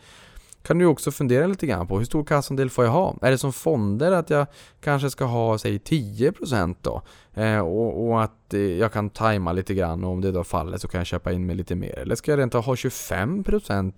kan 0.64 0.78
du 0.78 0.86
också 0.86 1.12
fundera 1.12 1.48
lite 1.48 1.68
grann 1.68 1.88
på 1.88 1.98
hur 1.98 2.06
stor 2.06 2.24
kassandel 2.24 2.70
får 2.70 2.86
jag 2.86 2.92
ha? 2.92 3.18
Är 3.22 3.32
det 3.32 3.38
som 3.38 3.54
fonder 3.54 4.12
att 4.12 4.30
jag 4.30 4.48
kanske 4.82 5.10
ska 5.10 5.26
ha 5.26 5.58
säg 5.58 5.78
10% 5.78 6.76
då? 6.82 7.02
Eh, 7.34 7.60
och, 7.60 8.08
och, 8.08 8.24
att 8.24 8.54
eh, 8.54 8.60
jag 8.60 8.94
kan 8.94 9.10
tajma 9.10 9.52
lite 9.52 9.74
grann 9.74 10.04
och 10.04 10.12
om 10.12 10.22
det 10.22 10.32
då 10.32 10.44
faller 10.44 10.78
så 10.78 10.88
kan 10.88 11.00
jag 11.00 11.08
köpa 11.08 11.32
in 11.32 11.46
mig 11.46 11.56
lite 11.56 11.76
mer. 11.76 12.00
Eller 12.00 12.16
ska 12.16 12.32
jag 12.32 12.40
rent 12.40 12.54
ha 12.54 12.62
25% 12.62 13.94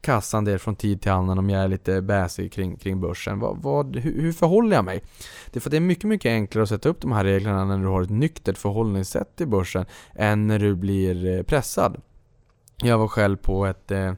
kassandel 0.00 0.58
från 0.58 0.76
tid 0.76 1.02
till 1.02 1.10
annan 1.10 1.38
om 1.38 1.50
jag 1.50 1.62
är 1.62 1.68
lite 1.68 2.02
bäsig 2.02 2.52
kring, 2.52 2.76
kring 2.76 3.00
börsen? 3.00 3.38
Vad, 3.38 3.62
vad, 3.62 3.96
hur, 3.96 4.22
hur 4.22 4.32
förhåller 4.32 4.76
jag 4.76 4.84
mig? 4.84 5.02
Det 5.50 5.58
är 5.58 5.60
för 5.60 5.68
att 5.68 5.70
det 5.70 5.76
är 5.76 5.80
mycket, 5.80 6.04
mycket 6.04 6.30
enklare 6.30 6.62
att 6.62 6.68
sätta 6.68 6.88
upp 6.88 7.00
de 7.00 7.12
här 7.12 7.24
reglerna 7.24 7.64
när 7.64 7.78
du 7.78 7.86
har 7.86 8.02
ett 8.02 8.10
nyktert 8.10 8.58
förhållningssätt 8.58 9.36
till 9.36 9.48
börsen 9.48 9.86
än 10.14 10.46
när 10.46 10.58
du 10.58 10.74
blir 10.74 11.36
eh, 11.36 11.42
pressad. 11.42 12.00
Jag 12.82 12.98
var 12.98 13.08
själv 13.08 13.36
på 13.36 13.66
ett 13.66 13.90
eh, 13.90 14.12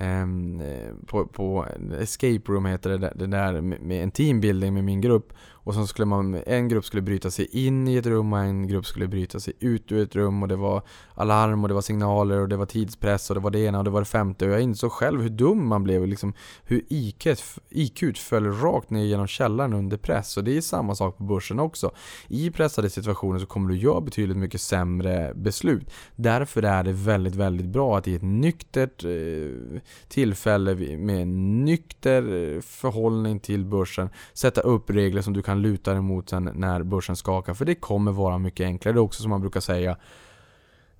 Ehm, 0.00 0.60
eh, 0.60 0.94
på, 1.06 1.26
på 1.26 1.66
Escape 2.00 2.52
Room 2.52 2.66
heter 2.66 2.90
det, 2.90 3.12
det 3.14 3.26
där 3.26 3.60
med 3.60 4.02
en 4.02 4.10
teambuilding 4.10 4.74
med 4.74 4.84
min 4.84 5.00
grupp 5.00 5.32
och 5.70 5.74
sen 5.74 5.86
skulle 5.86 6.06
man, 6.06 6.42
en 6.46 6.68
grupp 6.68 6.84
skulle 6.84 7.02
bryta 7.02 7.30
sig 7.30 7.66
in 7.66 7.88
i 7.88 7.96
ett 7.96 8.06
rum 8.06 8.32
och 8.32 8.38
en 8.38 8.66
grupp 8.66 8.86
skulle 8.86 9.08
bryta 9.08 9.40
sig 9.40 9.54
ut 9.60 9.92
ur 9.92 10.02
ett 10.02 10.16
rum 10.16 10.42
och 10.42 10.48
det 10.48 10.56
var 10.56 10.82
alarm 11.14 11.62
och 11.62 11.68
det 11.68 11.74
var 11.74 11.82
signaler 11.82 12.38
och 12.38 12.48
det 12.48 12.56
var 12.56 12.66
tidspress 12.66 13.30
och 13.30 13.34
det 13.36 13.40
var 13.40 13.50
det 13.50 13.58
ena 13.58 13.78
och 13.78 13.84
det 13.84 13.90
var 13.90 14.00
det 14.00 14.06
femte 14.06 14.46
och 14.46 14.52
jag 14.52 14.60
insåg 14.60 14.92
själv 14.92 15.22
hur 15.22 15.28
dum 15.28 15.68
man 15.68 15.84
blev 15.84 16.02
och 16.02 16.08
liksom 16.08 16.32
hur 16.64 16.84
IQ, 16.88 17.26
IQ 17.70 18.18
föll 18.18 18.52
rakt 18.52 18.90
ner 18.90 19.04
genom 19.04 19.26
källaren 19.26 19.72
under 19.72 19.96
press 19.96 20.36
och 20.36 20.44
det 20.44 20.56
är 20.56 20.60
samma 20.60 20.94
sak 20.94 21.18
på 21.18 21.24
börsen 21.24 21.60
också. 21.60 21.90
I 22.28 22.50
pressade 22.50 22.90
situationer 22.90 23.38
så 23.38 23.46
kommer 23.46 23.68
du 23.68 23.76
göra 23.76 24.00
betydligt 24.00 24.36
mycket 24.36 24.60
sämre 24.60 25.32
beslut. 25.34 25.90
Därför 26.16 26.62
är 26.62 26.82
det 26.84 26.92
väldigt, 26.92 27.34
väldigt 27.34 27.66
bra 27.66 27.98
att 27.98 28.08
i 28.08 28.14
ett 28.14 28.22
nyktert 28.22 29.04
eh, 29.04 29.80
tillfälle 30.08 30.74
med 30.96 31.22
en 31.22 31.64
nykter 31.64 32.22
eh, 32.22 32.60
förhållning 32.60 33.40
till 33.40 33.64
börsen 33.64 34.08
sätta 34.32 34.60
upp 34.60 34.90
regler 34.90 35.22
som 35.22 35.32
du 35.32 35.42
kan 35.42 35.59
luta 35.60 35.92
dig 35.92 36.00
mot 36.00 36.28
sen 36.28 36.50
när 36.54 36.82
börsen 36.82 37.16
skakar. 37.16 37.54
För 37.54 37.64
det 37.64 37.74
kommer 37.74 38.12
vara 38.12 38.38
mycket 38.38 38.64
enklare. 38.64 38.94
Det 38.94 38.98
är 38.98 39.02
också 39.02 39.22
som 39.22 39.30
man 39.30 39.40
brukar 39.40 39.60
säga 39.60 39.96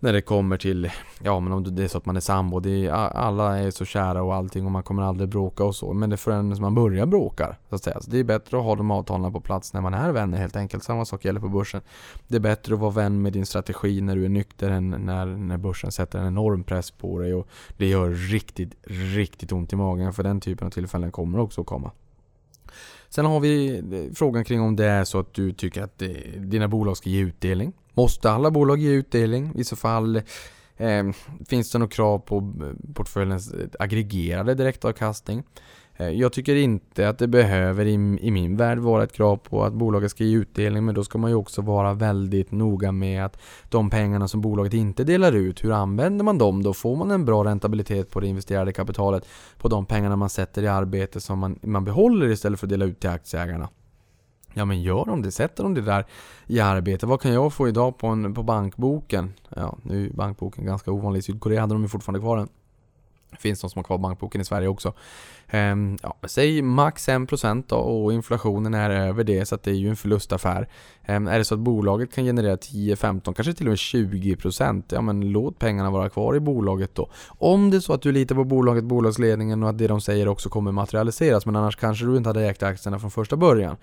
när 0.02 0.12
det 0.12 0.22
kommer 0.22 0.56
till, 0.56 0.90
ja 1.22 1.40
men 1.40 1.52
om 1.52 1.76
det 1.76 1.84
är 1.84 1.88
så 1.88 1.98
att 1.98 2.06
man 2.06 2.16
är 2.16 2.20
sambo, 2.20 2.60
det 2.60 2.86
är, 2.86 2.90
alla 2.92 3.58
är 3.58 3.70
så 3.70 3.84
kära 3.84 4.22
och 4.22 4.34
allting 4.34 4.66
och 4.66 4.72
man 4.72 4.82
kommer 4.82 5.02
aldrig 5.02 5.28
bråka 5.28 5.64
och 5.64 5.76
så. 5.76 5.92
Men 5.92 6.10
det 6.10 6.14
är 6.14 6.16
förrän 6.16 6.60
man 6.60 6.74
börjar 6.74 7.06
bråka, 7.06 7.56
så 7.68 7.74
att 7.74 7.82
säga. 7.82 8.00
Så 8.00 8.10
det 8.10 8.18
är 8.18 8.24
bättre 8.24 8.58
att 8.58 8.64
ha 8.64 8.76
de 8.76 8.90
avtalen 8.90 9.32
på 9.32 9.40
plats 9.40 9.72
när 9.72 9.80
man 9.80 9.94
är 9.94 10.12
vänner 10.12 10.38
helt 10.38 10.56
enkelt. 10.56 10.84
Samma 10.84 11.04
sak 11.04 11.24
gäller 11.24 11.40
på 11.40 11.48
börsen. 11.48 11.80
Det 12.28 12.36
är 12.36 12.40
bättre 12.40 12.74
att 12.74 12.80
vara 12.80 12.90
vän 12.90 13.22
med 13.22 13.32
din 13.32 13.46
strategi 13.46 14.00
när 14.00 14.16
du 14.16 14.24
är 14.24 14.28
nykter 14.28 14.70
än 14.70 14.90
när, 14.90 15.26
när 15.26 15.58
börsen 15.58 15.92
sätter 15.92 16.18
en 16.18 16.26
enorm 16.26 16.64
press 16.64 16.90
på 16.90 17.18
dig 17.18 17.34
och 17.34 17.48
det 17.76 17.86
gör 17.86 18.10
riktigt, 18.10 18.74
riktigt 19.16 19.52
ont 19.52 19.72
i 19.72 19.76
magen 19.76 20.12
för 20.12 20.22
den 20.22 20.40
typen 20.40 20.66
av 20.66 20.70
tillfällen 20.70 21.12
kommer 21.12 21.38
också 21.38 21.60
att 21.60 21.66
komma. 21.66 21.90
Sen 23.10 23.24
har 23.26 23.40
vi 23.40 23.78
eh, 23.78 24.14
frågan 24.14 24.44
kring 24.44 24.60
om 24.60 24.76
det 24.76 24.86
är 24.86 25.04
så 25.04 25.18
att 25.18 25.34
du 25.34 25.52
tycker 25.52 25.82
att 25.82 26.02
eh, 26.02 26.08
dina 26.36 26.68
bolag 26.68 26.96
ska 26.96 27.10
ge 27.10 27.20
utdelning. 27.20 27.72
Måste 27.94 28.30
alla 28.30 28.50
bolag 28.50 28.78
ge 28.78 28.90
utdelning? 28.90 29.52
I 29.56 29.64
så 29.64 29.76
fall 29.76 30.16
eh, 30.76 31.04
finns 31.48 31.72
det 31.72 31.78
något 31.78 31.92
krav 31.92 32.18
på 32.18 32.36
eh, 32.36 32.92
portföljens 32.94 33.54
aggregerade 33.78 34.54
direktavkastning? 34.54 35.42
Eh, 36.00 36.08
jag 36.08 36.32
tycker 36.32 36.56
inte 36.56 37.08
att 37.08 37.18
det 37.18 37.28
behöver 37.28 37.86
i, 37.86 37.92
i, 38.20 38.30
min 38.30 38.56
värld 38.56 38.78
vara 38.78 39.04
ett 39.04 39.12
krav 39.12 39.36
på 39.36 39.64
att 39.64 39.72
bolaget 39.72 40.10
ska 40.10 40.24
ge 40.24 40.36
utdelning 40.36 40.84
men 40.84 40.94
då 40.94 41.04
ska 41.04 41.18
man 41.18 41.30
ju 41.30 41.36
också 41.36 41.62
vara 41.62 41.94
väldigt 41.94 42.50
noga 42.50 42.92
med 42.92 43.24
att 43.24 43.40
de 43.68 43.90
pengarna 43.90 44.28
som 44.28 44.40
bolaget 44.40 44.74
inte 44.74 45.04
delar 45.04 45.32
ut, 45.32 45.64
hur 45.64 45.72
använder 45.72 46.24
man 46.24 46.38
dem? 46.38 46.62
Då 46.62 46.74
får 46.74 46.96
man 46.96 47.10
en 47.10 47.24
bra 47.24 47.44
räntabilitet 47.44 48.10
på 48.10 48.20
det 48.20 48.26
investerade 48.26 48.72
kapitalet 48.72 49.28
på 49.58 49.68
de 49.68 49.86
pengarna 49.86 50.16
man 50.16 50.30
sätter 50.30 50.62
i 50.62 50.68
arbete 50.68 51.20
som 51.20 51.38
man, 51.38 51.58
man 51.62 51.84
behåller 51.84 52.28
istället 52.28 52.60
för 52.60 52.66
att 52.66 52.70
dela 52.70 52.84
ut 52.84 53.00
till 53.00 53.10
aktieägarna. 53.10 53.68
Ja 54.54 54.64
men 54.64 54.82
gör 54.82 55.04
de 55.04 55.22
det, 55.22 55.30
sätter 55.30 55.62
de 55.62 55.74
det 55.74 55.80
där 55.80 56.06
i 56.46 56.60
arbete. 56.60 57.06
Vad 57.06 57.20
kan 57.20 57.32
jag 57.32 57.52
få 57.52 57.68
idag 57.68 57.98
på, 57.98 58.06
en, 58.06 58.34
på 58.34 58.42
bankboken? 58.42 59.32
Ja, 59.48 59.78
nu 59.82 60.06
är 60.06 60.10
bankboken 60.10 60.66
ganska 60.66 60.92
ovanlig. 60.92 61.18
I 61.18 61.22
Sydkorea 61.22 61.60
hade 61.60 61.74
de 61.74 61.82
ju 61.82 61.88
fortfarande 61.88 62.20
kvar 62.20 62.36
den. 62.36 62.48
Det 63.30 63.36
finns 63.36 63.60
de 63.60 63.70
som 63.70 63.78
har 63.78 63.84
kvar 63.84 63.98
bankboken 63.98 64.40
i 64.40 64.44
Sverige 64.44 64.68
också. 64.68 64.92
Ehm, 65.50 65.98
ja, 66.02 66.16
säg 66.22 66.62
max 66.62 67.08
1% 67.08 67.64
då 67.68 67.76
och 67.76 68.12
inflationen 68.12 68.74
är 68.74 68.90
över 68.90 69.24
det 69.24 69.46
så 69.46 69.54
att 69.54 69.62
det 69.62 69.70
är 69.70 69.74
ju 69.74 69.88
en 69.88 69.96
förlustaffär. 69.96 70.68
Ehm, 71.04 71.28
är 71.28 71.38
det 71.38 71.44
så 71.44 71.54
att 71.54 71.60
bolaget 71.60 72.14
kan 72.14 72.24
generera 72.24 72.56
10, 72.56 72.96
15, 72.96 73.34
kanske 73.34 73.52
till 73.52 73.66
och 73.66 73.70
med 73.70 73.78
20% 73.78 74.84
ja 74.88 75.00
men 75.00 75.32
låt 75.32 75.58
pengarna 75.58 75.90
vara 75.90 76.08
kvar 76.08 76.36
i 76.36 76.40
bolaget 76.40 76.94
då. 76.94 77.10
Om 77.28 77.70
det 77.70 77.76
är 77.76 77.80
så 77.80 77.92
att 77.92 78.02
du 78.02 78.12
litar 78.12 78.34
på 78.34 78.44
bolaget, 78.44 78.84
bolagsledningen 78.84 79.62
och 79.62 79.70
att 79.70 79.78
det 79.78 79.86
de 79.86 80.00
säger 80.00 80.28
också 80.28 80.48
kommer 80.48 80.72
materialiseras 80.72 81.46
men 81.46 81.56
annars 81.56 81.76
kanske 81.76 82.04
du 82.04 82.16
inte 82.16 82.28
hade 82.28 82.48
ägt 82.48 82.62
aktierna 82.62 82.98
från 82.98 83.10
första 83.10 83.36
början. 83.36 83.76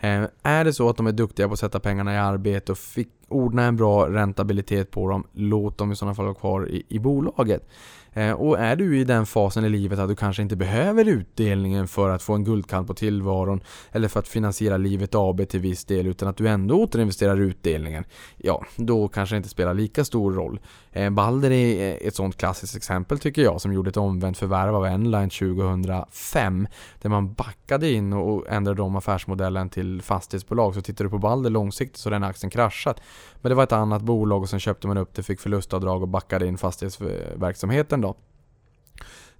Ehm, 0.00 0.28
är 0.42 0.64
det 0.64 0.72
så 0.72 0.88
att 0.88 0.96
de 0.96 1.06
är 1.06 1.12
duktiga 1.12 1.48
på 1.48 1.52
att 1.52 1.60
sätta 1.60 1.80
pengarna 1.80 2.14
i 2.14 2.18
arbete 2.18 2.72
och 2.72 2.78
fick 2.78 3.08
ordna 3.28 3.64
en 3.64 3.76
bra 3.76 4.08
räntabilitet 4.08 4.90
på 4.90 5.08
dem, 5.08 5.24
låt 5.32 5.78
dem 5.78 5.92
i 5.92 5.96
sådana 5.96 6.14
fall 6.14 6.24
vara 6.24 6.34
kvar 6.34 6.68
i, 6.68 6.86
i 6.88 6.98
bolaget. 6.98 7.68
Eh, 8.14 8.32
och 8.32 8.58
är 8.58 8.76
du 8.76 8.98
i 8.98 9.04
den 9.04 9.26
fasen 9.26 9.64
i 9.64 9.68
livet 9.68 9.98
att 9.98 10.08
du 10.08 10.16
kanske 10.16 10.42
inte 10.42 10.56
behöver 10.56 11.08
utdelningen 11.08 11.88
för 11.88 12.10
att 12.10 12.22
få 12.22 12.34
en 12.34 12.44
guldkant 12.44 12.86
på 12.86 12.94
tillvaron 12.94 13.60
eller 13.92 14.08
för 14.08 14.20
att 14.20 14.28
finansiera 14.28 14.76
livet 14.76 15.14
AB 15.14 15.48
till 15.48 15.60
viss 15.60 15.84
del 15.84 16.06
utan 16.06 16.28
att 16.28 16.36
du 16.36 16.48
ändå 16.48 16.82
återinvesterar 16.82 17.40
utdelningen. 17.40 18.04
Ja, 18.36 18.64
då 18.76 19.08
kanske 19.08 19.34
det 19.34 19.36
inte 19.36 19.48
spelar 19.48 19.74
lika 19.74 20.04
stor 20.04 20.32
roll. 20.32 20.60
Eh, 20.92 21.10
Balder 21.10 21.50
är 21.50 21.88
eh, 21.88 22.08
ett 22.08 22.14
sånt 22.14 22.36
klassiskt 22.36 22.76
exempel 22.76 23.18
tycker 23.18 23.42
jag 23.42 23.60
som 23.60 23.72
gjorde 23.72 23.90
ett 23.90 23.96
omvänt 23.96 24.38
förvärv 24.38 24.76
av 24.76 24.86
Enline 24.86 25.30
2005 25.30 26.66
där 27.02 27.10
man 27.10 27.32
backade 27.32 27.90
in 27.90 28.12
och 28.12 28.48
ändrade 28.48 28.82
om 28.82 28.96
affärsmodellen 28.96 29.70
till 29.70 30.02
fastighetsbolag. 30.02 30.74
Så 30.74 30.80
tittar 30.80 31.04
du 31.04 31.10
på 31.10 31.18
Balder 31.18 31.50
långsiktigt 31.50 31.96
så 31.96 32.08
har 32.08 32.12
den 32.12 32.24
aktien 32.24 32.50
kraschat. 32.50 33.00
Men 33.40 33.50
det 33.50 33.56
var 33.56 33.62
ett 33.62 33.72
annat 33.72 34.02
bolag 34.02 34.42
och 34.42 34.48
sen 34.48 34.60
köpte 34.60 34.86
man 34.86 34.98
upp 34.98 35.14
det, 35.14 35.22
fick 35.22 35.40
förlustavdrag 35.40 36.02
och 36.02 36.08
backade 36.08 36.46
in 36.46 36.58
fastighetsverksamheten 36.58 38.03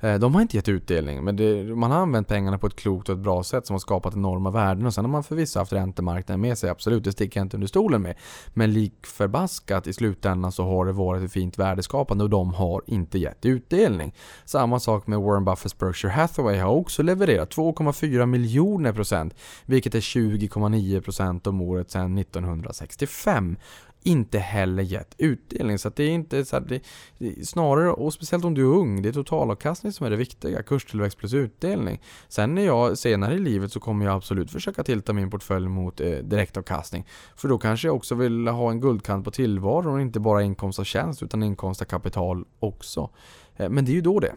Eh, 0.05 0.19
de 0.19 0.35
har 0.35 0.43
inte 0.43 0.57
gett 0.57 0.69
utdelning, 0.69 1.25
men 1.25 1.37
det, 1.37 1.65
man 1.65 1.91
har 1.91 1.99
använt 1.99 2.29
pengarna 2.29 2.59
på 2.59 2.67
ett 2.67 2.77
klokt 2.77 3.09
och 3.09 3.15
ett 3.15 3.23
bra 3.23 3.43
sätt 3.43 3.67
som 3.67 3.75
har 3.75 3.79
skapat 3.79 4.15
enorma 4.15 4.51
värden. 4.51 4.87
Och 4.87 4.95
sen 4.95 5.05
har 5.05 5.13
man 5.13 5.25
förvisso 5.25 5.59
haft 5.59 5.73
räntemarknaden 5.73 6.41
med 6.41 6.59
sig, 6.59 6.71
absolut, 6.71 7.05
det 7.05 7.13
sticker 7.13 7.41
jag 7.41 7.45
inte 7.45 7.57
under 7.57 7.67
stolen 7.67 8.03
med. 8.03 8.15
Men 8.55 8.73
lik 8.73 9.07
förbaskat 9.07 9.87
i 9.87 9.93
slutändan 9.93 10.53
så 10.53 10.65
har 10.65 10.87
det 10.87 10.93
varit 10.93 11.23
ett 11.23 11.33
fint 11.33 11.59
värdeskapande 11.59 12.25
och 12.25 12.31
de 12.31 12.55
har 12.55 12.83
inte 12.87 13.19
gett 13.19 13.47
utdelning. 13.47 14.15
Samma 14.45 14.81
sak 14.81 15.07
med 15.07 15.21
Warren 15.21 15.45
Buffetts 15.45 15.79
Berkshire 15.79 16.13
Hathaway 16.13 16.59
har 16.59 16.71
också 16.71 17.03
levererat 17.03 17.57
2,4 17.57 18.27
miljoner 18.27 18.93
procent, 18.93 19.35
vilket 19.67 19.95
är 19.95 20.01
20,9 20.01 21.01
procent 21.01 21.47
om 21.47 21.61
året 21.61 21.91
sedan 21.91 22.19
1965 22.19 23.57
inte 24.05 24.39
heller 24.39 24.83
gett 24.83 25.15
utdelning. 25.19 25.79
Så 25.79 25.89
att 25.89 25.97
det 25.97 26.05
är 26.05 26.11
inte 26.11 26.45
så 26.45 26.57
här, 26.57 26.65
det, 26.69 26.81
det, 27.19 27.49
snarare, 27.49 27.91
och 27.91 28.13
speciellt 28.13 28.45
om 28.45 28.55
du 28.55 28.63
är 28.63 28.77
ung, 28.77 29.03
det 29.03 29.09
är 29.09 29.13
totalavkastning 29.13 29.93
som 29.93 30.07
är 30.07 30.11
det 30.11 30.17
viktiga. 30.17 30.63
Kurstillväxt 30.63 31.19
plus 31.19 31.35
utdelning. 31.35 32.01
Sen 32.29 32.55
när 32.55 32.63
jag 32.63 32.99
senare 32.99 33.35
i 33.35 33.39
livet 33.39 33.73
så 33.73 33.81
kommer 33.81 34.05
jag 34.05 34.15
absolut 34.15 34.51
försöka 34.51 34.85
tilta 34.85 35.13
min 35.13 35.31
portfölj 35.31 35.69
mot 35.69 36.01
eh, 36.01 36.11
direktavkastning. 36.11 37.07
För 37.37 37.49
då 37.49 37.59
kanske 37.59 37.89
jag 37.89 37.97
också 37.97 38.15
vill 38.15 38.49
ha 38.49 38.71
en 38.71 38.81
guldkant 38.81 39.25
på 39.25 39.31
tillvaron 39.31 39.95
och 39.95 40.01
inte 40.01 40.21
bara 40.21 40.43
inkomst 40.43 40.79
av 40.79 40.85
tjänst 40.85 41.23
utan 41.23 41.43
inkomst 41.43 41.83
av 41.83 41.87
kapital 41.87 42.45
också. 42.59 43.11
Eh, 43.57 43.69
men 43.69 43.85
det 43.85 43.93
är 43.93 43.95
ju 43.95 44.01
då 44.01 44.21
det. 44.21 44.35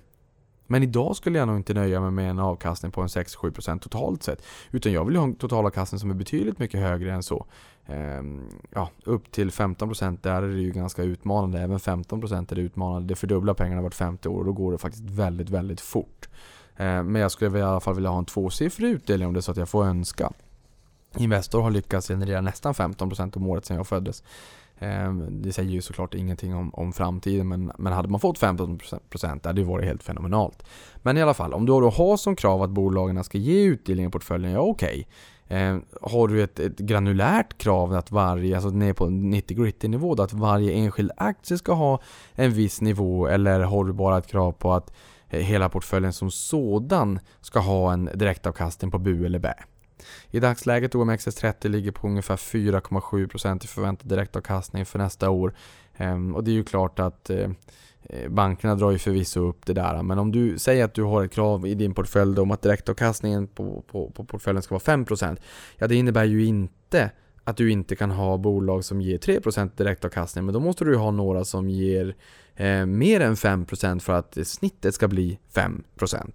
Men 0.68 0.84
idag 0.84 1.16
skulle 1.16 1.40
jag 1.40 1.48
nog 1.48 1.58
inte 1.58 1.74
nöja 1.74 2.02
mig 2.02 2.12
med 2.12 2.30
en 2.30 2.40
avkastning 2.40 2.92
på 2.92 3.02
en 3.02 3.08
6-7% 3.08 3.80
totalt 3.80 4.24
sett. 4.24 4.44
Utan 4.72 4.92
jag 4.92 5.06
vill 5.06 5.16
ha 5.16 5.24
en 5.24 5.36
totalavkastning 5.36 6.00
som 6.00 6.10
är 6.10 6.16
betydligt 6.16 6.60
mycket 6.60 6.80
högre 6.80 7.14
än 7.14 7.24
så. 7.24 7.46
Ehm, 7.86 8.50
ja, 8.72 8.90
upp 9.04 9.32
till 9.32 9.52
15% 9.52 10.18
där 10.22 10.44
är 10.44 10.48
det 10.48 10.62
ju 10.62 10.72
ganska 10.72 11.04
utmanande. 11.04 11.60
Även 11.60 11.80
15% 11.80 12.52
är 12.52 12.56
det 12.56 12.62
utmanande. 12.62 13.08
Det 13.08 13.16
fördubblar 13.16 13.54
pengarna 13.54 13.82
vart 13.82 13.94
femte 13.94 14.30
år 14.30 14.40
och 14.40 14.46
då 14.46 14.54
går 14.54 14.72
det 14.72 14.78
faktiskt 14.78 15.04
väldigt, 15.04 15.50
väldigt 15.50 15.82
fort. 15.82 16.30
Ehm, 16.78 17.12
men 17.12 17.22
jag 17.22 17.32
skulle 17.32 17.60
i 17.60 17.62
alla 17.62 17.80
fall 17.80 17.96
vilja 17.96 18.10
ha 18.10 18.18
en 18.18 18.26
tvåsiffrig 18.26 18.90
utdelning 18.90 19.28
om 19.28 19.34
det 19.34 19.40
är 19.40 19.42
så 19.42 19.52
att 19.52 19.58
jag 19.58 19.70
får 19.70 19.86
önska. 19.86 20.32
Investor 21.18 21.62
har 21.62 21.72
lyckats 21.72 22.08
generera 22.08 22.42
nästan 22.42 22.74
15% 22.74 23.38
om 23.38 23.48
året 23.48 23.66
sedan 23.66 23.78
jag 23.78 23.88
föddes. 23.88 24.24
Ehm, 24.80 25.42
det 25.42 25.54
säger 25.54 25.72
ju 25.72 25.82
såklart 25.82 26.14
ingenting 26.14 26.56
om, 26.56 26.70
om 26.74 26.94
framtiden 26.94 27.48
men, 27.48 27.72
men 27.78 27.94
hade 27.94 28.10
man 28.10 28.20
fått 28.20 28.40
15% 28.40 29.40
det 29.44 29.50
hade 29.50 29.62
ju 29.62 29.68
varit 29.68 29.86
helt 29.86 30.04
fenomenalt. 30.04 30.64
Men 30.98 31.18
i 31.18 31.22
alla 31.22 31.34
fall, 31.34 31.54
om 31.54 31.66
du 31.66 31.72
då 31.72 31.90
har 31.90 32.18
som 32.18 32.36
krav 32.36 32.62
att 32.62 32.70
bolagen 32.70 33.24
ska 33.24 33.38
ge 33.38 33.64
utdelning 33.64 34.06
i 34.06 34.10
portföljen, 34.10 34.52
ja 34.52 34.60
okej. 34.60 34.88
Okay. 34.90 35.06
Eh, 35.50 35.78
har 36.02 36.28
du 36.28 36.44
ett, 36.44 36.60
ett, 36.60 36.78
granulärt 36.78 37.58
krav 37.58 37.94
att 37.94 38.12
varje, 38.12 38.56
alltså 38.56 38.70
ner 38.70 38.94
på 38.94 39.10
90 39.10 39.58
gritty 39.58 39.88
nivå, 39.88 40.16
då, 40.16 40.24
att 40.24 40.34
varje 40.34 40.72
enskild 40.72 41.12
aktie 41.18 41.58
ska 41.58 41.74
ha 41.74 42.02
en 42.36 42.52
viss 42.52 42.82
nivå 42.82 43.28
eller 43.28 43.60
har 43.60 43.86
du 43.86 43.94
bara 43.94 44.18
ett 44.18 44.28
krav 44.28 44.52
på 44.52 44.74
att 44.74 44.94
eh, 45.30 45.40
hela 45.40 45.70
portföljen 45.70 46.14
som 46.14 46.32
sådan 46.32 47.20
ska 47.42 47.60
ha 47.60 47.94
en 47.94 48.10
direktavkastning 48.14 48.92
på 48.92 49.00
bu 49.00 49.26
eller 49.26 49.40
bä? 49.40 49.54
I 50.32 50.40
dagsläget 50.40 50.94
OMXS30 50.94 51.68
ligger 51.68 51.92
på 51.92 52.08
ungefär 52.08 52.36
4,7% 52.36 53.64
i 53.64 53.68
förväntad 53.68 54.10
direktavkastning 54.10 54.86
för 54.86 55.00
nästa 55.00 55.30
år. 55.30 55.54
Ehm, 55.98 56.36
och 56.36 56.44
det 56.44 56.52
är 56.52 56.54
ju 56.54 56.64
klart 56.64 57.00
att 57.00 57.30
eh, 57.30 57.50
eh, 58.04 58.30
bankerna 58.30 58.76
drar 58.76 58.92
ju 58.92 58.98
förvisso 58.98 59.40
upp 59.40 59.66
det 59.66 59.74
där. 59.74 60.04
Men 60.04 60.20
om 60.20 60.32
du 60.32 60.58
säger 60.58 60.86
att 60.86 60.94
du 60.94 61.04
har 61.04 61.24
ett 61.24 61.32
krav 61.32 61.68
i 61.68 61.76
din 61.76 61.94
portfölj 61.94 62.40
om 62.40 62.52
att 62.52 62.62
direktavkastningen 62.62 63.48
på, 63.48 63.84
på, 63.92 64.12
på 64.12 64.24
portföljen 64.24 64.62
ska 64.62 64.76
vara 64.76 64.98
5% 64.98 65.38
Ja, 65.78 65.88
det 65.88 65.96
innebär 65.96 66.26
ju 66.26 66.46
inte 66.46 67.12
att 67.44 67.58
du 67.58 67.72
inte 67.72 67.96
kan 67.96 68.12
ha 68.12 68.38
bolag 68.38 68.86
som 68.86 69.02
ger 69.02 69.18
3% 69.18 69.72
direktavkastning. 69.78 70.46
Men 70.46 70.54
då 70.54 70.60
måste 70.60 70.86
du 70.86 70.96
ha 70.96 71.12
några 71.12 71.46
som 71.46 71.70
ger 71.70 72.16
eh, 72.56 72.86
mer 72.86 73.20
än 73.20 73.36
5% 73.36 74.00
för 74.00 74.14
att 74.14 74.38
snittet 74.48 74.96
ska 74.96 75.08
bli 75.08 75.40
5%. 75.54 76.32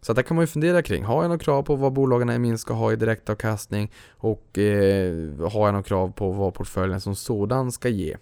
Så 0.00 0.12
där 0.12 0.22
kan 0.22 0.34
man 0.34 0.42
ju 0.42 0.46
fundera 0.46 0.82
kring. 0.82 1.04
Har 1.04 1.22
jag 1.22 1.28
några 1.28 1.38
krav 1.38 1.62
på 1.62 1.76
vad 1.76 1.92
bolagen 1.92 2.30
i 2.30 2.38
min 2.38 2.58
ska 2.58 2.74
ha 2.74 2.92
i 2.92 2.96
direktavkastning? 2.96 3.92
Och 4.10 4.58
eh, 4.58 5.14
har 5.52 5.66
jag 5.66 5.72
några 5.72 5.82
krav 5.82 6.12
på 6.12 6.30
vad 6.30 6.54
portföljen 6.54 7.00
som 7.00 7.14
sådan 7.14 7.72
ska 7.72 7.88
ge? 7.88 8.16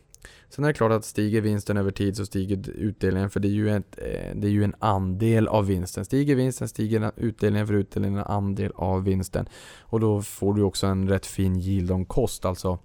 Sen 0.48 0.64
är 0.64 0.68
det 0.68 0.74
klart 0.74 0.92
att 0.92 1.04
stiger 1.04 1.40
vinsten 1.40 1.76
över 1.76 1.90
tid 1.90 2.16
så 2.16 2.26
stiger 2.26 2.70
utdelningen 2.70 3.30
för 3.30 3.40
det 3.40 3.48
är 3.48 3.52
ju, 3.52 3.76
ett, 3.76 3.98
eh, 3.98 4.36
det 4.36 4.46
är 4.46 4.50
ju 4.50 4.64
en 4.64 4.74
andel 4.78 5.48
av 5.48 5.66
vinsten. 5.66 6.04
Stiger 6.04 6.34
vinsten 6.34 6.68
stiger 6.68 7.12
utdelningen 7.16 7.66
för 7.66 7.74
utdelningen 7.74 8.18
en 8.18 8.26
andel 8.26 8.72
av 8.74 9.04
vinsten. 9.04 9.48
Och 9.80 10.00
då 10.00 10.22
får 10.22 10.54
du 10.54 10.62
också 10.62 10.86
en 10.86 11.08
rätt 11.08 11.26
fin 11.26 11.56
yield 11.56 11.90
on 11.90 12.04
cost, 12.04 12.44
alltså 12.44 12.78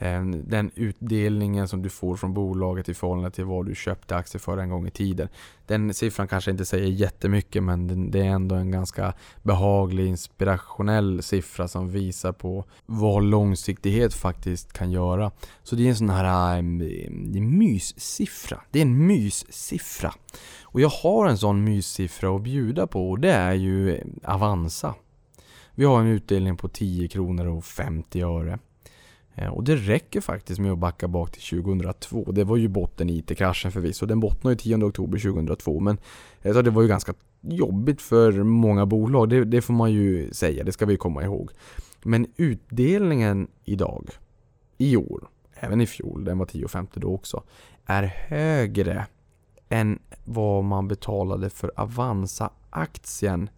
Ehm, 0.00 0.48
den 0.48 0.70
utdelningen 0.74 1.68
som 1.68 1.82
du 1.82 1.88
får 1.88 2.16
från 2.16 2.34
bolaget 2.34 2.88
i 2.88 2.94
förhållande 2.94 3.30
till 3.30 3.44
vad 3.44 3.66
du 3.66 3.74
köpte 3.74 4.16
aktier 4.16 4.40
för 4.40 4.58
en 4.58 4.70
gång 4.70 4.86
i 4.86 4.90
tiden. 4.90 5.28
Den 5.66 5.94
siffran 5.94 6.28
kanske 6.28 6.50
inte 6.50 6.64
säger 6.64 6.86
jättemycket 6.86 7.62
men 7.62 8.10
det 8.10 8.20
är 8.20 8.30
ändå 8.30 8.54
en 8.54 8.70
ganska 8.70 9.14
behaglig 9.42 10.06
inspirationell 10.06 11.22
siffra 11.22 11.68
som 11.68 11.90
visar 11.90 12.32
på 12.32 12.64
vad 12.86 13.22
långsiktighet 13.22 14.14
faktiskt 14.14 14.72
kan 14.72 14.90
göra. 14.90 15.30
Så 15.62 15.76
det 15.76 15.84
är 15.84 15.88
en 15.88 15.96
sån 15.96 16.10
här 16.10 16.58
ehm, 16.58 17.58
myssiffra. 17.58 18.60
Det 18.70 18.78
är 18.78 18.82
en 18.82 19.06
myssiffra. 19.06 20.14
Och 20.62 20.80
jag 20.80 20.88
har 20.88 21.26
en 21.26 21.38
sån 21.38 21.64
myssiffra 21.64 22.36
att 22.36 22.42
bjuda 22.42 22.86
på 22.86 23.10
och 23.10 23.20
det 23.20 23.32
är 23.32 23.54
ju 23.54 24.00
Avanza. 24.24 24.94
Vi 25.74 25.84
har 25.84 26.00
en 26.00 26.06
utdelning 26.06 26.56
på 26.56 26.68
10 26.68 27.08
kronor 27.08 27.46
och 27.46 27.64
50 27.64 28.22
öre. 28.22 28.58
Eh, 29.38 29.48
och 29.48 29.64
det 29.64 29.76
räcker 29.76 30.20
faktiskt 30.20 30.60
med 30.60 30.72
att 30.72 30.78
backa 30.78 31.08
bak 31.08 31.30
till 31.30 31.62
2002. 31.62 32.32
Det 32.32 32.44
var 32.44 32.56
ju 32.56 32.68
botten 32.68 33.10
i 33.10 33.18
IT-kraschen 33.18 33.72
förvisso. 33.72 34.06
Den 34.06 34.20
bottnade 34.20 34.52
ju 34.52 34.58
10 34.58 34.84
oktober 34.84 35.18
2002. 35.18 35.80
Men 35.80 35.98
alltså, 36.44 36.62
det 36.62 36.70
var 36.70 36.82
ju 36.82 36.88
ganska 36.88 37.14
jobbigt 37.40 38.02
för 38.02 38.32
många 38.32 38.86
bolag. 38.86 39.28
Det, 39.28 39.44
det 39.44 39.62
får 39.62 39.74
man 39.74 39.92
ju 39.92 40.32
säga. 40.32 40.64
Det 40.64 40.72
ska 40.72 40.86
vi 40.86 40.96
komma 40.96 41.24
ihåg. 41.24 41.50
Men 42.02 42.26
utdelningen 42.36 43.48
idag, 43.64 44.10
i 44.78 44.96
år, 44.96 45.28
även 45.54 45.80
i 45.80 45.86
fjol, 45.86 46.24
den 46.24 46.38
var 46.38 46.46
10,50 46.46 46.88
då 46.94 47.14
också, 47.14 47.42
är 47.86 48.02
högre 48.02 49.06
än 49.68 49.98
vad 50.24 50.64
man 50.64 50.88
betalade 50.88 51.50
för 51.50 51.72
Avanza-aktien 51.76 53.50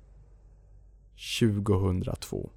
2002. 1.40 2.50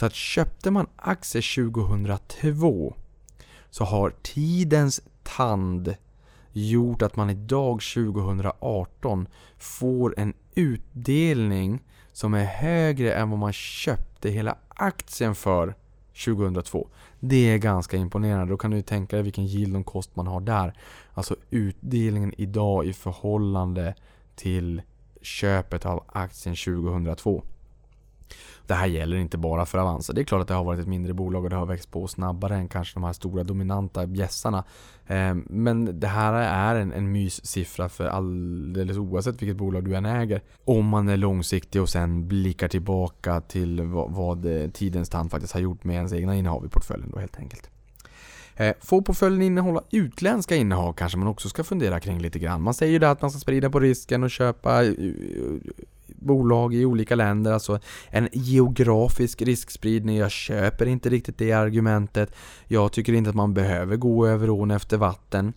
Så 0.00 0.06
att 0.06 0.14
köpte 0.14 0.70
man 0.70 0.86
aktier 0.96 1.72
2002 1.72 2.94
så 3.70 3.84
har 3.84 4.14
tidens 4.22 5.00
tand 5.22 5.94
gjort 6.52 7.02
att 7.02 7.16
man 7.16 7.30
idag 7.30 7.80
2018 7.94 9.28
får 9.58 10.14
en 10.18 10.34
utdelning 10.54 11.82
som 12.12 12.34
är 12.34 12.44
högre 12.44 13.12
än 13.14 13.30
vad 13.30 13.38
man 13.38 13.52
köpte 13.52 14.30
hela 14.30 14.56
aktien 14.68 15.34
för 15.34 15.74
2002. 16.24 16.88
Det 17.18 17.50
är 17.54 17.58
ganska 17.58 17.96
imponerande. 17.96 18.52
Då 18.52 18.56
kan 18.56 18.70
du 18.70 18.82
tänka 18.82 19.16
dig 19.16 19.22
vilken 19.22 19.46
yield 19.46 19.76
on 19.76 19.84
cost 19.84 20.16
man 20.16 20.26
har 20.26 20.40
där. 20.40 20.74
Alltså 21.14 21.36
utdelningen 21.50 22.34
idag 22.38 22.86
i 22.86 22.92
förhållande 22.92 23.94
till 24.34 24.82
köpet 25.22 25.86
av 25.86 26.04
aktien 26.08 26.56
2002. 26.56 27.42
Det 28.66 28.74
här 28.74 28.86
gäller 28.86 29.16
inte 29.16 29.38
bara 29.38 29.66
för 29.66 29.78
Avanza. 29.78 30.12
Det 30.12 30.20
är 30.20 30.24
klart 30.24 30.42
att 30.42 30.48
det 30.48 30.54
har 30.54 30.64
varit 30.64 30.80
ett 30.80 30.88
mindre 30.88 31.14
bolag 31.14 31.44
och 31.44 31.50
det 31.50 31.56
har 31.56 31.66
växt 31.66 31.90
på 31.90 32.08
snabbare 32.08 32.56
än 32.56 32.68
kanske 32.68 32.94
de 32.94 33.04
här 33.04 33.12
stora 33.12 33.44
dominanta 33.44 34.06
bjässarna. 34.06 34.64
Eh, 35.06 35.34
men 35.46 36.00
det 36.00 36.06
här 36.06 36.32
är 36.32 36.80
en, 36.80 36.92
en 36.92 37.12
myssiffra 37.12 37.88
för 37.88 38.06
alldeles 38.06 38.96
oavsett 38.96 39.42
vilket 39.42 39.56
bolag 39.56 39.84
du 39.84 39.96
än 39.96 40.06
äger. 40.06 40.42
Om 40.64 40.86
man 40.86 41.08
är 41.08 41.16
långsiktig 41.16 41.82
och 41.82 41.88
sen 41.88 42.28
blickar 42.28 42.68
tillbaka 42.68 43.40
till 43.40 43.82
vad, 43.82 44.10
vad 44.10 44.46
eh, 44.46 44.70
tidens 44.70 45.08
tand 45.08 45.30
faktiskt 45.30 45.52
har 45.52 45.60
gjort 45.60 45.84
med 45.84 45.96
ens 45.96 46.12
egna 46.12 46.36
innehav 46.36 46.66
i 46.66 46.68
portföljen 46.68 47.10
då 47.10 47.18
helt 47.18 47.38
enkelt. 47.38 47.70
Eh, 48.56 48.74
får 48.80 49.02
portföljen 49.02 49.42
innehålla 49.42 49.82
utländska 49.90 50.56
innehav 50.56 50.92
kanske 50.92 51.18
man 51.18 51.28
också 51.28 51.48
ska 51.48 51.64
fundera 51.64 52.00
kring 52.00 52.18
lite 52.18 52.38
grann. 52.38 52.62
Man 52.62 52.74
säger 52.74 52.92
ju 52.92 52.98
det 52.98 53.10
att 53.10 53.22
man 53.22 53.30
ska 53.30 53.40
sprida 53.40 53.70
på 53.70 53.80
risken 53.80 54.22
och 54.22 54.30
köpa 54.30 54.82
bolag 56.20 56.74
i 56.74 56.84
olika 56.84 57.14
länder, 57.14 57.52
alltså 57.52 57.80
en 58.10 58.28
geografisk 58.32 59.42
riskspridning. 59.42 60.16
Jag 60.16 60.30
köper 60.30 60.86
inte 60.86 61.08
riktigt 61.08 61.38
det 61.38 61.52
argumentet. 61.52 62.34
Jag 62.66 62.92
tycker 62.92 63.12
inte 63.12 63.30
att 63.30 63.36
man 63.36 63.54
behöver 63.54 63.96
gå 63.96 64.26
över 64.26 64.50
ån 64.50 64.70
efter 64.70 64.96
vatten. 64.96 65.52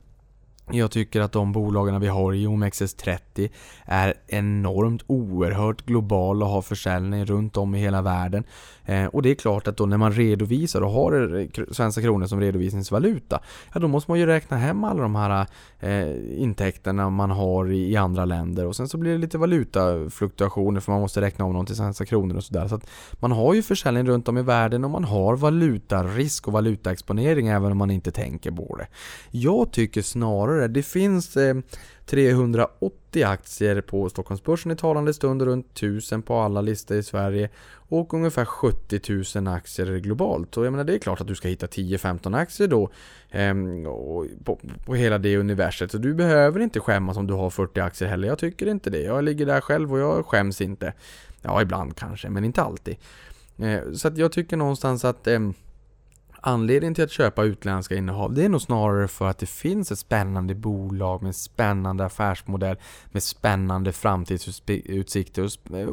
Jag 0.72 0.92
tycker 0.92 1.22
att 1.22 1.32
de 1.32 1.52
bolagen 1.52 2.02
vi 2.02 2.08
har 2.08 2.34
i 2.34 2.48
OMXS30 2.48 3.50
är 3.86 4.14
enormt 4.28 5.04
oerhört 5.08 5.86
globala 5.86 6.46
och 6.46 6.52
har 6.52 6.62
försäljning 6.62 7.26
runt 7.26 7.58
om 7.58 7.76
i 7.76 7.80
hela 7.80 8.02
världen. 8.02 8.44
Eh, 8.86 9.06
och 9.06 9.22
det 9.22 9.32
är 9.32 9.36
klart 9.36 9.68
att 9.68 9.78
då 9.78 9.86
när 9.86 9.98
man 9.98 10.12
redovisar 10.12 10.82
och 10.82 10.92
har 10.92 11.74
svenska 11.74 12.02
kronor 12.02 12.26
som 12.26 12.40
redovisningsvaluta, 12.40 13.40
ja 13.74 13.80
då 13.80 13.88
måste 13.88 14.12
man 14.12 14.20
ju 14.20 14.26
räkna 14.26 14.58
hem 14.58 14.84
alla 14.84 15.02
de 15.02 15.16
här 15.16 15.48
eh, 15.80 16.42
intäkterna 16.42 17.10
man 17.10 17.32
har 17.32 17.72
i, 17.72 17.92
i, 17.92 17.96
andra 17.96 18.26
länder 18.26 18.66
och 18.66 18.76
sen 18.76 18.88
så 18.88 18.98
blir 18.98 19.12
det 19.12 19.18
lite 19.18 19.38
valutafluktuationer 19.38 20.80
för 20.80 20.92
man 20.92 21.02
måste 21.02 21.22
räkna 21.22 21.46
om 21.46 21.54
dem 21.54 21.66
till 21.66 21.76
svenska 21.76 22.06
kronor 22.06 22.38
och 22.38 22.44
sådär. 22.44 22.68
Så 22.68 22.76
att 22.76 22.88
man 23.14 23.32
har 23.32 23.54
ju 23.54 23.64
försäljning 23.64 24.08
runt 24.08 24.28
om 24.28 24.38
i 24.38 24.42
världen 24.42 24.84
och 24.84 24.92
man 24.92 25.04
har 25.04 25.36
valutarisk 25.36 26.48
och 26.48 26.54
valutaexponering 26.54 27.48
även 27.48 27.72
om 27.72 27.78
man 27.78 27.92
inte 27.92 28.12
tänker 28.12 28.52
på 28.52 28.76
det. 28.76 28.88
Jag 29.32 29.72
tycker 29.72 30.02
snarare, 30.02 30.53
det 30.54 30.84
finns 30.84 31.38
eh, 31.38 31.56
380 32.06 33.24
aktier 33.24 33.82
på 33.82 34.10
Stockholmsbörsen 34.10 34.72
i 34.72 34.76
talande 34.76 35.14
stund 35.14 35.42
och 35.42 35.48
runt 35.48 35.72
1000 35.72 36.22
på 36.22 36.40
alla 36.40 36.62
listor 36.62 36.98
i 36.98 37.04
Sverige 37.04 37.50
och 37.72 38.14
ungefär 38.14 38.46
70 38.46 39.40
000 39.40 39.48
aktier 39.48 39.98
globalt. 39.98 40.58
Och 40.58 40.66
jag 40.66 40.72
menar 40.72 40.84
det 40.84 40.94
är 40.94 41.00
klart 41.00 41.22
att 41.22 41.28
du 41.28 41.36
ska 41.36 41.48
hitta 41.48 41.68
10-15 41.68 42.38
aktier 42.38 42.68
då 42.68 42.90
eh, 43.30 43.54
på, 44.44 44.60
på 44.86 44.96
hela 44.96 45.18
det 45.18 45.38
universet. 45.38 45.92
Så 45.92 45.98
du 45.98 46.14
behöver 46.14 46.60
inte 46.60 46.80
skämmas 46.80 47.18
om 47.18 47.28
du 47.28 47.34
har 47.34 47.50
40 47.50 47.80
aktier 47.80 48.10
heller. 48.10 48.28
Jag 48.28 48.40
tycker 48.40 48.68
inte 48.68 48.90
det. 48.90 49.02
Jag 49.02 49.24
ligger 49.24 49.46
där 49.46 49.62
själv 49.62 49.94
och 49.94 50.00
jag 50.00 50.26
skäms 50.26 50.62
inte. 50.62 50.94
Ja, 51.42 51.62
ibland 51.62 51.96
kanske, 51.96 52.30
men 52.30 52.46
inte 52.46 52.62
alltid. 52.62 52.96
Eh, 53.58 53.92
så 53.94 54.08
att 54.08 54.18
jag 54.18 54.32
tycker 54.32 54.58
någonstans 54.58 55.06
att 55.06 55.28
eh, 55.28 55.40
Anledningen 56.46 56.96
till 56.96 57.04
att 57.04 57.12
köpa 57.12 57.44
utländska 57.44 57.96
innehav 57.96 58.34
det 58.34 58.46
är 58.46 58.50
nog 58.50 58.62
snarare 58.62 59.08
för 59.08 59.28
att 59.28 59.38
det 59.38 59.46
finns 59.46 59.92
ett 59.92 60.00
spännande 60.00 60.56
bolag 60.56 61.24
med 61.24 61.36
spännande 61.36 62.06
affärsmodell 62.06 62.78
med 63.12 63.24
spännande 63.24 63.92
framtidsutsikter 63.92 65.50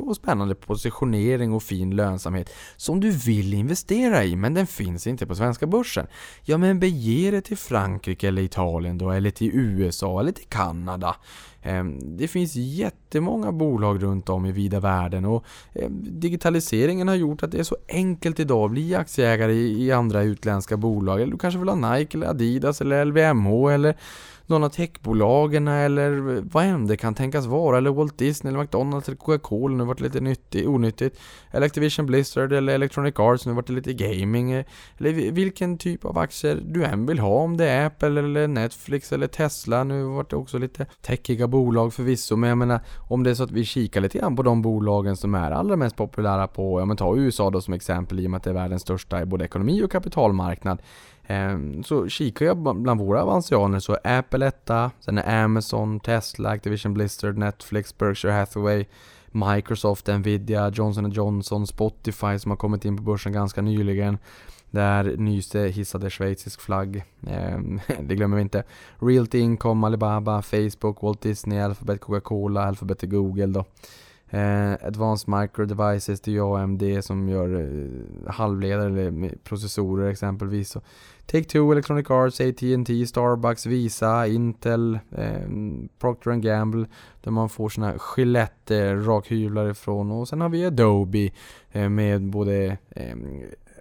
och 0.08 0.16
spännande 0.16 0.54
positionering 0.54 1.52
och 1.52 1.62
fin 1.62 1.96
lönsamhet 1.96 2.52
som 2.76 3.00
du 3.00 3.10
vill 3.10 3.54
investera 3.54 4.24
i 4.24 4.36
men 4.36 4.54
den 4.54 4.66
finns 4.66 5.06
inte 5.06 5.26
på 5.26 5.34
svenska 5.34 5.66
börsen. 5.66 6.06
Ja 6.42 6.58
men 6.58 6.80
bege 6.80 7.30
dig 7.30 7.42
till 7.42 7.58
Frankrike 7.58 8.28
eller 8.28 8.42
Italien 8.42 8.98
då 8.98 9.10
eller 9.10 9.30
till 9.30 9.50
USA 9.54 10.20
eller 10.20 10.32
till 10.32 10.48
Kanada. 10.48 11.16
Ehm, 11.62 12.16
det 12.16 12.28
finns 12.28 12.56
jättemånga 12.56 13.52
bolag 13.52 14.02
runt 14.02 14.28
om 14.28 14.46
i 14.46 14.52
vida 14.52 14.80
världen 14.80 15.24
och 15.24 15.44
ehm, 15.72 16.20
digitaliseringen 16.20 17.08
har 17.08 17.14
gjort 17.14 17.42
att 17.42 17.50
det 17.50 17.58
är 17.58 17.62
så 17.62 17.76
enkelt 17.88 18.40
idag 18.40 18.64
att 18.64 18.70
bli 18.70 18.94
aktieägare 18.94 19.52
i 19.54 19.92
andra 19.92 20.22
utländska 20.22 20.76
bolag. 20.76 21.20
Eller 21.20 21.32
du 21.32 21.38
kanske 21.38 21.58
vill 21.58 21.68
ha 21.68 21.94
Nike 21.94 22.18
eller 22.18 22.26
Adidas 22.26 22.80
eller 22.80 23.04
LVMH 23.04 23.72
eller 23.74 23.96
någon 24.50 24.64
av 24.64 24.68
techbolagen 24.68 25.68
eller 25.68 26.42
vad 26.52 26.64
än 26.64 26.86
det 26.86 26.96
kan 26.96 27.14
tänkas 27.14 27.46
vara. 27.46 27.78
Eller 27.78 27.90
Walt 27.90 28.18
Disney 28.18 28.52
eller 28.52 28.62
McDonalds 28.62 29.08
eller 29.08 29.18
Coca-Cola. 29.18 29.76
Nu 29.76 29.84
vart 29.84 29.98
det 29.98 30.04
lite 30.04 30.20
nyttigt, 30.20 30.66
onyttigt. 30.66 31.20
Eller 31.50 31.66
Activision 31.66 32.06
Blizzard 32.06 32.52
eller 32.52 32.74
Electronic 32.74 33.14
Arts. 33.18 33.46
Nu 33.46 33.52
vart 33.52 33.66
det 33.66 33.72
lite 33.72 33.92
gaming. 33.92 34.52
Eller 34.52 35.32
vilken 35.32 35.78
typ 35.78 36.04
av 36.04 36.18
aktier 36.18 36.62
du 36.64 36.84
än 36.84 37.06
vill 37.06 37.18
ha. 37.18 37.40
Om 37.40 37.56
det 37.56 37.68
är 37.68 37.86
Apple 37.86 38.20
eller 38.20 38.48
Netflix 38.48 39.12
eller 39.12 39.26
Tesla. 39.26 39.84
Nu 39.84 40.04
vart 40.04 40.30
det 40.30 40.36
också 40.36 40.58
lite 40.58 40.86
techiga 41.02 41.46
bolag 41.46 41.94
förvisso. 41.94 42.36
Men 42.36 42.48
jag 42.48 42.58
menar 42.58 42.80
om 43.08 43.22
det 43.22 43.30
är 43.30 43.34
så 43.34 43.42
att 43.42 43.50
vi 43.50 43.64
kikar 43.64 44.00
lite 44.00 44.18
grann 44.18 44.36
på 44.36 44.42
de 44.42 44.62
bolagen 44.62 45.16
som 45.16 45.34
är 45.34 45.50
allra 45.50 45.76
mest 45.76 45.96
populära 45.96 46.46
på, 46.46 46.80
ja 46.80 46.84
men 46.84 46.96
ta 46.96 47.16
USA 47.16 47.50
då 47.50 47.60
som 47.60 47.74
exempel 47.74 48.20
i 48.20 48.26
och 48.26 48.30
med 48.30 48.38
att 48.38 48.44
det 48.44 48.50
är 48.50 48.54
världens 48.54 48.82
största 48.82 49.26
både 49.26 49.44
ekonomi 49.44 49.82
och 49.82 49.92
kapitalmarknad. 49.92 50.82
Ehm, 51.30 51.82
så 51.82 52.08
kikar 52.08 52.46
jag 52.46 52.58
bland 52.58 53.00
våra 53.00 53.22
avansianer 53.22 53.78
så 53.78 53.98
är 54.04 54.18
Apple 54.18 54.46
etta, 54.46 54.90
sen 55.00 55.18
är 55.18 55.44
Amazon, 55.44 56.00
Tesla, 56.00 56.50
Activision 56.50 56.94
Blizzard, 56.94 57.38
Netflix, 57.38 57.98
Berkshire 57.98 58.32
Hathaway, 58.32 58.84
Microsoft, 59.30 60.06
Nvidia, 60.06 60.70
Johnson 60.74 61.10
Johnson, 61.10 61.66
Spotify 61.66 62.38
som 62.38 62.50
har 62.50 62.56
kommit 62.56 62.84
in 62.84 62.96
på 62.96 63.02
börsen 63.02 63.32
ganska 63.32 63.62
nyligen. 63.62 64.18
Där 64.70 65.16
Nyse 65.16 65.68
hissade 65.68 66.10
schweizisk 66.10 66.60
flagg. 66.60 67.04
Ehm, 67.26 67.80
det 68.00 68.14
glömmer 68.14 68.36
vi 68.36 68.42
inte. 68.42 68.62
Realty 68.98 69.38
Income, 69.38 69.86
Alibaba, 69.86 70.42
Facebook, 70.42 71.02
Walt 71.02 71.20
Disney, 71.20 71.58
Alphabet, 71.60 72.00
Coca-Cola, 72.00 72.64
Alphabet 72.64 73.02
Google 73.02 73.46
då. 73.46 73.64
Eh, 74.30 74.72
Advanced 74.72 75.28
Micro 75.28 75.64
Devices, 75.64 76.20
det 76.20 76.36
är 76.36 76.62
AMD 76.62 76.82
som 77.04 77.28
gör 77.28 77.60
eh, 77.60 78.32
halvledare 78.32 78.86
eller 78.86 79.34
processorer 79.44 80.10
exempelvis. 80.10 80.76
Take-Two, 81.26 81.72
Electronic 81.72 82.10
Arts, 82.10 82.40
AT&T, 82.40 83.06
Starbucks, 83.06 83.66
Visa, 83.66 84.26
Intel, 84.26 84.98
eh, 85.16 85.48
Procter 85.98 86.34
Gamble 86.34 86.86
där 87.20 87.30
man 87.30 87.48
får 87.48 87.68
såna 87.68 87.94
Gillette 88.16 88.94
rakhyvlar 88.94 89.70
ifrån 89.70 90.10
och 90.10 90.28
sen 90.28 90.40
har 90.40 90.48
vi 90.48 90.66
Adobe 90.66 91.30
eh, 91.72 91.88
med 91.88 92.22
både 92.22 92.78
eh, 92.90 93.16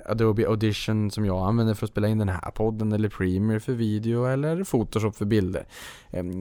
Adobe 0.10 0.48
Audition 0.48 1.12
som 1.12 1.26
jag 1.26 1.48
använder 1.48 1.74
för 1.74 1.86
att 1.86 1.92
spela 1.92 2.08
in 2.08 2.18
den 2.18 2.30
här 2.30 2.52
podden 2.52 2.92
eller 2.92 3.10
Premiere 3.10 3.60
för 3.60 3.74
video 3.74 4.26
eller 4.26 4.64
Photoshop 4.64 5.16
för 5.16 5.26
bilder. 5.26 5.66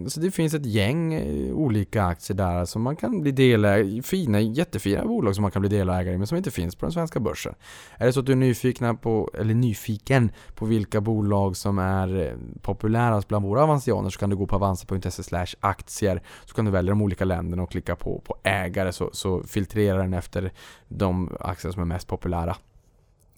Så 0.08 0.20
det 0.20 0.30
finns 0.30 0.54
ett 0.54 0.66
gäng 0.66 1.14
eh, 1.14 1.54
olika 1.54 2.04
aktier 2.04 2.36
där 2.36 2.64
som 2.64 2.82
man 2.82 2.96
kan 2.96 3.20
bli 3.20 3.32
delägare 3.32 4.02
Fina, 4.02 4.40
jättefina 4.40 5.04
bolag 5.04 5.34
som 5.34 5.42
man 5.42 5.50
kan 5.50 5.62
bli 5.62 5.68
delägare 5.68 6.14
i 6.14 6.18
men 6.18 6.26
som 6.26 6.36
inte 6.36 6.50
finns 6.50 6.76
på 6.76 6.86
den 6.86 6.92
svenska 6.92 7.20
börsen. 7.20 7.54
Är 7.96 8.06
det 8.06 8.12
så 8.12 8.20
att 8.20 8.26
du 8.26 8.32
är 8.32 8.36
nyfikna 8.36 8.94
på, 8.94 9.30
eller 9.34 9.54
nyfiken 9.54 10.30
på 10.54 10.66
vilka 10.66 11.00
bolag 11.00 11.56
som 11.56 11.78
är 11.78 12.26
eh, 12.26 12.32
populärast 12.62 13.28
bland 13.28 13.44
våra 13.44 13.62
avansianer 13.62 14.10
så 14.10 14.18
kan 14.18 14.30
du 14.30 14.36
gå 14.36 14.46
på 14.46 14.56
avanza.se 14.56 15.44
aktier 15.60 16.22
så 16.44 16.54
kan 16.54 16.64
du 16.64 16.70
välja 16.70 16.90
de 16.90 17.02
olika 17.02 17.24
länderna 17.24 17.62
och 17.62 17.70
klicka 17.70 17.96
på, 17.96 18.22
på 18.26 18.36
ägare 18.42 18.92
så, 18.92 19.10
så 19.12 19.42
filtrerar 19.42 19.98
den 19.98 20.14
efter 20.14 20.52
de 20.88 21.36
aktier 21.40 21.72
som 21.72 21.82
är 21.82 21.86
mest 21.86 22.08
populära. 22.08 22.56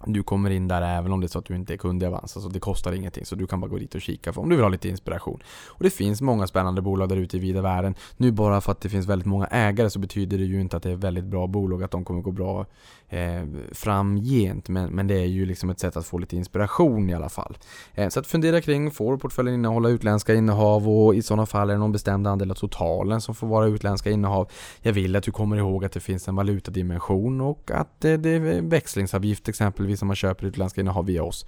Du 0.06 0.22
kommer 0.22 0.50
in 0.50 0.68
där 0.68 0.82
även 0.82 1.12
om 1.12 1.20
det 1.20 1.26
är 1.26 1.28
så 1.28 1.38
att 1.38 1.44
du 1.44 1.54
inte 1.54 1.74
är 1.74 1.76
kund 1.76 2.02
i 2.02 2.06
Avanza, 2.06 2.28
så 2.28 2.38
alltså, 2.38 2.48
det 2.48 2.60
kostar 2.60 2.92
ingenting. 2.92 3.26
Så 3.26 3.34
du 3.34 3.46
kan 3.46 3.60
bara 3.60 3.66
gå 3.66 3.78
dit 3.78 3.94
och 3.94 4.00
kika 4.00 4.32
om 4.36 4.48
du 4.48 4.56
vill 4.56 4.62
ha 4.62 4.68
lite 4.70 4.88
inspiration. 4.88 5.42
Och 5.68 5.82
det 5.82 5.90
finns 5.90 6.20
många 6.20 6.46
spännande 6.46 6.82
bolag 6.82 7.08
där 7.08 7.16
ute 7.16 7.36
i 7.36 7.40
vida 7.40 7.62
världen. 7.62 7.94
Nu 8.16 8.32
bara 8.32 8.60
för 8.60 8.72
att 8.72 8.80
det 8.80 8.88
finns 8.88 9.06
väldigt 9.06 9.26
många 9.26 9.46
ägare 9.46 9.90
så 9.90 9.98
betyder 9.98 10.38
det 10.38 10.44
ju 10.44 10.60
inte 10.60 10.76
att 10.76 10.82
det 10.82 10.90
är 10.90 10.96
väldigt 10.96 11.24
bra 11.24 11.46
bolag, 11.46 11.82
att 11.82 11.90
de 11.90 12.04
kommer 12.04 12.20
gå 12.20 12.30
bra 12.30 12.66
eh, 13.08 13.44
framgent. 13.72 14.68
Men, 14.68 14.90
men 14.90 15.06
det 15.06 15.14
är 15.14 15.26
ju 15.26 15.46
liksom 15.46 15.70
ett 15.70 15.80
sätt 15.80 15.96
att 15.96 16.06
få 16.06 16.18
lite 16.18 16.36
inspiration 16.36 17.10
i 17.10 17.14
alla 17.14 17.28
fall. 17.28 17.58
Eh, 17.94 18.08
så 18.08 18.20
att 18.20 18.26
fundera 18.26 18.60
kring, 18.60 18.90
får 18.90 19.16
portföljen 19.16 19.54
innehålla 19.54 19.88
utländska 19.88 20.34
innehav 20.34 20.88
och 20.88 21.14
i 21.14 21.22
sådana 21.22 21.46
fall 21.46 21.70
är 21.70 21.74
det 21.74 21.78
någon 21.78 21.92
bestämd 21.92 22.26
andel 22.26 22.50
av 22.50 22.54
totalen 22.54 23.20
som 23.20 23.34
får 23.34 23.46
vara 23.46 23.66
utländska 23.66 24.10
innehav. 24.10 24.50
Jag 24.82 24.92
vill 24.92 25.16
att 25.16 25.24
du 25.24 25.32
kommer 25.32 25.56
ihåg 25.56 25.84
att 25.84 25.92
det 25.92 26.00
finns 26.00 26.28
en 26.28 26.36
valutadimension 26.36 27.40
och 27.40 27.70
att 27.70 28.04
eh, 28.04 28.12
det 28.12 28.30
är 28.30 28.62
växlingsavgift 28.62 29.48
exempelvis 29.48 29.89
om 30.02 30.06
man 30.06 30.16
köper 30.16 30.46
utländska 30.46 30.80
innehav 30.80 31.06
via 31.06 31.22
oss. 31.22 31.46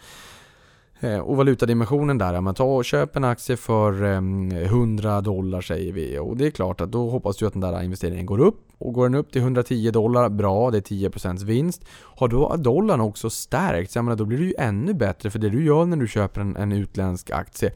Eh, 1.01 1.19
och 1.19 1.37
valutadimensionen 1.37 2.19
där, 2.19 2.41
man 2.41 2.55
tar 2.55 2.65
och 2.65 2.85
köper 2.85 3.21
en 3.21 3.25
aktie 3.25 3.57
för 3.57 4.03
ehm, 4.05 4.53
100 4.53 5.21
dollar 5.21 5.61
säger 5.61 5.93
vi 5.93 6.19
och 6.19 6.37
det 6.37 6.47
är 6.47 6.51
klart 6.51 6.81
att 6.81 6.93
då 6.93 7.11
hoppas 7.11 7.37
du 7.37 7.47
att 7.47 7.53
den 7.53 7.61
där 7.61 7.83
investeringen 7.83 8.27
går 8.27 8.41
upp 8.41 8.72
och 8.83 8.93
går 8.93 9.09
den 9.09 9.15
upp 9.15 9.33
till 9.33 9.43
110 9.43 9.91
dollar, 9.91 10.29
bra, 10.29 10.71
det 10.71 10.79
är 10.79 10.95
10% 10.95 11.45
vinst. 11.45 11.85
Har 11.91 12.29
då 12.29 12.57
dollarn 12.57 13.01
också 13.01 13.31
stärkts, 13.31 13.97
jag 13.97 14.05
menar 14.05 14.17
då 14.17 14.25
blir 14.25 14.39
det 14.39 14.45
ju 14.45 14.55
ännu 14.59 14.95
bättre 14.95 15.31
för 15.31 15.39
det 15.39 15.49
du 15.49 15.65
gör 15.65 15.85
när 15.85 15.97
du 15.97 16.09
köper 16.09 16.41
en, 16.41 16.57
en 16.57 16.73
utländsk 16.73 17.31
aktie 17.31 17.73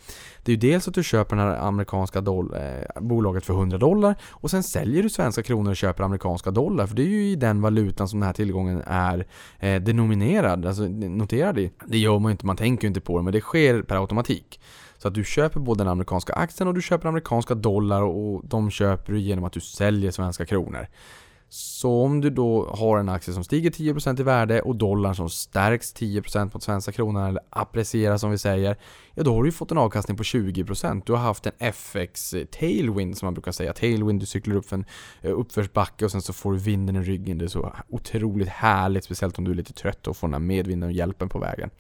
det 0.47 0.53
är 0.53 0.57
ju 0.57 0.71
dels 0.71 0.89
att 0.89 0.95
du 0.95 1.05
köper 1.05 1.37
det 1.37 1.43
här 1.43 1.57
amerikanska 1.57 2.19
eh, 2.19 3.01
bolaget 3.01 3.45
för 3.45 3.55
100 3.55 3.79
dollar 3.79 4.15
och 4.31 4.51
sen 4.51 4.63
säljer 4.63 5.03
du 5.03 5.11
svenska 5.11 5.43
kronor 5.43 5.71
och 5.71 5.77
köper 5.77 6.05
amerikanska 6.05 6.51
dollar 6.51 6.87
för 6.87 6.97
det 6.97 7.03
är 7.03 7.07
ju 7.07 7.31
i 7.31 7.37
den 7.37 7.61
valutan 7.61 8.09
som 8.09 8.21
den 8.21 8.27
här 8.27 8.35
tillgången 8.35 8.83
är 8.87 9.27
eh, 9.59 9.83
denominerad, 9.83 10.67
alltså 10.67 10.83
noterad 10.83 11.59
i. 11.59 11.71
Det 11.87 11.99
gör 11.99 12.19
man 12.19 12.31
ju 12.31 12.33
inte, 12.33 12.47
man 12.47 12.57
tänker 12.57 12.85
ju 12.85 12.89
inte 12.89 13.01
på 13.01 13.19
det 13.19 13.25
men 13.25 13.33
det 13.33 13.41
sker 13.41 13.83
per 13.83 13.97
automatik. 13.97 14.61
Så 14.99 15.09
att 15.09 15.15
du 15.15 15.25
köper 15.25 15.61
både 15.61 15.85
den 15.85 15.89
amerikanska 15.89 16.33
aktien 16.33 16.69
och 16.69 16.75
du 16.75 16.83
köper 16.83 17.09
amerikanska 17.09 17.55
dollar 17.55 18.03
och 18.03 18.43
de 18.45 18.71
köper 18.71 19.13
du 19.13 19.21
genom 19.21 19.45
att 19.45 19.53
du 19.53 19.61
säljer 19.61 20.11
svenska 20.11 20.47
kronor. 20.47 20.87
Så 21.49 22.03
om 22.03 22.21
du 22.21 22.31
då 22.31 22.71
har 22.75 22.99
en 22.99 23.09
aktie 23.09 23.35
som 23.35 23.45
stiger 23.45 23.71
10% 23.71 24.21
i 24.21 24.23
värde 24.23 24.63
och 24.63 24.77
dollarn 24.77 25.15
som 25.15 25.31
stärks 25.31 25.95
10% 25.95 26.51
mot 26.55 26.63
svenska 26.63 26.93
kronan 26.93 27.29
eller 27.29 27.43
apprecieras 27.51 28.21
som 28.21 28.31
vi 28.31 28.39
säger. 28.39 28.77
Ja 29.15 29.23
då 29.23 29.35
har 29.35 29.43
du 29.43 29.53
fått 29.53 29.71
en 29.71 29.79
avkastning 29.79 30.17
på 30.17 30.23
20%. 30.23 31.03
Du 31.07 31.13
har 31.13 31.21
haft 31.21 31.47
en 31.47 31.53
FX 31.59 32.35
tailwind 32.51 33.19
som 33.19 33.27
man 33.27 33.35
brukar 33.35 33.53
säga. 33.53 33.73
Tailwind, 33.73 34.21
du 34.21 34.27
cyklar 34.27 34.57
upp 34.57 34.67
för 34.67 34.77
en 34.77 34.85
eh, 35.23 35.39
uppförsbacke 35.39 36.05
och 36.05 36.11
sen 36.11 36.23
så 36.23 36.33
får 36.33 36.53
du 36.53 36.59
vinden 36.59 36.97
i 36.97 37.01
ryggen. 37.01 37.39
Det 37.39 37.45
är 37.45 37.49
så 37.49 37.73
otroligt 37.89 38.49
härligt, 38.49 39.05
speciellt 39.05 39.39
om 39.39 39.45
du 39.45 39.51
är 39.51 39.55
lite 39.55 39.73
trött 39.73 40.07
och 40.07 40.17
får 40.17 40.29
den 40.29 40.35
här 40.35 40.41
medvinden 40.41 40.89
och 40.89 40.93
hjälpen 40.93 41.29
på 41.29 41.39
vägen. 41.39 41.71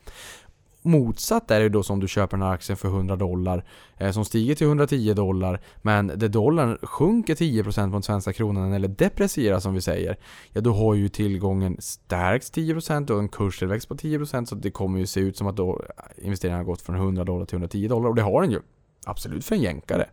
Motsatt 0.86 1.50
är 1.50 1.60
det 1.60 1.68
då 1.68 1.82
som 1.82 2.00
du 2.00 2.08
köper 2.08 2.36
den 2.36 2.46
här 2.46 2.54
aktien 2.54 2.76
för 2.76 2.88
100 2.88 3.16
dollar 3.16 3.64
eh, 3.96 4.10
som 4.10 4.24
stiger 4.24 4.54
till 4.54 4.66
110 4.66 5.14
dollar 5.14 5.60
men 5.82 6.06
där 6.06 6.28
dollarn 6.28 6.78
sjunker 6.82 7.34
10% 7.34 7.86
mot 7.86 8.04
svenska 8.04 8.32
kronan 8.32 8.72
eller 8.72 8.88
deprecieras 8.88 9.62
som 9.62 9.74
vi 9.74 9.80
säger. 9.80 10.16
Ja 10.52 10.60
då 10.60 10.72
har 10.72 10.94
ju 10.94 11.08
tillgången 11.08 11.76
stärkts 11.80 12.52
10% 12.52 13.10
och 13.10 13.18
en 13.18 13.28
kurstillväxt 13.28 13.88
på 13.88 13.94
10% 13.94 14.44
så 14.44 14.54
det 14.54 14.70
kommer 14.70 14.98
ju 14.98 15.06
se 15.06 15.20
ut 15.20 15.36
som 15.36 15.46
att 15.46 15.56
då 15.56 15.84
investeringen 16.16 16.58
har 16.58 16.64
gått 16.64 16.82
från 16.82 16.96
100 16.96 17.24
dollar 17.24 17.44
till 17.44 17.56
110 17.56 17.88
dollar 17.88 18.08
och 18.08 18.14
det 18.14 18.22
har 18.22 18.42
den 18.42 18.50
ju. 18.50 18.60
Absolut 19.06 19.44
för 19.44 19.54
en 19.54 19.62
jänkare. 19.62 20.06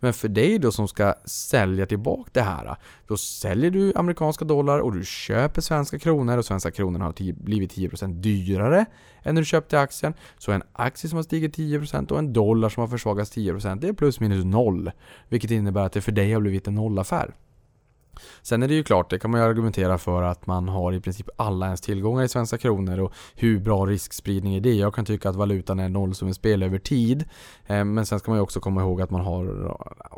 Men 0.00 0.12
för 0.12 0.28
dig 0.28 0.58
då 0.58 0.72
som 0.72 0.88
ska 0.88 1.14
sälja 1.24 1.86
tillbaka 1.86 2.30
det 2.32 2.40
här, 2.40 2.76
då 3.06 3.16
säljer 3.16 3.70
du 3.70 3.92
amerikanska 3.96 4.44
dollar 4.44 4.78
och 4.78 4.94
du 4.94 5.04
köper 5.04 5.60
svenska 5.60 5.98
kronor 5.98 6.38
och 6.38 6.44
svenska 6.44 6.70
kronor 6.70 7.00
har 7.00 7.32
blivit 7.32 7.76
10% 7.76 8.20
dyrare 8.20 8.86
än 9.22 9.34
när 9.34 9.42
du 9.42 9.46
köpte 9.46 9.80
aktien. 9.80 10.14
Så 10.38 10.52
en 10.52 10.62
aktie 10.72 11.10
som 11.10 11.16
har 11.16 11.22
stigit 11.22 11.56
10% 11.56 12.12
och 12.12 12.18
en 12.18 12.32
dollar 12.32 12.68
som 12.68 12.80
har 12.80 12.88
försvagats 12.88 13.36
10% 13.36 13.80
det 13.80 13.88
är 13.88 13.92
plus 13.92 14.20
minus 14.20 14.44
noll. 14.44 14.90
Vilket 15.28 15.50
innebär 15.50 15.86
att 15.86 15.92
det 15.92 16.00
för 16.00 16.12
dig 16.12 16.32
har 16.32 16.40
blivit 16.40 16.66
en 16.66 16.74
nollaffär. 16.74 17.34
Sen 18.42 18.62
är 18.62 18.68
det 18.68 18.74
ju 18.74 18.84
klart, 18.84 19.10
det 19.10 19.18
kan 19.18 19.30
man 19.30 19.40
ju 19.40 19.46
argumentera 19.46 19.98
för 19.98 20.22
att 20.22 20.46
man 20.46 20.68
har 20.68 20.92
i 20.92 21.00
princip 21.00 21.28
alla 21.36 21.66
ens 21.66 21.80
tillgångar 21.80 22.24
i 22.24 22.28
svenska 22.28 22.58
kronor 22.58 23.00
och 23.00 23.12
hur 23.34 23.58
bra 23.60 23.86
riskspridning 23.86 24.54
är 24.54 24.60
det? 24.60 24.74
Jag 24.74 24.94
kan 24.94 25.04
tycka 25.04 25.28
att 25.28 25.36
valutan 25.36 25.80
är 25.80 25.88
noll 25.88 26.14
som 26.14 26.28
en 26.28 26.34
spel 26.34 26.62
över 26.62 26.78
tid. 26.78 27.24
Eh, 27.66 27.84
men 27.84 28.06
sen 28.06 28.18
ska 28.18 28.30
man 28.30 28.38
ju 28.38 28.42
också 28.42 28.60
komma 28.60 28.80
ihåg 28.80 29.00
att 29.00 29.10
man 29.10 29.20
har 29.20 29.76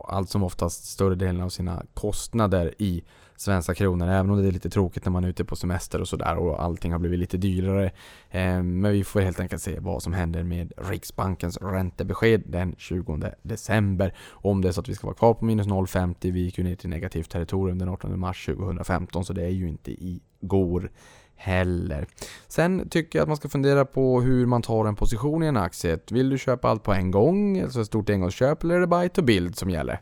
allt 0.09 0.31
som 0.31 0.43
oftast 0.43 0.85
större 0.85 1.15
delen 1.15 1.43
av 1.43 1.49
sina 1.49 1.83
kostnader 1.95 2.75
i 2.79 3.03
svenska 3.43 3.75
kronor. 3.75 4.09
Även 4.09 4.31
om 4.31 4.43
det 4.43 4.49
är 4.49 4.53
lite 4.53 4.71
tråkigt 4.71 5.05
när 5.05 5.13
man 5.13 5.25
är 5.25 5.29
ute 5.29 5.45
på 5.45 5.57
semester 5.57 6.01
och 6.01 6.09
sådär 6.09 6.37
och 6.37 6.63
allting 6.63 6.93
har 6.93 6.99
blivit 6.99 7.19
lite 7.19 7.37
dyrare. 7.37 7.91
Ehm, 8.31 8.81
men 8.81 8.93
vi 8.93 9.05
får 9.05 9.21
helt 9.21 9.41
enkelt 9.41 9.63
se 9.63 9.79
vad 9.81 10.03
som 10.03 10.13
händer 10.13 10.43
med 10.43 10.73
Riksbankens 10.77 11.57
räntebesked 11.57 12.43
den 12.47 12.75
20 12.79 13.33
december. 13.43 14.15
Om 14.31 14.63
det 14.63 14.69
är 14.69 14.73
så 14.73 14.81
att 14.81 14.89
vi 14.89 14.95
ska 14.95 15.07
vara 15.07 15.17
kvar 15.17 15.35
på 15.35 15.45
minus 15.45 15.67
0,50. 15.67 16.33
Vi 16.33 16.41
gick 16.41 16.59
ju 16.59 16.65
ner 16.65 16.77
till 16.77 16.91
negativt 16.91 17.31
territorium 17.31 17.79
den 17.79 17.89
18 17.89 18.21
mars 18.21 18.47
2015 18.47 19.25
så 19.25 19.33
det 19.33 19.43
är 19.43 19.49
ju 19.49 19.69
inte 19.69 20.05
igår 20.05 20.91
heller. 21.37 22.07
Sen 22.49 22.89
tycker 22.89 23.19
jag 23.19 23.23
att 23.23 23.29
man 23.29 23.37
ska 23.37 23.49
fundera 23.49 23.85
på 23.85 24.21
hur 24.21 24.47
man 24.47 24.63
tar 24.63 24.87
en 24.87 24.97
position 24.97 25.43
i 25.43 25.47
en 25.47 25.57
aktie. 25.57 25.99
Vill 26.11 26.31
du 26.31 26.39
köpa 26.39 26.69
allt 26.69 26.83
på 26.83 26.93
en 26.93 27.11
gång, 27.11 27.61
alltså 27.61 27.81
ett 27.81 27.87
stort 27.87 28.11
engångsköp, 28.11 28.63
eller 28.63 28.75
är 28.75 28.81
det 28.81 28.87
buy 28.87 29.09
to 29.09 29.23
build 29.23 29.57
som 29.57 29.71
gäller? 29.71 30.01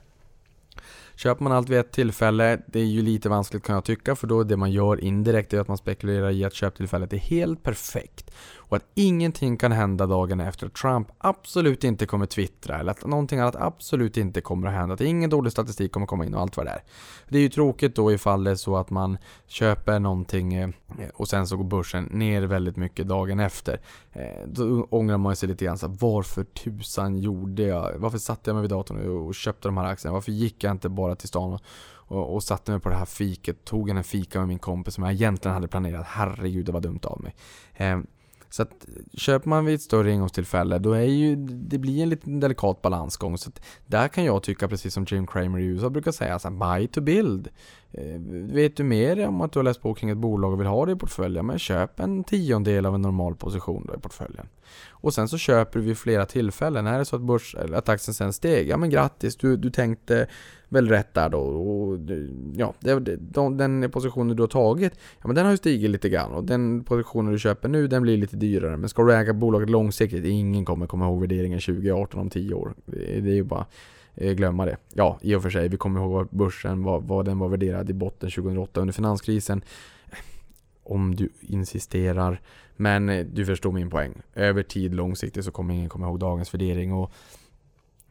Köper 1.23 1.45
man 1.45 1.53
allt 1.53 1.69
vid 1.69 1.79
ett 1.79 1.93
tillfälle, 1.93 2.61
det 2.67 2.81
är 2.81 2.85
ju 2.85 3.03
lite 3.03 3.29
vanskligt 3.29 3.63
kan 3.63 3.75
jag 3.75 3.85
tycka, 3.85 4.17
för 4.17 4.27
då 4.27 4.43
det 4.43 4.57
man 4.57 4.73
gör 4.73 5.01
indirekt 5.01 5.53
är 5.53 5.61
att 5.61 5.69
man 5.69 5.79
spekulerar 5.79 6.31
i 6.31 6.45
att 6.45 6.55
köptillfället 6.55 7.13
är 7.13 7.17
helt 7.17 7.63
perfekt. 7.63 8.31
Och 8.71 8.77
att 8.77 8.87
ingenting 8.95 9.57
kan 9.57 9.73
hända 9.73 10.07
dagen 10.07 10.41
efter 10.41 10.67
att 10.67 10.75
Trump 10.75 11.09
absolut 11.19 11.85
inte 11.85 12.07
kommer 12.07 12.27
twittra, 12.27 12.79
eller 12.79 12.91
att 12.91 13.07
någonting 13.07 13.39
annat 13.39 13.57
absolut 13.57 14.17
inte 14.17 14.41
kommer 14.41 14.69
att 14.69 14.75
hända. 14.75 14.95
Att 14.95 15.01
ingen 15.01 15.31
dålig 15.31 15.53
statistik 15.53 15.93
kommer 15.93 16.07
komma 16.07 16.27
in 16.27 16.35
och 16.35 16.41
allt 16.41 16.57
vad 16.57 16.67
det 16.67 16.71
är. 16.71 16.83
Det 17.29 17.39
är 17.39 17.43
ju 17.43 17.49
tråkigt 17.49 17.95
då 17.95 18.13
ifall 18.13 18.45
det 18.45 18.51
är 18.51 18.55
så 18.55 18.77
att 18.77 18.91
man 18.91 19.19
köper 19.47 19.99
någonting 19.99 20.55
eh, 20.55 20.71
och 21.15 21.29
sen 21.29 21.47
så 21.47 21.57
går 21.57 21.65
börsen 21.65 22.05
ner 22.05 22.43
väldigt 22.43 22.77
mycket 22.77 23.09
dagen 23.09 23.41
efter. 23.41 23.81
Eh, 24.13 24.47
då 24.47 24.87
ångrar 24.91 25.19
man 25.19 25.37
sig 25.37 25.49
lite 25.49 25.65
grann 25.65 25.79
så 25.79 25.89
varför 25.89 26.45
tusan 26.45 27.19
gjorde 27.19 27.63
jag? 27.63 27.93
Varför 27.97 28.19
satte 28.19 28.51
jag 28.51 28.55
mig 28.55 28.63
vid 28.63 28.71
datorn 28.71 29.27
och 29.27 29.35
köpte 29.35 29.69
de 29.69 29.77
här 29.77 29.85
aktierna? 29.85 30.15
Varför 30.15 30.33
gick 30.33 30.65
jag 30.65 30.71
inte 30.71 30.89
bara 30.89 31.15
till 31.17 31.29
stan 31.29 31.53
och, 31.53 31.61
och, 31.93 32.35
och 32.35 32.43
satte 32.43 32.71
mig 32.71 32.81
på 32.81 32.89
det 32.89 32.97
här 32.97 33.05
fiket? 33.05 33.65
Tog 33.65 33.89
en 33.89 34.05
fika 34.05 34.39
med 34.39 34.49
min 34.49 34.59
kompis 34.59 34.95
som 34.95 35.05
jag 35.05 35.13
egentligen 35.13 35.55
hade 35.55 35.69
planerat. 35.69 36.07
Herregud, 36.07 36.67
det 36.67 36.73
var 36.73 36.81
dumt 36.81 37.01
av 37.03 37.21
mig. 37.23 37.35
Eh, 37.75 37.99
så 38.51 38.63
att 38.63 38.87
köper 39.15 39.49
man 39.49 39.65
vid 39.65 39.75
ett 39.75 39.83
större 39.83 40.11
engångstillfälle 40.11 40.79
då 40.79 40.93
är 40.93 41.03
ju, 41.03 41.37
det 41.47 41.79
blir 41.79 42.03
en 42.03 42.09
liten 42.09 42.41
delikat 42.41 42.83
balansgång. 42.83 43.39
Så 43.39 43.49
att 43.49 43.61
där 43.87 44.09
kan 44.09 44.25
jag 44.25 44.43
tycka, 44.43 44.69
precis 44.69 44.95
som 44.95 45.07
Jim 45.09 45.27
Cramer 45.27 45.59
i 45.59 45.65
USA 45.65 45.91
brukar 45.91 46.13
säga, 46.13 46.39
så 46.39 46.49
här, 46.49 46.79
buy 46.79 46.89
to 46.89 47.01
build. 47.01 47.49
Eh, 47.93 48.21
vet 48.55 48.77
du 48.77 48.85
mer 48.85 49.29
om 49.29 49.41
att 49.41 49.53
du 49.53 49.59
har 49.59 49.65
läst 49.65 49.83
på 49.83 49.95
kring 49.95 50.11
ett 50.11 50.19
bolag 50.19 50.53
och 50.53 50.61
vill 50.61 50.67
ha 50.67 50.87
det 50.87 50.93
i 50.93 50.97
portföljen, 50.97 51.47
men 51.47 51.59
köp 51.59 52.01
en 52.01 52.25
tiondel 52.25 52.87
av 52.87 52.95
en 52.95 53.03
normal 53.03 53.35
position 53.35 53.87
då 53.89 53.95
i 53.95 54.01
portföljen. 54.01 54.49
Och 54.91 55.15
sen 55.15 55.29
så 55.29 55.39
köper 55.39 55.79
du 55.79 55.85
vid 55.85 55.99
flera 55.99 56.27
tillfällen. 56.27 56.87
Är 56.87 56.99
det 56.99 57.05
så 57.05 57.17
att, 57.17 57.23
börs, 57.23 57.55
att 57.55 57.89
aktien 57.89 58.15
sen 58.15 58.33
steg, 58.33 58.69
ja 58.69 58.77
men 58.77 58.91
grattis, 58.91 59.37
du, 59.37 59.57
du 59.57 59.71
tänkte 59.71 60.27
väl 60.69 60.89
rätt 60.89 61.15
där 61.15 61.29
då. 61.29 61.41
Och, 61.41 61.99
ja, 62.57 62.75
det, 62.81 63.17
de, 63.17 63.57
den 63.57 63.91
positionen 63.91 64.37
du 64.37 64.43
har 64.43 64.49
tagit, 64.49 64.93
ja 65.21 65.27
men 65.27 65.37
den 65.37 65.45
har 65.45 65.53
ju 65.53 65.57
stigit 65.57 65.91
lite 65.91 66.09
grann. 66.09 66.33
Och 66.33 66.45
den 66.45 66.85
positionen 66.85 67.33
du 67.33 67.39
köper 67.39 67.69
nu, 67.69 67.87
den 67.87 68.03
blir 68.03 68.17
lite 68.17 68.37
dyrare. 68.37 68.77
Men 68.77 68.89
ska 68.89 69.03
du 69.03 69.15
äga 69.15 69.33
bolaget 69.33 69.71
långsiktigt, 69.71 70.25
ingen 70.25 70.65
kommer 70.65 70.87
komma 70.87 71.07
ihåg 71.07 71.21
värderingen 71.21 71.61
2018 71.61 72.21
om 72.21 72.31
10 72.31 72.55
år. 72.55 72.75
Det, 72.85 73.21
det 73.21 73.31
är 73.31 73.35
ju 73.35 73.45
bara 73.45 73.67
Eh, 74.15 74.33
glömma 74.33 74.67
det. 74.67 74.77
Ja, 74.95 75.19
i 75.23 75.35
och 75.35 75.43
för 75.43 75.51
sig, 75.51 75.69
vi 75.69 75.77
kommer 75.77 76.01
ihåg 76.01 76.29
börsen, 76.31 76.83
vad, 76.83 77.03
vad 77.03 77.25
den 77.25 77.39
var 77.39 77.49
värderad 77.49 77.91
i 77.91 77.93
botten 77.93 78.31
2008 78.31 78.81
under 78.81 78.93
finanskrisen. 78.93 79.63
Om 80.83 81.15
du 81.15 81.29
insisterar. 81.41 82.41
Men 82.77 83.09
eh, 83.09 83.27
du 83.27 83.47
förstår 83.47 83.73
min 83.73 83.91
poäng. 83.91 84.15
Över 84.35 84.63
tid, 84.63 84.95
långsiktigt, 84.95 85.45
så 85.45 85.51
kommer 85.51 85.75
ingen 85.75 85.89
komma 85.89 86.07
ihåg 86.07 86.19
dagens 86.19 86.55
värdering. 86.55 86.93
Och 86.93 87.13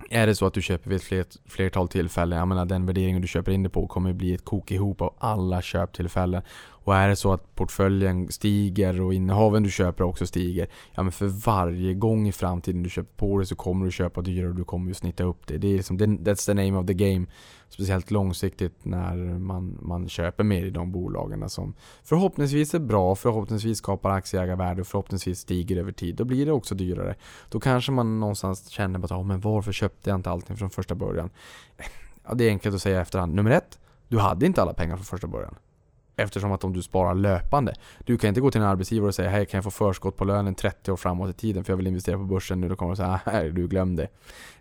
är 0.10 0.28
det 0.28 0.36
så 0.36 0.46
att 0.46 0.54
du 0.54 0.62
köper 0.62 0.90
vid 0.90 1.20
ett 1.20 1.38
flertal 1.46 1.88
tillfällen, 1.88 2.40
jag 2.40 2.48
menar 2.48 2.66
den 2.66 2.86
värderingen 2.86 3.22
du 3.22 3.28
köper 3.28 3.52
in 3.52 3.64
det 3.64 3.70
på 3.70 3.88
kommer 3.88 4.14
bli 4.14 4.34
ett 4.34 4.46
kok 4.46 4.72
ihop 4.72 5.02
av 5.02 5.14
alla 5.18 5.62
köptillfällen. 5.62 6.42
Och 6.90 6.96
är 6.96 7.10
det 7.10 7.16
så 7.16 7.34
att 7.34 7.56
portföljen 7.56 8.32
stiger 8.32 9.02
och 9.02 9.14
innehaven 9.14 9.64
du 9.64 9.72
köper 9.72 10.04
också 10.04 10.28
stiger, 10.28 10.68
ja 10.96 11.04
men 11.04 11.12
för 11.12 11.28
varje 11.28 11.94
gång 11.94 12.28
i 12.28 12.32
framtiden 12.32 12.84
du 12.84 12.90
köper 12.90 13.18
på 13.18 13.40
det 13.40 13.46
så 13.46 13.56
kommer 13.56 13.86
du 13.86 13.92
köpa 13.92 14.22
dyrare 14.22 14.50
och 14.50 14.56
du 14.56 14.64
kommer 14.64 14.88
ju 14.88 14.94
snitta 14.94 15.24
upp 15.24 15.48
det. 15.48 15.58
Det 15.58 15.68
är 15.68 15.78
liksom, 15.78 15.98
that's 16.00 16.46
the 16.46 16.54
name 16.54 16.78
of 16.78 16.88
the 16.88 16.94
game. 16.94 17.26
Speciellt 17.70 18.12
långsiktigt 18.12 18.86
när 18.86 19.16
man, 19.40 19.78
man 19.82 20.10
köper 20.10 20.44
mer 20.44 20.66
i 20.66 20.70
de 20.70 20.92
bolagen 20.92 21.50
som 21.50 21.74
förhoppningsvis 22.04 22.74
är 22.74 22.80
bra, 22.80 23.16
förhoppningsvis 23.16 23.78
skapar 23.78 24.10
aktieägarvärde 24.10 24.82
och 24.82 24.88
förhoppningsvis 24.88 25.40
stiger 25.40 25.78
över 25.78 25.92
tid. 25.92 26.16
Då 26.16 26.24
blir 26.24 26.46
det 26.46 26.52
också 26.52 26.76
dyrare. 26.76 27.16
Då 27.50 27.60
kanske 27.60 27.92
man 27.92 28.20
någonstans 28.20 28.70
känner 28.70 29.20
att, 29.20 29.26
men 29.26 29.40
varför 29.40 29.72
köpte 29.72 30.10
jag 30.10 30.20
inte 30.20 30.30
allting 30.30 30.58
från 30.58 30.70
första 30.70 30.96
början? 30.96 31.30
Ja, 32.28 32.34
det 32.34 32.44
är 32.44 32.50
enkelt 32.50 32.76
att 32.76 32.82
säga 32.82 33.02
efterhand. 33.02 33.34
Nummer 33.34 33.52
ett, 33.52 33.80
du 34.08 34.20
hade 34.20 34.46
inte 34.46 34.62
alla 34.62 34.74
pengar 34.74 34.96
från 34.96 35.06
första 35.06 35.28
början. 35.28 35.56
Eftersom 36.20 36.52
att 36.52 36.64
om 36.64 36.74
du 36.74 36.82
sparar 36.82 37.16
löpande. 37.16 37.74
Du 38.06 38.18
kan 38.18 38.28
inte 38.28 38.42
gå 38.42 38.52
till 38.52 38.62
en 38.62 38.68
arbetsgivare 38.68 39.08
och 39.08 39.16
säga 39.16 39.30
hej 39.30 39.46
kan 39.46 39.58
jag 39.58 39.64
få 39.64 39.72
förskott 39.72 40.18
på 40.18 40.26
lönen 40.26 40.56
30 40.56 40.92
år 40.92 40.98
framåt 40.98 41.30
i 41.30 41.34
tiden 41.34 41.64
för 41.64 41.74
jag 41.74 41.78
vill 41.78 41.88
investera 41.88 42.18
på 42.18 42.24
börsen 42.24 42.62
nu. 42.62 42.70
Då 42.70 42.76
kommer 42.76 42.92
de 42.92 42.96
säga 42.96 43.10
ah, 43.26 43.32
nej 43.32 43.52
du 43.52 43.68
glömde. 43.68 44.08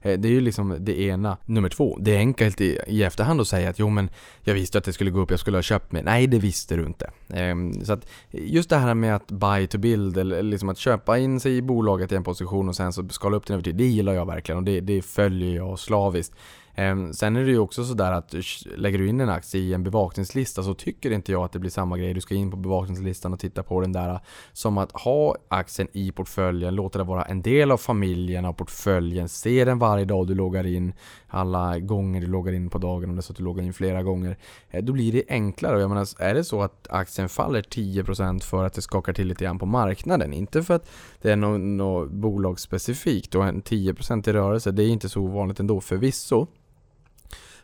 Eh, 0.02 0.18
det 0.18 0.28
är 0.28 0.32
ju 0.32 0.40
liksom 0.40 0.76
det 0.80 1.00
ena. 1.00 1.36
Nummer 1.46 1.68
två, 1.68 1.98
det 2.00 2.14
är 2.14 2.18
enkelt 2.18 2.60
i, 2.60 2.78
i 2.86 3.02
efterhand 3.02 3.40
att 3.40 3.48
säga 3.48 3.70
att 3.70 3.78
jo 3.78 3.88
men 3.88 4.10
jag 4.40 4.54
visste 4.54 4.78
att 4.78 4.84
det 4.84 4.92
skulle 4.92 5.10
gå 5.10 5.20
upp, 5.20 5.30
jag 5.30 5.40
skulle 5.40 5.56
ha 5.56 5.62
köpt 5.62 5.92
mig. 5.92 6.02
Nej 6.02 6.26
det 6.26 6.38
visste 6.38 6.76
du 6.76 6.86
inte. 6.86 7.10
Ehm, 7.28 7.84
så 7.84 7.92
att 7.92 8.06
just 8.30 8.70
det 8.70 8.76
här 8.76 8.94
med 8.94 9.16
att 9.16 9.26
buy 9.26 9.66
to 9.66 9.78
build, 9.78 10.18
eller 10.18 10.42
liksom 10.42 10.68
att 10.68 10.78
köpa 10.78 11.18
in 11.18 11.40
sig 11.40 11.56
i 11.56 11.62
bolaget 11.62 12.12
i 12.12 12.16
en 12.16 12.24
position 12.24 12.68
och 12.68 12.76
sen 12.76 12.92
så 12.92 13.08
skala 13.08 13.36
upp 13.36 13.46
den 13.46 13.54
över 13.54 13.64
tid. 13.64 13.76
Det 13.76 13.86
gillar 13.86 14.12
jag 14.12 14.26
verkligen 14.26 14.58
och 14.58 14.64
det, 14.64 14.80
det 14.80 15.02
följer 15.02 15.56
jag 15.56 15.78
slaviskt. 15.78 16.34
Ehm, 16.78 17.12
sen 17.12 17.36
är 17.36 17.44
det 17.44 17.50
ju 17.50 17.58
också 17.58 17.84
sådär 17.84 18.12
att 18.12 18.34
lägger 18.76 18.98
du 18.98 19.08
in 19.08 19.20
en 19.20 19.28
aktie 19.28 19.60
i 19.60 19.74
en 19.74 19.84
bevakningslista 19.84 20.62
så 20.62 20.74
tycker 20.74 21.10
inte 21.10 21.32
jag 21.32 21.44
att 21.44 21.52
det 21.52 21.58
blir 21.58 21.70
samma 21.70 21.98
grej. 21.98 22.14
Du 22.14 22.20
ska 22.20 22.34
in 22.34 22.50
på 22.50 22.56
bevakningslistan 22.56 23.32
och 23.32 23.40
titta 23.40 23.62
på 23.62 23.80
den 23.80 23.92
där. 23.92 24.10
Äh, 24.10 24.20
som 24.52 24.78
att 24.78 24.92
ha 24.92 25.36
aktien 25.48 25.88
i 25.92 26.12
portföljen, 26.12 26.74
låta 26.74 26.98
det 26.98 27.04
vara 27.04 27.24
en 27.24 27.42
del 27.42 27.70
av 27.70 27.76
familjen, 27.76 28.44
av 28.44 28.52
portföljen. 28.52 29.28
Se 29.28 29.64
den 29.64 29.78
varje 29.78 30.04
dag 30.04 30.26
du 30.26 30.34
loggar 30.34 30.66
in. 30.66 30.92
Alla 31.28 31.78
gånger 31.78 32.20
du 32.20 32.26
loggar 32.26 32.52
in 32.52 32.70
på 32.70 32.78
dagen 32.78 33.10
om 33.10 33.16
det 33.16 33.20
är 33.20 33.22
så 33.22 33.32
att 33.32 33.36
du 33.36 33.44
loggar 33.44 33.64
in 33.64 33.72
flera 33.72 34.02
gånger. 34.02 34.36
Eh, 34.70 34.84
då 34.84 34.92
blir 34.92 35.12
det 35.12 35.22
enklare. 35.28 35.80
Jag 35.80 35.88
menar, 35.88 36.06
är 36.18 36.34
det 36.34 36.44
så 36.44 36.62
att 36.62 36.86
aktien 36.90 37.28
faller 37.28 37.62
10% 37.62 38.40
för 38.40 38.64
att 38.64 38.74
det 38.74 38.82
skakar 38.82 39.12
till 39.12 39.26
lite 39.26 39.44
grann 39.44 39.58
på 39.58 39.66
marknaden. 39.66 40.32
Inte 40.32 40.62
för 40.62 40.74
att 40.74 40.90
det 41.22 41.32
är 41.32 41.36
något, 41.36 41.60
något 41.60 42.10
bolagsspecifikt 42.10 43.34
och 43.34 43.44
en 43.44 43.62
10% 43.62 44.28
i 44.28 44.32
rörelse. 44.32 44.70
Det 44.70 44.82
är 44.82 44.88
inte 44.88 45.08
så 45.08 45.20
ovanligt 45.20 45.60
ändå 45.60 45.80
förvisso. 45.80 46.46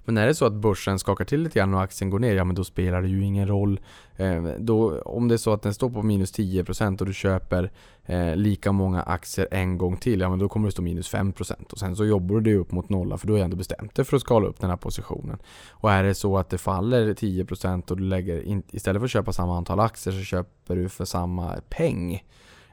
Men 0.05 0.17
är 0.17 0.27
det 0.27 0.35
så 0.35 0.47
att 0.47 0.53
börsen 0.53 0.99
skakar 0.99 1.25
till 1.25 1.43
lite 1.43 1.59
grann 1.59 1.75
och 1.75 1.83
aktien 1.83 2.11
går 2.11 2.19
ner, 2.19 2.35
ja 2.35 2.45
men 2.45 2.55
då 2.55 2.65
spelar 2.65 3.03
det 3.03 3.09
ju 3.09 3.25
ingen 3.25 3.49
roll. 3.49 3.81
Eh, 4.17 4.45
då, 4.59 5.01
om 5.01 5.29
det 5.29 5.35
är 5.35 5.39
så 5.39 5.53
att 5.53 5.63
den 5.63 5.75
står 5.75 5.91
på 5.91 6.03
minus 6.03 6.39
10% 6.39 7.01
och 7.01 7.07
du 7.07 7.15
köper 7.15 7.71
eh, 8.05 8.37
lika 8.37 8.73
många 8.73 9.03
aktier 9.03 9.49
en 9.51 9.79
gång 9.79 9.97
till, 9.97 10.21
ja 10.21 10.31
men 10.31 10.39
då 10.39 10.49
kommer 10.49 10.69
det 10.69 10.73
stå 10.73 10.83
minus 10.83 11.15
5% 11.15 11.73
och 11.73 11.79
sen 11.79 11.97
så 11.97 12.05
jobbar 12.05 12.35
du 12.35 12.41
dig 12.41 12.55
upp 12.55 12.73
mot 12.73 12.89
nolla 12.89 13.19
för 13.19 13.27
du 13.27 13.33
har 13.33 13.41
ändå 13.41 13.57
bestämt 13.57 13.95
dig 13.95 14.05
för 14.05 14.17
att 14.17 14.23
skala 14.23 14.47
upp 14.47 14.61
den 14.61 14.71
här 14.71 14.77
positionen. 14.77 15.39
Och 15.71 15.93
är 15.93 16.05
det 16.05 16.15
så 16.15 16.39
att 16.39 16.51
det 16.51 16.59
faller 16.59 17.15
10% 17.15 17.91
och 17.91 17.97
du 17.97 18.03
lägger, 18.03 18.43
in, 18.43 18.63
istället 18.71 19.01
för 19.01 19.05
att 19.05 19.11
köpa 19.11 19.33
samma 19.33 19.57
antal 19.57 19.81
aktier 19.81 20.15
så 20.15 20.21
köper 20.21 20.77
du 20.77 20.89
för 20.89 21.05
samma 21.05 21.57
peng 21.69 22.23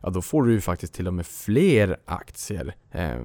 ja 0.02 0.10
då 0.10 0.22
får 0.22 0.44
du 0.44 0.54
ju 0.54 0.62
faktiskt 0.62 0.94
till 0.94 1.08
och 1.08 1.14
med 1.14 1.26
fler 1.26 1.98
aktier 2.06 2.76
eh, 2.92 3.20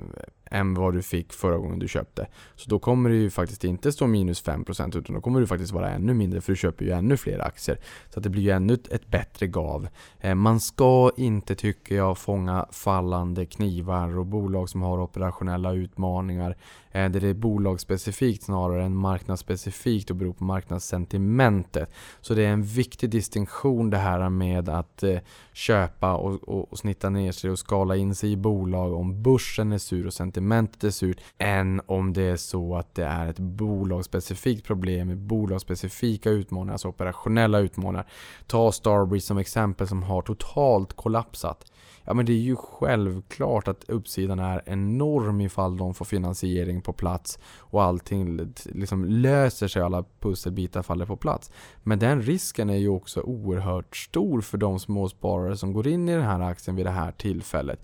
än 0.51 0.75
vad 0.75 0.95
du 0.95 1.03
fick 1.03 1.33
förra 1.33 1.57
gången 1.57 1.79
du 1.79 1.89
köpte. 1.89 2.27
Så 2.55 2.71
då 2.71 2.79
kommer 2.79 3.11
det 3.11 3.17
ju 3.17 3.31
faktiskt 3.31 3.65
inte 3.65 3.93
stå 3.93 4.07
minus 4.07 4.45
5% 4.45 4.99
utan 4.99 5.15
då 5.15 5.21
kommer 5.21 5.41
det 5.41 5.47
faktiskt 5.47 5.73
vara 5.73 5.91
ännu 5.91 6.15
mindre 6.15 6.41
för 6.41 6.53
du 6.53 6.57
köper 6.57 6.85
ju 6.85 6.91
ännu 6.91 7.17
fler 7.17 7.39
aktier. 7.39 7.79
Så 8.11 8.19
att 8.19 8.23
det 8.23 8.31
blir 8.31 8.43
ju 8.43 8.51
ännu 8.51 8.75
ett 8.91 9.07
bättre 9.07 9.47
gav. 9.47 9.89
Eh, 10.21 10.35
man 10.35 10.61
ska 10.61 11.11
inte, 11.17 11.55
tycker 11.55 11.97
jag, 11.97 12.19
fånga 12.19 12.67
fallande 12.71 13.47
knivar 13.47 14.19
och 14.19 14.27
bolag 14.27 14.69
som 14.69 14.83
har 14.83 15.01
operationella 15.01 15.73
utmaningar. 15.73 16.57
Där 16.93 17.09
det 17.09 17.29
är 17.29 17.35
bolagsspecifikt 17.35 18.45
snarare 18.45 18.85
än 18.85 18.97
marknadsspecifikt 18.97 20.11
och 20.11 20.17
beror 20.17 20.33
på 20.33 20.45
marknadssentimentet. 20.45 21.91
Så 22.21 22.35
det 22.35 22.45
är 22.45 22.49
en 22.49 22.63
viktig 22.63 23.11
distinktion 23.11 23.91
det 23.91 23.97
här 23.97 24.29
med 24.29 24.69
att 24.69 25.03
eh, 25.03 25.19
köpa 25.53 26.15
och, 26.15 26.49
och, 26.49 26.73
och 26.73 26.79
snitta 26.79 27.11
ner 27.11 27.33
sig 27.33 27.51
och 27.51 27.59
skala 27.59 27.97
in 27.97 28.15
sig 28.15 28.33
i 28.33 28.37
bolag 28.37 28.93
om 28.93 29.23
börsen 29.23 29.73
är 29.73 29.79
sur 29.79 30.07
och 30.07 30.15
sentimentet 30.15 30.36
är 30.37 30.91
surt 30.91 31.21
än 31.39 31.81
om 31.87 32.13
det 32.13 32.23
är 32.23 32.37
så 32.37 32.77
att 32.77 32.95
det 32.95 33.05
är 33.05 33.27
ett 33.27 33.39
bolagsspecifikt 33.39 34.67
problem 34.67 35.09
med 35.09 35.19
bolagsspecifika 35.19 36.31
utmaningar, 36.31 36.73
alltså 36.73 36.89
operationella 36.89 37.59
utmaningar. 37.59 38.07
Ta 38.47 38.73
Starbreeze 38.73 39.27
som 39.27 39.39
exempel 39.39 39.89
som 39.89 40.03
har 40.03 40.23
totalt 40.23 40.93
kollapsat. 40.93 41.65
Ja 42.09 42.15
men 42.15 42.27
det 42.27 42.33
är 42.33 42.37
ju 42.37 42.57
självklart 42.57 43.69
att 43.69 43.85
uppsidan 43.89 44.39
är 44.39 44.63
enorm 44.67 45.41
ifall 45.41 45.77
de 45.77 45.95
får 45.95 46.05
finansiering 46.05 46.81
på 46.81 46.93
plats 46.93 47.39
och 47.59 47.83
allting 47.83 48.53
liksom 48.65 49.05
löser 49.05 49.69
sig, 49.69 49.83
alla 49.83 50.05
pusselbitar 50.21 50.83
faller 50.83 51.07
på 51.07 51.17
plats. 51.17 51.51
Men 51.83 51.99
den 51.99 52.23
risken 52.23 52.71
är 52.71 52.77
ju 52.77 52.89
också 52.89 53.21
oerhört 53.21 53.97
stor 53.97 54.41
för 54.41 54.59
de 54.59 54.79
småsparare 54.79 55.57
som 55.57 55.73
går 55.73 55.87
in 55.89 56.09
i 56.09 56.13
den 56.13 56.25
här 56.25 56.41
aktien 56.41 56.77
vid 56.77 56.87
det 56.87 56.91
här 56.91 57.13
tillfället. 57.13 57.81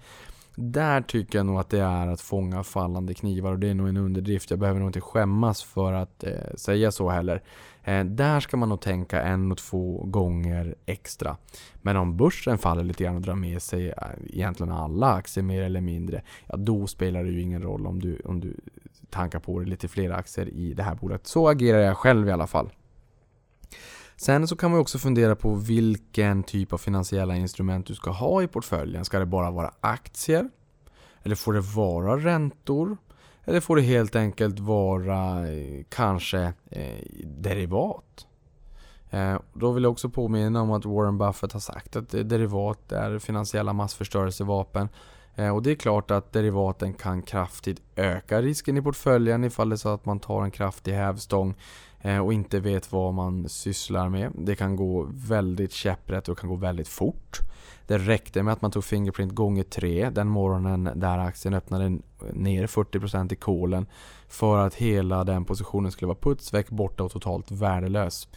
Där 0.54 1.00
tycker 1.00 1.38
jag 1.38 1.46
nog 1.46 1.58
att 1.58 1.70
det 1.70 1.80
är 1.80 2.06
att 2.06 2.20
fånga 2.20 2.62
fallande 2.62 3.14
knivar 3.14 3.52
och 3.52 3.58
det 3.58 3.68
är 3.68 3.74
nog 3.74 3.88
en 3.88 3.96
underdrift. 3.96 4.50
Jag 4.50 4.58
behöver 4.58 4.80
nog 4.80 4.88
inte 4.88 5.00
skämmas 5.00 5.62
för 5.62 5.92
att 5.92 6.24
eh, 6.24 6.54
säga 6.54 6.92
så 6.92 7.10
heller. 7.10 7.42
Eh, 7.84 8.04
där 8.04 8.40
ska 8.40 8.56
man 8.56 8.68
nog 8.68 8.80
tänka 8.80 9.22
en 9.22 9.52
och 9.52 9.58
två 9.58 10.04
gånger 10.04 10.74
extra. 10.86 11.36
Men 11.74 11.96
om 11.96 12.16
börsen 12.16 12.58
faller 12.58 12.84
lite 12.84 13.04
grann 13.04 13.16
och 13.16 13.22
drar 13.22 13.34
med 13.34 13.62
sig 13.62 13.88
eh, 13.88 13.96
egentligen 14.26 14.72
alla 14.72 15.12
aktier 15.12 15.44
mer 15.44 15.62
eller 15.62 15.80
mindre, 15.80 16.22
ja 16.46 16.56
då 16.56 16.86
spelar 16.86 17.24
det 17.24 17.30
ju 17.30 17.40
ingen 17.40 17.62
roll 17.62 17.86
om 17.86 18.00
du, 18.00 18.20
om 18.24 18.40
du 18.40 18.56
tankar 19.10 19.38
på 19.40 19.58
dig 19.58 19.68
lite 19.68 19.88
fler 19.88 20.10
aktier 20.10 20.48
i 20.48 20.74
det 20.74 20.82
här 20.82 20.94
bolaget. 20.94 21.26
Så 21.26 21.48
agerar 21.48 21.78
jag 21.78 21.96
själv 21.96 22.28
i 22.28 22.32
alla 22.32 22.46
fall. 22.46 22.70
Sen 24.16 24.48
så 24.48 24.56
kan 24.56 24.70
man 24.70 24.80
också 24.80 24.98
fundera 24.98 25.36
på 25.36 25.54
vilken 25.54 26.42
typ 26.42 26.72
av 26.72 26.78
finansiella 26.78 27.36
instrument 27.36 27.86
du 27.86 27.94
ska 27.94 28.10
ha 28.10 28.42
i 28.42 28.46
portföljen. 28.46 29.04
Ska 29.04 29.18
det 29.18 29.26
bara 29.26 29.50
vara 29.50 29.74
aktier? 29.80 30.50
Eller 31.22 31.34
får 31.34 31.52
det 31.52 31.60
vara 31.60 32.16
räntor? 32.16 32.96
Eller 33.44 33.60
får 33.60 33.76
det 33.76 33.82
helt 33.82 34.16
enkelt 34.16 34.58
vara 34.58 35.48
eh, 35.48 35.84
kanske 35.88 36.52
eh, 36.70 37.04
derivat? 37.24 38.26
Eh, 39.10 39.38
då 39.52 39.72
vill 39.72 39.82
jag 39.82 39.92
också 39.92 40.08
påminna 40.08 40.62
om 40.62 40.70
att 40.70 40.84
Warren 40.84 41.18
Buffett 41.18 41.52
har 41.52 41.60
sagt 41.60 41.96
att 41.96 42.14
eh, 42.14 42.20
derivat 42.20 42.92
är 42.92 43.18
finansiella 43.18 43.72
massförstörelsevapen. 43.72 44.88
Eh, 45.34 45.48
och 45.54 45.62
det 45.62 45.70
är 45.70 45.74
klart 45.74 46.10
att 46.10 46.32
derivaten 46.32 46.94
kan 46.94 47.22
kraftigt 47.22 47.82
öka 47.96 48.42
risken 48.42 48.76
i 48.76 48.82
portföljen 48.82 49.44
ifall 49.44 49.68
det 49.68 49.74
är 49.74 49.76
så 49.76 49.88
att 49.88 50.04
man 50.04 50.20
tar 50.20 50.42
en 50.42 50.50
kraftig 50.50 50.92
hävstång 50.92 51.54
Eh, 52.02 52.18
och 52.18 52.32
inte 52.32 52.60
vet 52.60 52.92
vad 52.92 53.14
man 53.14 53.48
sysslar 53.48 54.08
med. 54.08 54.32
Det 54.34 54.54
kan 54.54 54.76
gå 54.76 55.08
väldigt 55.10 55.72
käpprätt 55.72 56.28
och 56.28 56.38
kan 56.38 56.50
gå 56.50 56.56
väldigt 56.56 56.88
fort. 56.88 57.38
Det 57.86 57.98
räckte 57.98 58.42
med 58.42 58.52
att 58.52 58.62
man 58.62 58.70
tog 58.70 58.84
Fingerprint 58.84 59.32
gånger 59.34 59.62
tre 59.62 60.10
den 60.10 60.28
morgonen 60.28 60.90
där 60.94 61.18
aktien 61.18 61.54
öppnade 61.54 61.98
ner 62.32 62.66
40% 62.66 63.32
i 63.32 63.36
kolen 63.36 63.86
för 64.28 64.58
att 64.58 64.74
hela 64.74 65.24
den 65.24 65.44
positionen 65.44 65.92
skulle 65.92 66.06
vara 66.06 66.18
putsväck, 66.20 66.70
borta 66.70 67.04
och 67.04 67.12
totalt 67.12 67.50
värdelös. 67.50 68.28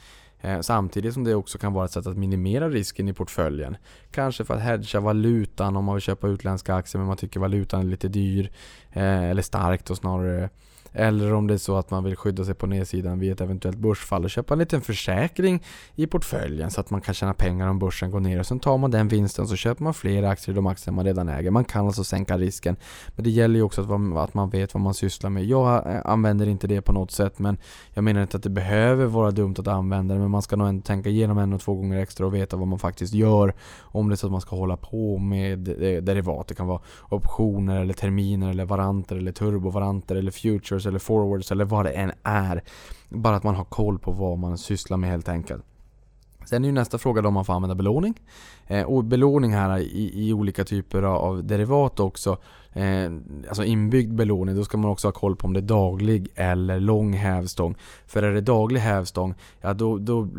Eh, 0.42 0.62
samtidigt 0.62 1.14
som 1.14 1.24
det 1.24 1.36
också 1.36 1.58
kan 1.58 1.74
vara 1.74 1.86
ett 1.86 1.92
sätt 1.92 2.08
att 2.08 2.18
minimera 2.18 2.70
risken 2.70 3.08
i 3.08 3.14
portföljen. 3.14 3.78
Kanske 4.12 4.46
för 4.46 4.54
att 4.54 4.62
hedga 4.62 5.00
valutan 5.00 5.76
om 5.76 5.86
man 5.86 5.96
vill 5.96 6.02
köpa 6.02 6.28
utländska 6.28 6.76
aktier 6.76 7.00
men 7.00 7.08
man 7.08 7.18
tycker 7.18 7.40
valutan 7.40 7.80
är 7.80 7.86
lite 7.86 8.08
dyr. 8.08 8.52
Eh, 8.92 9.24
eller 9.24 9.42
starkt 9.42 9.90
och 9.90 9.98
snarare 9.98 10.50
eller 10.96 11.34
om 11.34 11.48
det 11.48 11.54
är 11.54 11.58
så 11.58 11.78
att 11.78 11.92
man 11.92 12.04
vill 12.04 12.16
skydda 12.16 12.46
sig 12.46 12.54
på 12.54 12.68
nedsidan 12.68 13.20
vid 13.20 13.32
ett 13.32 13.42
eventuellt 13.42 13.78
börsfall 13.78 14.24
och 14.24 14.30
köpa 14.30 14.54
en 14.54 14.60
liten 14.60 14.82
försäkring 14.82 15.64
i 15.96 16.08
portföljen 16.08 16.72
så 16.72 16.82
att 16.82 16.90
man 16.90 17.02
kan 17.02 17.14
tjäna 17.14 17.34
pengar 17.34 17.68
om 17.68 17.80
börsen 17.80 18.12
går 18.12 18.20
ner. 18.20 18.40
Och 18.40 18.46
sen 18.46 18.60
tar 18.60 18.78
man 18.78 18.92
den 18.92 19.08
vinsten 19.08 19.48
så 19.48 19.56
köper 19.56 19.84
man 19.84 19.94
fler 19.94 20.24
aktier 20.24 20.54
i 20.54 20.56
de 20.56 20.68
aktier 20.68 20.94
man 20.94 21.06
redan 21.06 21.30
äger. 21.30 21.52
Man 21.52 21.66
kan 21.66 21.86
alltså 21.86 22.04
sänka 22.04 22.38
risken. 22.38 22.76
Men 23.16 23.24
det 23.24 23.30
gäller 23.30 23.56
ju 23.56 23.62
också 23.62 23.82
att, 24.18 24.34
man 24.34 24.50
vet 24.50 24.74
vad 24.74 24.82
man 24.82 24.94
sysslar 24.94 25.30
med. 25.30 25.46
Jag 25.46 25.94
eh, 25.94 26.02
använder 26.06 26.48
inte 26.48 26.68
det 26.68 26.82
på 26.82 26.94
något 26.94 27.12
sätt 27.12 27.40
men 27.40 27.58
jag 27.94 28.04
menar 28.04 28.22
inte 28.22 28.38
att 28.38 28.44
det 28.44 28.50
behöver 28.50 29.06
vara 29.06 29.32
dumt 29.32 29.56
att 29.58 29.68
använda 29.68 30.14
det 30.14 30.20
men 30.20 30.32
man 30.32 30.42
ska 30.42 30.56
nog 30.56 30.68
ändå 30.68 30.82
tänka 30.82 31.10
igenom 31.10 31.38
en 31.38 31.54
och 31.54 31.62
två 31.62 31.74
gånger 31.74 32.00
extra 32.00 32.26
och 32.26 32.34
veta 32.36 32.58
vad 32.58 32.68
man 32.68 32.80
faktiskt 32.80 33.14
gör. 33.14 33.54
Om 33.82 34.10
det 34.10 34.14
är 34.14 34.18
så 34.18 34.28
att 34.28 34.32
man 34.32 34.42
ska 34.42 34.56
hålla 34.56 34.78
på 34.78 35.18
med 35.18 35.68
eh, 35.68 36.04
derivat. 36.04 36.48
Det 36.48 36.56
kan 36.56 36.68
vara 36.68 36.82
optioner 37.10 37.82
eller 37.82 37.94
terminer 37.94 38.50
eller 38.50 38.66
varanter 38.66 39.16
eller 39.16 39.32
turbovaranter 39.32 40.16
eller 40.16 40.32
futures 40.32 40.85
eller 40.86 41.00
forwards 41.00 41.52
eller 41.52 41.66
vad 41.66 41.86
det 41.86 41.92
än 41.92 42.12
är. 42.24 42.64
Bara 43.10 43.36
att 43.36 43.44
man 43.44 43.56
har 43.56 43.66
koll 43.66 44.00
på 44.00 44.12
vad 44.12 44.38
man 44.38 44.58
sysslar 44.58 44.98
med 44.98 45.10
helt 45.10 45.30
enkelt. 45.30 45.66
Sen 46.46 46.64
är 46.64 46.68
ju 46.68 46.74
nästa 46.74 46.98
fråga 46.98 47.28
om 47.28 47.34
man 47.34 47.46
får 47.46 47.54
använda 47.54 47.76
belåning. 47.76 48.22
Eh, 48.68 48.84
och 48.84 49.04
belåning 49.04 49.54
här 49.54 49.78
i, 49.78 50.28
i, 50.28 50.34
olika 50.34 50.64
typer 50.64 51.04
av 51.04 51.44
derivat 51.44 52.00
också. 52.00 52.38
Eh, 52.76 53.12
alltså 53.48 53.64
inbyggd 53.64 54.14
belåning, 54.14 54.56
då 54.56 54.64
ska 54.64 54.78
man 54.78 54.92
också 54.92 55.08
ha 55.08 55.12
koll 55.12 55.36
på 55.36 55.48
om 55.48 55.54
det 55.54 55.60
är 55.60 55.62
daglig 55.62 56.28
eller 56.36 56.80
lång 56.80 57.14
hävstång. 57.14 57.76
För 58.08 58.24
är 58.24 58.34
det 58.34 58.42
daglig 58.42 58.80
hävstång, 58.80 59.34
ja 59.62 59.74
då, 59.74 59.98
då, 59.98 60.30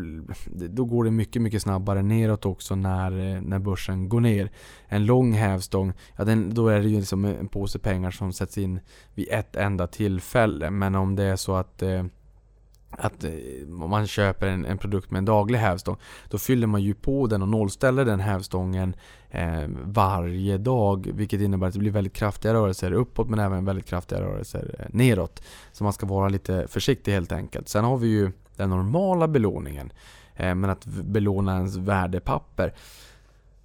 då 0.53 0.85
går 0.85 1.03
det 1.03 1.11
mycket, 1.11 1.41
mycket 1.41 1.61
snabbare 1.61 2.01
neråt 2.01 2.45
också 2.45 2.75
när, 2.75 3.41
när 3.41 3.59
börsen 3.59 4.09
går 4.09 4.19
ner. 4.19 4.51
En 4.87 5.05
lång 5.05 5.33
hävstång, 5.33 5.93
ja 6.15 6.23
den, 6.23 6.53
då 6.53 6.67
är 6.67 6.79
det 6.79 6.89
ju 6.89 6.97
liksom 6.97 7.25
en 7.25 7.47
påse 7.47 7.79
pengar 7.79 8.11
som 8.11 8.33
sätts 8.33 8.57
in 8.57 8.79
vid 9.13 9.27
ett 9.31 9.55
enda 9.55 9.87
tillfälle. 9.87 10.69
Men 10.69 10.95
om 10.95 11.15
det 11.15 11.23
är 11.23 11.35
så 11.35 11.55
att 11.55 11.81
eh, 11.81 12.05
att 12.89 13.23
eh, 13.23 13.31
om 13.81 13.89
man 13.89 14.07
köper 14.07 14.47
en, 14.47 14.65
en, 14.65 14.77
produkt 14.77 15.11
med 15.11 15.19
en 15.19 15.25
daglig 15.25 15.59
hävstång 15.59 15.97
Då 16.29 16.37
fyller 16.37 16.67
man 16.67 16.81
ju 16.81 16.93
på 16.93 17.27
den 17.27 17.41
och 17.41 17.47
nollställer 17.47 18.05
den 18.05 18.19
hävstången 18.19 18.95
eh, 19.29 19.63
varje 19.83 20.57
dag 20.57 21.11
Vilket 21.13 21.41
innebär 21.41 21.67
att 21.67 21.73
det 21.73 21.79
blir 21.79 21.91
väldigt 21.91 22.13
kraftiga 22.13 22.53
rörelser 22.53 22.91
uppåt 22.91 23.29
men 23.29 23.39
även 23.39 23.65
väldigt 23.65 23.85
kraftiga 23.85 24.21
rörelser 24.21 24.61
nedåt. 24.61 24.93
neråt 24.93 25.43
Så 25.71 25.83
man 25.83 25.93
ska 25.93 26.05
vara 26.05 26.29
lite 26.29 26.67
försiktig 26.67 27.11
helt 27.11 27.31
enkelt 27.31 27.69
Sen 27.69 27.83
har 27.83 27.97
vi 27.97 28.07
ju 28.07 28.31
den 28.55 28.69
normala 28.69 29.27
belåningen 29.27 29.91
eh, 30.35 30.55
Men 30.55 30.69
att 30.69 30.85
belåna 30.85 31.55
ens 31.57 31.75
värdepapper 31.75 32.73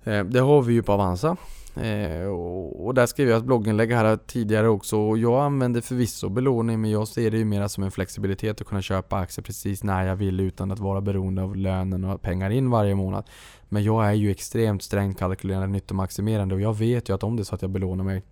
eh, 0.05 0.25
Det 0.25 0.41
har 0.41 0.63
vi 0.63 0.75
ju 0.75 0.83
på 0.83 0.93
Avanza 0.93 1.37
Eh, 1.77 2.27
och, 2.27 2.87
och, 2.87 2.95
där 2.95 3.07
skrev 3.07 3.29
jag 3.29 3.39
ett 3.39 3.45
blogginlägg 3.45 3.93
här 3.93 4.17
tidigare 4.17 4.69
också 4.69 4.97
och 4.97 5.19
jag 5.19 5.45
använder 5.45 5.81
förvisso 5.81 6.29
belåning 6.29 6.81
men 6.81 6.91
jag 6.91 7.09
ser 7.09 7.31
det 7.31 7.39
ju 7.39 7.45
mer 7.45 7.69
som 7.69 7.85
en 7.85 7.91
flexibilitet 7.91 8.61
att 8.61 8.67
kunna 8.67 8.83
köpa 8.83 9.17
aktier 9.17 9.45
precis 9.45 9.85
när 9.85 10.07
jag 10.07 10.17
vill 10.17 10.41
utan 10.41 10.71
att 10.71 10.79
vara 10.79 11.01
beroende 11.01 11.43
av 11.43 11.57
lönen 11.57 12.05
och 12.05 12.23
pengar 12.23 12.51
in 12.51 12.71
varje 12.71 12.95
månad. 12.95 13.25
Men 13.69 13.85
jag 13.85 14.07
är 14.07 14.13
ju 14.13 14.31
extremt 14.31 14.83
strängt 14.83 15.19
kalkylerande 15.19 15.67
nyttomaximerande 15.67 16.55
och 16.55 16.61
jag 16.61 16.79
vet 16.79 17.09
ju 17.09 17.15
att 17.15 17.23
om 17.23 17.37
det 17.37 17.43
är 17.43 17.45
så 17.45 17.55
att 17.55 17.63
jag 17.63 17.71
belånar 17.71 18.05
mig 18.05 18.23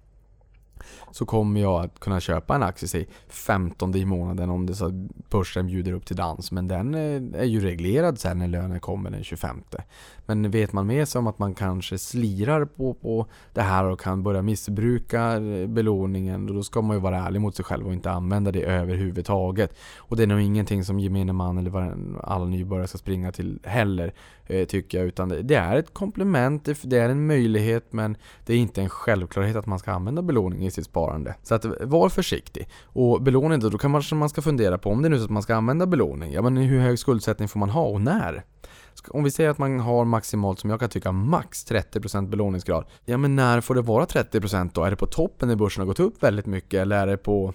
så 1.11 1.26
kommer 1.26 1.61
jag 1.61 1.84
att 1.84 2.01
kunna 2.01 2.20
köpa 2.20 2.55
en 2.55 2.62
aktie 2.62 2.88
säg 2.88 3.09
15 3.28 3.97
i 3.97 4.05
månaden 4.05 4.51
om 4.51 4.66
det 4.66 4.74
så 4.74 4.86
att 4.86 4.93
börsen 5.30 5.66
bjuder 5.66 5.93
upp 5.93 6.07
till 6.07 6.16
dans. 6.16 6.53
Men 6.53 6.68
den 6.68 6.95
eh, 6.95 7.41
är 7.41 7.45
ju 7.45 7.61
reglerad 7.61 8.18
sen 8.18 8.38
när 8.38 8.49
lönen 8.49 8.80
kommer 8.80 9.11
den 9.11 9.24
25. 9.24 9.62
Men 10.30 10.50
vet 10.50 10.72
man 10.72 10.86
med 10.86 11.08
sig 11.08 11.18
om 11.18 11.26
att 11.26 11.38
man 11.38 11.54
kanske 11.54 11.98
slirar 11.98 12.64
på, 12.64 12.94
på 12.94 13.26
det 13.54 13.62
här 13.62 13.84
och 13.84 14.00
kan 14.00 14.22
börja 14.22 14.42
missbruka 14.42 15.36
eh, 15.36 15.66
belåningen 15.66 16.46
då 16.46 16.62
ska 16.62 16.82
man 16.82 16.96
ju 16.96 17.00
vara 17.00 17.18
ärlig 17.18 17.40
mot 17.40 17.56
sig 17.56 17.64
själv 17.64 17.86
och 17.86 17.92
inte 17.92 18.10
använda 18.10 18.52
det 18.52 18.62
överhuvudtaget. 18.62 19.78
Och 19.98 20.16
det 20.16 20.22
är 20.22 20.26
nog 20.26 20.40
ingenting 20.40 20.84
som 20.84 21.00
gemene 21.00 21.32
man 21.32 21.58
eller 21.58 21.94
alla 22.22 22.44
nybörjare 22.44 22.86
ska 22.88 22.98
springa 22.98 23.32
till 23.32 23.58
heller 23.64 24.12
eh, 24.46 24.66
tycker 24.66 24.98
jag. 24.98 25.06
Utan 25.06 25.28
det 25.28 25.54
är 25.54 25.76
ett 25.76 25.94
komplement, 25.94 26.68
det 26.82 26.98
är 26.98 27.08
en 27.08 27.26
möjlighet 27.26 27.92
men 27.92 28.16
det 28.46 28.54
är 28.54 28.58
inte 28.58 28.82
en 28.82 28.88
självklarhet 28.88 29.56
att 29.56 29.66
man 29.66 29.78
ska 29.78 29.92
använda 29.92 30.22
belåning 30.22 30.66
i 30.66 30.70
sitt 30.70 30.86
sparande. 30.86 31.34
Så 31.42 31.54
att 31.54 31.64
var 31.80 32.08
försiktig. 32.08 32.68
Och 32.84 33.22
belåning 33.22 33.60
då, 33.60 33.68
då 33.68 33.78
kanske 33.78 34.14
man, 34.14 34.18
man 34.18 34.28
ska 34.28 34.42
fundera 34.42 34.78
på 34.78 34.90
om 34.90 35.02
det 35.02 35.08
är 35.08 35.10
nu 35.10 35.18
så 35.18 35.24
att 35.24 35.30
man 35.30 35.42
ska 35.42 35.54
använda 35.54 35.86
belåning. 35.86 36.32
Ja 36.32 36.42
men 36.42 36.56
hur 36.56 36.80
hög 36.80 36.98
skuldsättning 36.98 37.48
får 37.48 37.60
man 37.60 37.70
ha 37.70 37.84
och 37.84 38.00
när? 38.00 38.44
Om 39.09 39.24
vi 39.24 39.30
säger 39.30 39.51
att 39.51 39.59
man 39.59 39.80
har 39.80 40.05
maximalt, 40.05 40.59
som 40.59 40.70
jag 40.70 40.80
kan 40.80 40.88
tycka, 40.88 41.12
max 41.12 41.66
30% 41.66 42.28
belåningsgrad. 42.28 42.84
Ja 43.05 43.16
men 43.16 43.36
när 43.36 43.61
får 43.61 43.74
det 43.74 43.82
vara 43.82 44.05
30% 44.05 44.70
då? 44.74 44.84
Är 44.84 44.90
det 44.90 44.96
på 44.96 45.07
toppen 45.07 45.48
när 45.48 45.57
börsen 45.57 45.80
har 45.80 45.86
gått 45.86 46.01
upp 46.01 46.22
väldigt 46.22 46.46
mycket 46.46 46.80
eller 46.80 46.96
är 46.96 47.07
det 47.07 47.16
på 47.16 47.55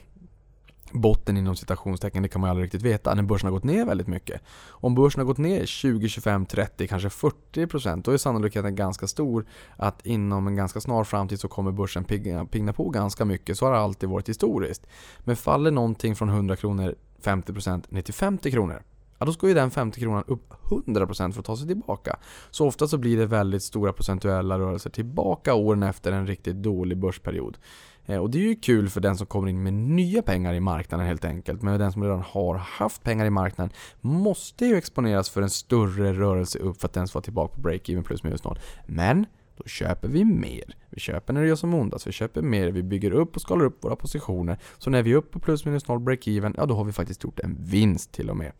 botten 0.92 1.38
inom 1.38 1.56
citationstecken, 1.56 2.24
det 2.24 2.30
kan 2.30 2.42
man 2.42 2.48
ju 2.48 2.50
aldrig 2.50 2.66
riktigt 2.66 2.82
veta, 2.82 3.14
när 3.14 3.24
börsen 3.24 3.48
har 3.48 3.52
gått 3.52 3.64
ner 3.64 3.86
väldigt 3.86 4.08
mycket. 4.08 4.42
Om 4.68 4.96
börsen 4.96 5.20
har 5.20 5.26
gått 5.26 5.38
ner 5.38 5.66
20, 5.66 6.10
25, 6.10 6.46
30, 6.46 6.88
kanske 6.88 7.10
40% 7.10 8.02
då 8.04 8.12
är 8.12 8.18
sannolikheten 8.18 8.76
ganska 8.76 9.08
stor 9.08 9.46
att 9.76 10.06
inom 10.06 10.48
en 10.48 10.56
ganska 10.56 10.82
snar 10.82 11.04
framtid 11.04 11.40
så 11.40 11.48
kommer 11.48 11.72
börsen 11.72 12.04
pigna, 12.04 12.46
pigna 12.46 12.74
på 12.74 12.90
ganska 12.90 13.26
mycket. 13.26 13.58
Så 13.58 13.66
har 13.66 13.72
det 13.72 13.80
alltid 13.80 14.10
varit 14.10 14.30
historiskt. 14.30 14.88
Men 15.20 15.36
faller 15.36 15.72
någonting 15.72 16.16
från 16.16 16.30
100 16.30 16.56
kronor 16.56 16.96
50% 17.24 17.84
ner 17.90 18.02
till 18.02 18.14
50 18.14 18.52
kronor 18.52 18.84
ja 19.18 19.26
då 19.26 19.34
ska 19.34 19.48
ju 19.48 19.54
den 19.54 19.72
50 19.72 20.00
kronan 20.00 20.24
upp 20.28 20.54
100% 20.70 21.32
för 21.32 21.40
att 21.40 21.46
ta 21.46 21.58
sig 21.58 21.68
tillbaka. 21.68 22.20
Så 22.52 22.68
ofta 22.68 22.88
så 22.88 22.98
blir 22.98 23.18
det 23.18 23.26
väldigt 23.26 23.64
stora 23.64 23.94
procentuella 23.94 24.60
rörelser 24.60 24.90
tillbaka 24.90 25.54
åren 25.54 25.84
efter 25.84 26.12
en 26.12 26.28
riktigt 26.28 26.56
dålig 26.56 26.98
börsperiod. 26.98 27.58
Eh, 28.06 28.18
och 28.18 28.30
det 28.30 28.38
är 28.38 28.48
ju 28.48 28.56
kul 28.56 28.90
för 28.90 29.02
den 29.02 29.18
som 29.18 29.28
kommer 29.28 29.48
in 29.48 29.64
med 29.64 29.74
nya 29.74 30.22
pengar 30.22 30.54
i 30.54 30.60
marknaden 30.60 31.08
helt 31.08 31.26
enkelt. 31.26 31.62
Men 31.62 31.80
den 31.80 31.92
som 31.92 32.04
redan 32.04 32.22
har 32.22 32.56
haft 32.56 33.04
pengar 33.04 33.26
i 33.26 33.30
marknaden 33.30 33.74
måste 34.02 34.66
ju 34.66 34.76
exponeras 34.76 35.30
för 35.30 35.42
en 35.42 35.50
större 35.50 36.14
rörelse 36.14 36.60
upp 36.60 36.82
för 36.82 36.88
att 36.88 36.94
den 36.94 37.08
ska 37.08 37.18
vara 37.18 37.24
tillbaka 37.24 37.56
på 37.56 37.62
break-even 37.62 38.04
plus 38.04 38.24
minus 38.24 38.44
noll. 38.44 38.60
Men 38.86 39.26
då 39.58 39.64
köper 39.64 40.08
vi 40.08 40.26
mer. 40.26 40.76
Vi 40.90 41.00
köper 41.00 41.34
när 41.34 41.42
det 41.42 41.48
gör 41.48 41.56
som 41.56 41.74
ondast, 41.74 42.08
vi 42.08 42.12
köper 42.12 42.42
mer, 42.42 42.72
vi 42.72 42.84
bygger 42.84 43.12
upp 43.12 43.36
och 43.36 43.42
skalar 43.42 43.66
upp 43.66 43.84
våra 43.84 43.96
positioner. 43.96 44.58
Så 44.78 44.90
när 44.90 45.04
vi 45.04 45.12
är 45.12 45.16
uppe 45.16 45.32
på 45.32 45.40
plus 45.40 45.66
minus 45.66 45.88
noll 45.88 46.00
break-even, 46.00 46.54
ja 46.58 46.66
då 46.66 46.76
har 46.76 46.84
vi 46.84 46.92
faktiskt 46.92 47.24
gjort 47.24 47.40
en 47.40 47.58
vinst 47.60 48.12
till 48.12 48.30
och 48.30 48.38
med. 48.38 48.52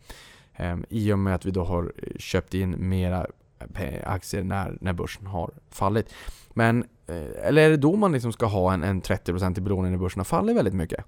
Ehm, 0.56 0.84
I 0.88 1.12
och 1.12 1.18
med 1.18 1.34
att 1.34 1.44
vi 1.44 1.50
då 1.50 1.64
har 1.64 1.92
eh, 1.96 2.18
köpt 2.18 2.54
in 2.54 2.88
mera 2.88 3.26
eh, 3.74 4.10
aktier 4.10 4.44
när, 4.44 4.78
när 4.80 4.92
börsen 4.92 5.26
har 5.26 5.50
fallit. 5.70 6.14
Men, 6.50 6.84
eh, 7.06 7.46
eller 7.48 7.62
är 7.62 7.70
det 7.70 7.76
då 7.76 7.96
man 7.96 8.12
liksom 8.12 8.32
ska 8.32 8.46
ha 8.46 8.72
en, 8.72 8.82
en 8.82 9.02
30% 9.02 9.58
i 9.58 9.60
belåning 9.60 9.92
när 9.92 9.98
börsen 9.98 10.20
har 10.20 10.24
fallit 10.24 10.56
väldigt 10.56 10.74
mycket? 10.74 11.04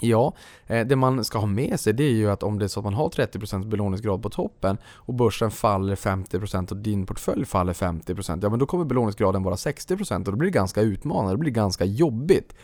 Ja, 0.00 0.34
det 0.66 0.96
man 0.96 1.24
ska 1.24 1.38
ha 1.38 1.46
med 1.46 1.80
sig 1.80 1.92
det 1.92 2.04
är 2.04 2.12
ju 2.12 2.30
att 2.30 2.42
om 2.42 2.58
det 2.58 2.64
är 2.64 2.68
så 2.68 2.80
att 2.80 2.84
man 2.84 2.94
har 2.94 3.08
30% 3.08 3.68
belåningsgrad 3.68 4.22
på 4.22 4.30
toppen 4.30 4.78
och 4.86 5.14
börsen 5.14 5.50
faller 5.50 5.96
50% 5.96 6.70
och 6.70 6.76
din 6.76 7.06
portfölj 7.06 7.44
faller 7.44 7.72
50% 7.72 8.38
ja 8.42 8.48
men 8.48 8.58
då 8.58 8.66
kommer 8.66 8.84
belåningsgraden 8.84 9.42
vara 9.42 9.54
60% 9.54 10.16
och 10.16 10.24
då 10.24 10.36
blir 10.36 10.50
det 10.50 10.58
ganska 10.58 10.80
utmanande, 10.80 11.32
det 11.32 11.38
blir 11.38 11.50
ganska 11.50 11.84
jobbigt. 11.84 12.54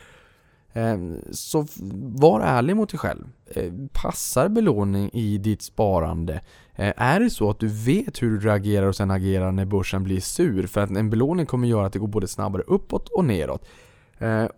Ehm, 0.72 1.18
så 1.32 1.66
var 2.02 2.40
ärlig 2.40 2.76
mot 2.76 2.88
dig 2.88 2.98
själv. 2.98 3.24
Ehm, 3.54 3.88
passar 3.92 4.48
belåning 4.48 5.10
i 5.12 5.38
ditt 5.38 5.62
sparande? 5.62 6.40
Ehm, 6.76 6.92
är 6.96 7.20
det 7.20 7.30
så 7.30 7.50
att 7.50 7.60
du 7.60 7.68
vet 7.68 8.22
hur 8.22 8.30
du 8.30 8.40
reagerar 8.40 8.86
och 8.86 8.96
sen 8.96 9.10
agerar 9.10 9.52
när 9.52 9.64
börsen 9.64 10.04
blir 10.04 10.20
sur? 10.20 10.66
För 10.66 10.80
att 10.80 10.90
en 10.90 11.10
belåning 11.10 11.46
kommer 11.46 11.68
göra 11.68 11.86
att 11.86 11.92
det 11.92 11.98
går 11.98 12.08
både 12.08 12.28
snabbare 12.28 12.62
uppåt 12.66 13.08
och 13.08 13.24
neråt. 13.24 13.66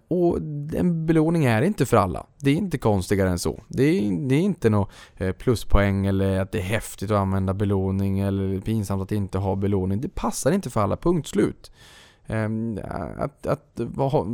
Och 0.09 0.39
en 0.75 1.07
belåning 1.07 1.45
är 1.45 1.63
inte 1.63 1.87
för 1.87 1.97
alla. 1.97 2.27
Det 2.39 2.51
är 2.51 2.55
inte 2.55 2.79
konstigare 2.79 3.31
än 3.31 3.39
så. 3.39 3.61
Det 3.69 3.83
är, 3.83 4.29
det 4.29 4.35
är 4.35 4.41
inte 4.41 4.71
något 4.71 4.91
eh, 5.17 5.33
pluspoäng 5.33 6.07
eller 6.07 6.41
att 6.41 6.53
det 6.53 6.59
är 6.59 6.63
häftigt 6.63 7.11
att 7.11 7.19
använda 7.19 7.55
belåning 7.55 8.21
eller 8.21 8.61
pinsamt 8.61 9.03
att 9.03 9.13
inte 9.13 9.39
ha 9.39 9.57
belåning. 9.57 10.01
Det 10.01 10.09
passar 10.09 10.53
inte 10.53 10.71
för 10.71 10.81
alla, 10.81 10.97
punkt 10.97 11.29
slut. 11.29 11.71
Ehm, 12.27 12.79
att, 13.19 13.47
att 13.47 13.81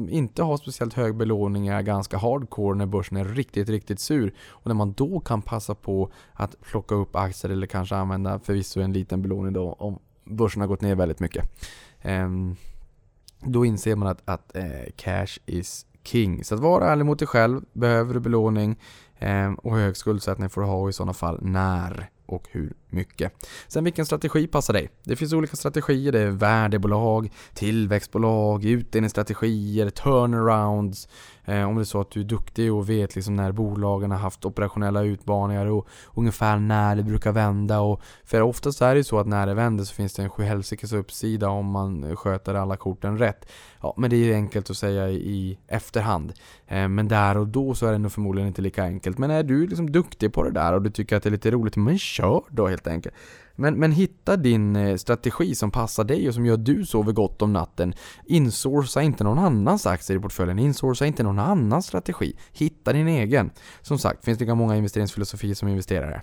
inte 0.08 0.42
ha 0.42 0.58
speciellt 0.58 0.94
hög 0.94 1.16
belåning 1.16 1.66
är 1.66 1.82
ganska 1.82 2.18
hardcore 2.18 2.78
när 2.78 2.86
börsen 2.86 3.16
är 3.16 3.24
riktigt, 3.24 3.68
riktigt 3.68 4.00
sur. 4.00 4.34
Och 4.48 4.66
när 4.66 4.74
man 4.74 4.92
då 4.92 5.20
kan 5.20 5.42
passa 5.42 5.74
på 5.74 6.10
att 6.32 6.60
plocka 6.60 6.94
upp 6.94 7.16
aktier 7.16 7.52
eller 7.52 7.66
kanske 7.66 7.96
använda 7.96 8.38
förvisso 8.38 8.80
en 8.80 8.92
liten 8.92 9.22
belåning 9.22 9.52
då 9.52 9.72
om 9.72 9.98
börsen 10.24 10.60
har 10.60 10.68
gått 10.68 10.80
ner 10.80 10.94
väldigt 10.94 11.20
mycket. 11.20 11.50
Ehm, 12.02 12.56
då 13.40 13.64
inser 13.64 13.96
man 13.96 14.08
att, 14.08 14.22
att 14.24 14.56
eh, 14.56 14.92
cash 14.96 15.38
is 15.46 15.86
king. 16.04 16.44
Så 16.44 16.54
att 16.54 16.60
vara 16.60 16.90
ärlig 16.90 17.06
mot 17.06 17.18
dig 17.18 17.28
själv. 17.28 17.60
Behöver 17.72 18.14
du 18.14 18.20
belåning 18.20 18.76
ehm, 19.18 19.54
och 19.54 19.76
hög 19.76 19.96
skuldsättning 19.96 20.50
får 20.50 20.60
du 20.60 20.66
ha 20.66 20.88
i 20.88 20.92
sådana 20.92 21.14
fall 21.14 21.38
när 21.42 22.10
och 22.28 22.48
hur 22.50 22.72
mycket. 22.90 23.32
Sen 23.68 23.84
vilken 23.84 24.06
strategi 24.06 24.46
passar 24.46 24.74
dig? 24.74 24.90
Det 25.04 25.16
finns 25.16 25.32
olika 25.32 25.56
strategier. 25.56 26.12
Det 26.12 26.20
är 26.20 26.30
värdebolag, 26.30 27.32
tillväxtbolag, 27.54 28.64
utdelningsstrategier, 28.64 29.90
turnarounds. 29.90 31.08
Eh, 31.48 31.68
om 31.68 31.74
det 31.74 31.82
är 31.82 31.84
så 31.84 32.00
att 32.00 32.10
du 32.10 32.20
är 32.20 32.24
duktig 32.24 32.72
och 32.72 32.90
vet 32.90 33.14
liksom 33.14 33.36
när 33.36 33.52
bolagen 33.52 34.10
har 34.10 34.18
haft 34.18 34.44
operationella 34.44 35.02
utmaningar 35.02 35.66
och 35.66 35.88
ungefär 36.14 36.58
när 36.58 36.96
det 36.96 37.02
brukar 37.02 37.32
vända. 37.32 37.80
Och 37.80 38.02
för 38.24 38.40
oftast 38.40 38.82
är 38.82 38.94
det 38.94 39.04
så 39.04 39.18
att 39.18 39.26
när 39.26 39.46
det 39.46 39.54
vänder 39.54 39.84
så 39.84 39.94
finns 39.94 40.14
det 40.14 40.22
en 40.22 40.30
sjuhelsikes 40.30 40.92
uppsida 40.92 41.48
om 41.48 41.66
man 41.66 42.16
sköter 42.16 42.54
alla 42.54 42.76
korten 42.76 43.18
rätt. 43.18 43.48
Ja, 43.82 43.94
men 43.96 44.10
det 44.10 44.16
är 44.16 44.34
enkelt 44.34 44.70
att 44.70 44.76
säga 44.76 45.08
i 45.10 45.58
efterhand. 45.66 46.32
Eh, 46.66 46.88
men 46.88 47.08
där 47.08 47.38
och 47.38 47.48
då 47.48 47.74
så 47.74 47.86
är 47.86 47.92
det 47.92 47.98
nog 47.98 48.12
förmodligen 48.12 48.48
inte 48.48 48.62
lika 48.62 48.84
enkelt. 48.84 49.18
Men 49.18 49.30
är 49.30 49.42
du 49.42 49.66
liksom 49.66 49.92
duktig 49.92 50.32
på 50.32 50.42
det 50.42 50.50
där 50.50 50.72
och 50.72 50.82
du 50.82 50.90
tycker 50.90 51.16
att 51.16 51.22
det 51.22 51.28
är 51.28 51.32
lite 51.32 51.50
roligt, 51.50 51.76
men 51.76 51.98
kör 51.98 52.42
då 52.50 52.66
helt 52.66 52.86
enkelt. 52.86 53.14
Men, 53.60 53.74
men 53.74 53.92
hitta 53.92 54.36
din 54.36 54.76
eh, 54.76 54.96
strategi 54.96 55.54
som 55.54 55.70
passar 55.70 56.04
dig 56.04 56.28
och 56.28 56.34
som 56.34 56.46
gör 56.46 56.54
att 56.54 56.64
du 56.64 56.86
sover 56.86 57.12
gott 57.12 57.42
om 57.42 57.52
natten. 57.52 57.94
Insourca 58.26 59.02
inte 59.02 59.24
någon 59.24 59.38
annans 59.38 59.86
aktier 59.86 60.16
i 60.16 60.20
portföljen. 60.20 60.58
Insourca 60.58 61.06
inte 61.06 61.22
någon 61.22 61.38
annans 61.38 61.86
strategi. 61.86 62.36
Hitta 62.52 62.92
din 62.92 63.08
egen. 63.08 63.50
Som 63.82 63.98
sagt, 63.98 64.24
finns 64.24 64.38
det 64.38 64.44
lika 64.44 64.54
många 64.54 64.76
investeringsfilosofier 64.76 65.54
som 65.54 65.68
investerare. 65.68 66.22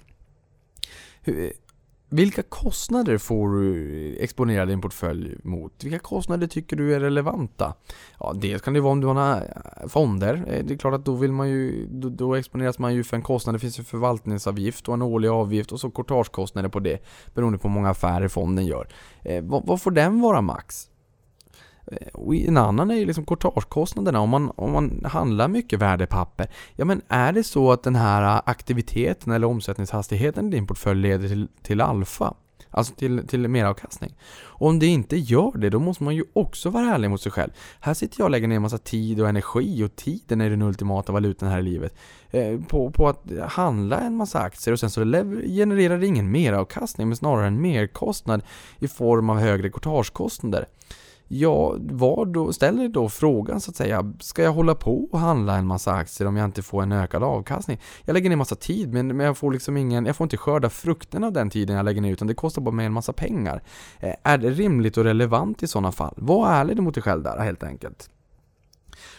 Vilka 2.09 2.43
kostnader 2.43 3.17
får 3.17 3.49
du 3.49 4.17
exponera 4.19 4.65
din 4.65 4.81
portfölj 4.81 5.37
mot? 5.43 5.83
Vilka 5.83 5.99
kostnader 5.99 6.47
tycker 6.47 6.75
du 6.75 6.95
är 6.95 6.99
relevanta? 6.99 7.73
Ja, 8.19 8.33
dels 8.35 8.61
kan 8.61 8.73
det 8.73 8.81
vara 8.81 8.91
om 8.91 9.01
du 9.01 9.07
har 9.07 9.35
eh, 9.35 9.87
fonder. 9.87 10.45
Eh, 10.47 10.65
det 10.65 10.73
är 10.73 10.77
klart 10.77 10.93
att 10.93 11.05
då 11.05 11.15
vill 11.15 11.31
man 11.31 11.49
ju, 11.49 11.87
då, 11.91 12.09
då 12.09 12.35
exponeras 12.35 12.79
man 12.79 12.93
ju 12.93 13.03
för 13.03 13.17
en 13.17 13.23
kostnad. 13.23 13.55
Det 13.55 13.59
finns 13.59 13.79
ju 13.79 13.83
förvaltningsavgift 13.83 14.87
och 14.87 14.93
en 14.93 15.01
årlig 15.01 15.29
avgift 15.29 15.71
och 15.71 15.79
så 15.79 15.91
courtagekostnader 15.91 16.69
på 16.69 16.79
det. 16.79 16.99
Beroende 17.33 17.59
på 17.59 17.67
hur 17.67 17.75
många 17.75 17.89
affärer 17.89 18.27
fonden 18.27 18.65
gör. 18.65 18.87
Eh, 19.23 19.43
vad, 19.43 19.65
vad 19.65 19.81
får 19.81 19.91
den 19.91 20.21
vara 20.21 20.41
max? 20.41 20.89
Och 22.13 22.35
en 22.35 22.57
annan 22.57 22.91
är 22.91 22.95
ju 22.95 23.05
liksom 23.05 23.25
courtagekostnaderna. 23.25 24.19
Om 24.19 24.29
man, 24.29 24.51
om 24.55 24.71
man 24.71 25.01
handlar 25.05 25.47
mycket 25.47 25.79
värdepapper. 25.79 26.47
Ja 26.75 26.85
men 26.85 27.01
är 27.07 27.33
det 27.33 27.43
så 27.43 27.71
att 27.71 27.83
den 27.83 27.95
här 27.95 28.41
aktiviteten 28.45 29.33
eller 29.33 29.47
omsättningshastigheten 29.47 30.47
i 30.47 30.51
din 30.51 30.67
portfölj 30.67 31.01
leder 31.01 31.27
till, 31.27 31.47
till 31.61 31.81
alfa? 31.81 32.33
Alltså 32.75 32.93
till, 32.93 33.27
till 33.27 33.47
meravkastning. 33.47 34.15
Och 34.43 34.67
om 34.67 34.79
det 34.79 34.85
inte 34.85 35.17
gör 35.17 35.57
det, 35.57 35.69
då 35.69 35.79
måste 35.79 36.03
man 36.03 36.15
ju 36.15 36.23
också 36.33 36.69
vara 36.69 36.85
ärlig 36.85 37.09
mot 37.09 37.21
sig 37.21 37.31
själv. 37.31 37.51
Här 37.79 37.93
sitter 37.93 38.19
jag 38.19 38.25
och 38.25 38.31
lägger 38.31 38.47
ner 38.47 38.55
en 38.55 38.61
massa 38.61 38.77
tid 38.77 39.21
och 39.21 39.29
energi 39.29 39.83
och 39.83 39.95
tiden 39.95 40.41
är 40.41 40.49
den 40.49 40.61
ultimata 40.61 41.11
valutan 41.11 41.49
här 41.49 41.59
i 41.59 41.63
livet. 41.63 41.95
Eh, 42.31 42.59
på, 42.59 42.91
på 42.91 43.07
att 43.07 43.23
handla 43.47 43.99
en 43.99 44.15
massa 44.15 44.39
aktier 44.39 44.73
och 44.73 44.79
sen 44.79 44.89
så 44.89 45.01
genererar 45.47 45.97
det 45.97 46.07
ingen 46.07 46.31
meravkastning 46.31 47.07
men 47.07 47.17
snarare 47.17 47.47
en 47.47 47.61
merkostnad 47.61 48.41
i 48.79 48.87
form 48.87 49.29
av 49.29 49.39
högre 49.39 49.69
courtagekostnader. 49.69 50.65
Ja, 51.27 51.75
vad 51.79 52.33
då, 52.33 52.53
ställer 52.53 52.89
då 52.89 53.09
frågan 53.09 53.61
så 53.61 53.71
att 53.71 53.77
säga, 53.77 54.13
ska 54.19 54.43
jag 54.43 54.51
hålla 54.51 54.75
på 54.75 55.09
och 55.11 55.19
handla 55.19 55.57
en 55.57 55.67
massa 55.67 55.93
aktier 55.93 56.27
om 56.27 56.37
jag 56.37 56.45
inte 56.45 56.61
får 56.61 56.83
en 56.83 56.91
ökad 56.91 57.23
avkastning? 57.23 57.81
Jag 58.05 58.13
lägger 58.13 58.29
ner 58.29 58.35
massa 58.35 58.55
tid 58.55 58.93
men, 58.93 59.07
men 59.07 59.25
jag 59.25 59.37
får 59.37 59.51
liksom 59.51 59.77
ingen, 59.77 60.05
jag 60.05 60.15
får 60.15 60.25
inte 60.25 60.37
skörda 60.37 60.69
frukten 60.69 61.23
av 61.23 61.33
den 61.33 61.49
tiden 61.49 61.75
jag 61.75 61.85
lägger 61.85 62.01
ner 62.01 62.13
utan 62.13 62.27
det 62.27 62.33
kostar 62.33 62.61
bara 62.61 62.75
mig 62.75 62.85
en 62.85 62.93
massa 62.93 63.13
pengar. 63.13 63.63
Eh, 63.99 64.15
är 64.23 64.37
det 64.37 64.49
rimligt 64.49 64.97
och 64.97 65.03
relevant 65.03 65.63
i 65.63 65.67
sådana 65.67 65.91
fall? 65.91 66.13
Var 66.17 66.51
ärlig 66.51 66.83
mot 66.83 66.93
dig 66.93 67.03
själv 67.03 67.23
där 67.23 67.39
helt 67.39 67.63
enkelt. 67.63 68.09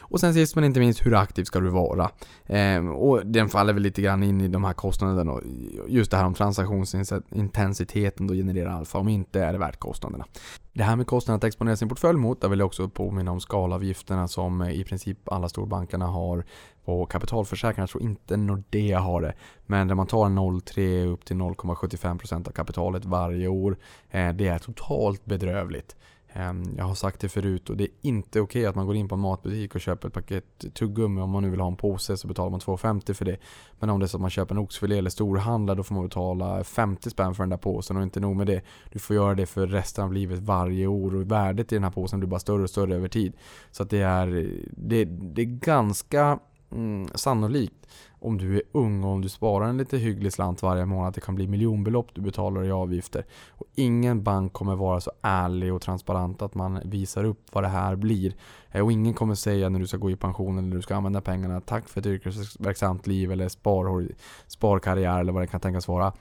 Och 0.09 0.21
sen 0.21 0.35
sist 0.35 0.55
men 0.55 0.65
inte 0.65 0.81
minst, 0.81 1.07
hur 1.07 1.15
aktiv 1.15 1.45
ska 1.45 1.61
du 1.61 1.69
vara? 1.69 2.11
Eh, 2.47 2.89
och 2.89 3.27
den 3.27 3.49
faller 3.49 3.73
väl 3.73 3.83
lite 3.83 4.03
grann 4.03 4.23
in 4.23 4.41
i 4.41 4.49
de 4.49 4.65
här 4.65 4.73
kostnaderna 4.73 5.33
Och 5.33 5.43
Just 5.89 6.11
det 6.11 6.17
här 6.17 6.25
om 6.25 6.35
transaktionsintensiteten 6.35 8.27
då 8.27 8.35
genererar 8.35 8.71
alfa. 8.71 8.99
Om 8.99 9.09
inte 9.09 9.41
är 9.41 9.53
det 9.53 9.59
värt 9.59 9.79
kostnaderna. 9.79 10.25
Det 10.73 10.83
här 10.83 10.97
med 10.97 11.07
kostnaden 11.07 11.37
att 11.37 11.45
exponera 11.45 11.77
sin 11.77 11.89
portfölj 11.89 12.19
mot, 12.19 12.41
där 12.41 12.49
vill 12.49 12.59
jag 12.59 12.67
också 12.67 12.89
påminna 12.89 13.31
om 13.31 13.41
skalavgifterna 13.41 14.29
som 14.29 14.63
i 14.63 14.85
princip 14.85 15.29
alla 15.29 15.49
storbankerna 15.49 16.07
har 16.07 16.45
på 16.85 17.07
kapitalförsäkringar. 17.07 17.83
Jag 17.83 17.91
tror 17.91 18.03
inte 18.03 18.37
Nordea 18.37 19.01
har 19.01 19.21
det. 19.21 19.35
Men 19.67 19.89
där 19.89 19.95
man 19.95 20.07
tar 20.07 20.27
0,3 20.27 21.07
upp 21.07 21.25
till 21.25 21.37
0,75% 21.37 22.49
av 22.49 22.53
kapitalet 22.53 23.05
varje 23.05 23.49
år. 23.49 23.77
Eh, 24.11 24.33
det 24.33 24.49
är 24.49 24.59
totalt 24.59 25.25
bedrövligt. 25.25 25.97
Ehm, 26.39 26.75
jag 26.77 26.85
har 26.85 26.95
sagt 26.95 27.21
det 27.21 27.29
förut 27.29 27.71
och 27.71 27.77
det 27.77 27.85
är 27.85 27.91
inte 28.01 28.41
okej 28.41 28.61
okay 28.61 28.67
att 28.67 28.75
man 28.75 28.87
går 28.87 28.97
in 28.97 29.09
på 29.09 29.15
en 29.15 29.21
matbutik 29.21 29.75
och 29.75 29.81
köper 29.81 30.09
ett 30.09 30.15
paket 30.15 30.75
tuggummi. 30.75 31.21
Om 31.21 31.31
man 31.31 31.43
nu 31.43 31.51
vill 31.51 31.61
ha 31.61 31.69
en 31.69 31.77
påse 31.77 32.17
så 32.17 32.29
betalar 32.29 32.51
man 32.51 32.61
2,50 32.61 33.13
för 33.13 33.25
det. 33.25 33.37
Men 33.79 33.91
om 33.91 34.01
det 34.01 34.07
är 34.07 34.09
så 34.09 34.17
att 34.17 34.21
man 34.21 34.31
köper 34.31 34.55
en 34.55 34.59
oxfilé 34.59 34.99
eller 34.99 35.11
storhandlar 35.11 35.75
då 35.75 35.83
får 35.83 35.95
man 35.95 36.05
betala 36.05 36.65
50 36.65 37.11
spänn 37.11 37.35
för 37.35 37.43
den 37.43 37.51
där 37.51 37.57
påsen. 37.57 37.97
Och 37.97 38.03
inte 38.03 38.21
nog 38.21 38.37
med 38.37 38.47
det. 38.47 38.63
Du 38.93 38.99
får 38.99 39.17
göra 39.17 39.35
det 39.35 39.47
för 39.47 39.67
resten 39.67 40.05
av 40.05 40.13
livet 40.13 40.39
varje 40.39 40.87
år 40.87 41.15
och 41.15 41.31
värdet 41.31 41.73
i 41.73 41.77
den 41.77 41.85
här 41.85 41.91
påsen 41.91 42.21
blir 42.21 42.29
bara 42.29 42.41
större 42.41 42.63
och 42.63 42.71
större 42.71 42.95
över 42.95 43.09
tid. 43.09 43.33
Så 43.71 43.83
att 43.83 43.91
det 43.91 44.03
är, 44.03 44.27
det, 44.71 45.05
det 45.05 45.43
är 45.43 45.47
ganska 45.47 46.39
mm, 46.73 47.09
sannolikt 47.15 47.87
om 48.27 48.39
du 48.39 48.57
är 48.57 48.63
ung 48.73 49.05
och 49.05 49.11
om 49.11 49.21
du 49.21 49.29
sparar 49.29 49.69
en 49.69 49.77
lite 49.77 49.99
hygglig 49.99 50.33
slant 50.33 50.63
varje 50.63 50.87
månad, 50.87 51.15
det 51.15 51.21
kan 51.21 51.35
bli 51.35 51.47
miljonbelopp 51.47 52.09
du 52.15 52.21
betalar 52.21 52.65
i 52.65 52.71
avgifter. 52.71 53.25
Och 53.51 53.67
ingen 53.75 54.23
bank 54.23 54.53
kommer 54.53 54.77
vara 54.77 55.01
så 55.01 55.11
ärlig 55.23 55.75
och 55.75 55.83
transparent 55.83 56.43
att 56.43 56.55
man 56.55 56.81
visar 56.85 57.25
upp 57.25 57.41
vad 57.53 57.65
det 57.65 57.69
här 57.69 57.97
blir. 57.97 58.35
Eh, 58.71 58.85
och 58.85 58.93
ingen 58.93 59.15
kommer 59.15 59.35
säga 59.35 59.69
när 59.69 59.81
du 59.81 59.87
ska 59.87 59.97
gå 59.97 60.11
i 60.11 60.17
pension 60.17 60.59
eller 60.59 60.69
när 60.69 60.77
du 60.77 60.83
ska 60.83 60.95
använda 60.95 61.21
pengarna, 61.21 61.61
tack 61.61 61.89
för 61.89 62.01
ett 62.01 62.07
yrkesverksamt 62.07 63.07
liv 63.07 63.33
eller 63.33 63.49
spar, 63.49 64.09
sparkarriär 64.47 65.21
eller 65.21 65.33
vad 65.33 65.43
det 65.43 65.47
kan 65.47 65.61
tänkas 65.61 65.89
vara. 65.89 66.13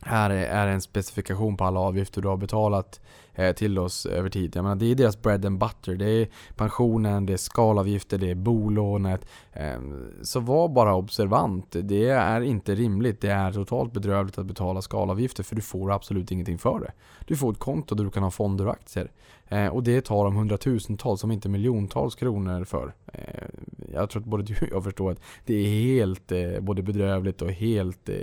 Här 0.00 0.30
är 0.30 0.66
en 0.66 0.80
specifikation 0.80 1.56
på 1.56 1.64
alla 1.64 1.80
avgifter 1.80 2.22
du 2.22 2.28
har 2.28 2.36
betalat 2.36 3.00
eh, 3.34 3.52
till 3.52 3.78
oss 3.78 4.06
över 4.06 4.30
tid. 4.30 4.56
Jag 4.56 4.62
menar, 4.62 4.76
det 4.76 4.86
är 4.86 4.94
deras 4.94 5.22
bread 5.22 5.44
and 5.44 5.58
butter. 5.58 5.94
Det 5.94 6.10
är 6.10 6.28
pensionen, 6.56 7.26
det 7.26 7.32
är 7.32 7.36
skalavgifter, 7.36 8.18
det 8.18 8.30
är 8.30 8.34
bolånet. 8.34 9.26
Ehm, 9.52 10.12
så 10.22 10.40
var 10.40 10.68
bara 10.68 10.94
observant. 10.94 11.76
Det 11.82 12.08
är 12.08 12.40
inte 12.40 12.74
rimligt. 12.74 13.20
Det 13.20 13.30
är 13.30 13.52
totalt 13.52 13.92
bedrövligt 13.92 14.38
att 14.38 14.46
betala 14.46 14.82
skalavgifter 14.82 15.42
för 15.42 15.56
du 15.56 15.62
får 15.62 15.92
absolut 15.92 16.32
ingenting 16.32 16.58
för 16.58 16.80
det. 16.80 16.92
Du 17.26 17.36
får 17.36 17.52
ett 17.52 17.58
konto 17.58 17.94
där 17.94 18.04
du 18.04 18.10
kan 18.10 18.22
ha 18.22 18.30
fonder 18.30 18.66
och 18.66 18.72
aktier. 18.72 19.10
Eh, 19.48 19.66
och 19.66 19.82
det 19.82 20.00
tar 20.00 20.24
de 20.24 20.36
hundratusentals, 20.36 21.24
om 21.24 21.32
inte 21.32 21.48
miljontals 21.48 22.14
kronor 22.14 22.64
för. 22.64 22.92
Eh, 23.12 23.48
jag 23.92 24.10
tror 24.10 24.22
att 24.22 24.28
både 24.28 24.42
du 24.42 24.54
och 24.54 24.68
jag 24.70 24.84
förstår 24.84 25.12
att 25.12 25.20
det 25.44 25.54
är 25.54 25.68
helt 25.68 26.32
eh, 26.32 26.60
både 26.60 26.82
bedrövligt 26.82 27.42
och 27.42 27.50
helt 27.50 28.08
eh, 28.08 28.16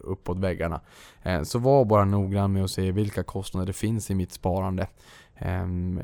uppåt 0.00 0.38
väggarna. 0.38 0.80
Eh, 1.22 1.42
så 1.42 1.58
var 1.58 1.84
bara 1.84 2.04
noggrann 2.04 2.52
med 2.52 2.64
att 2.64 2.70
se 2.70 2.92
vilka 2.92 3.22
kostnader 3.22 3.66
det 3.66 3.72
finns 3.72 4.10
i 4.10 4.14
mitt 4.14 4.32
sparande. 4.32 4.86
Ehm, 5.42 6.00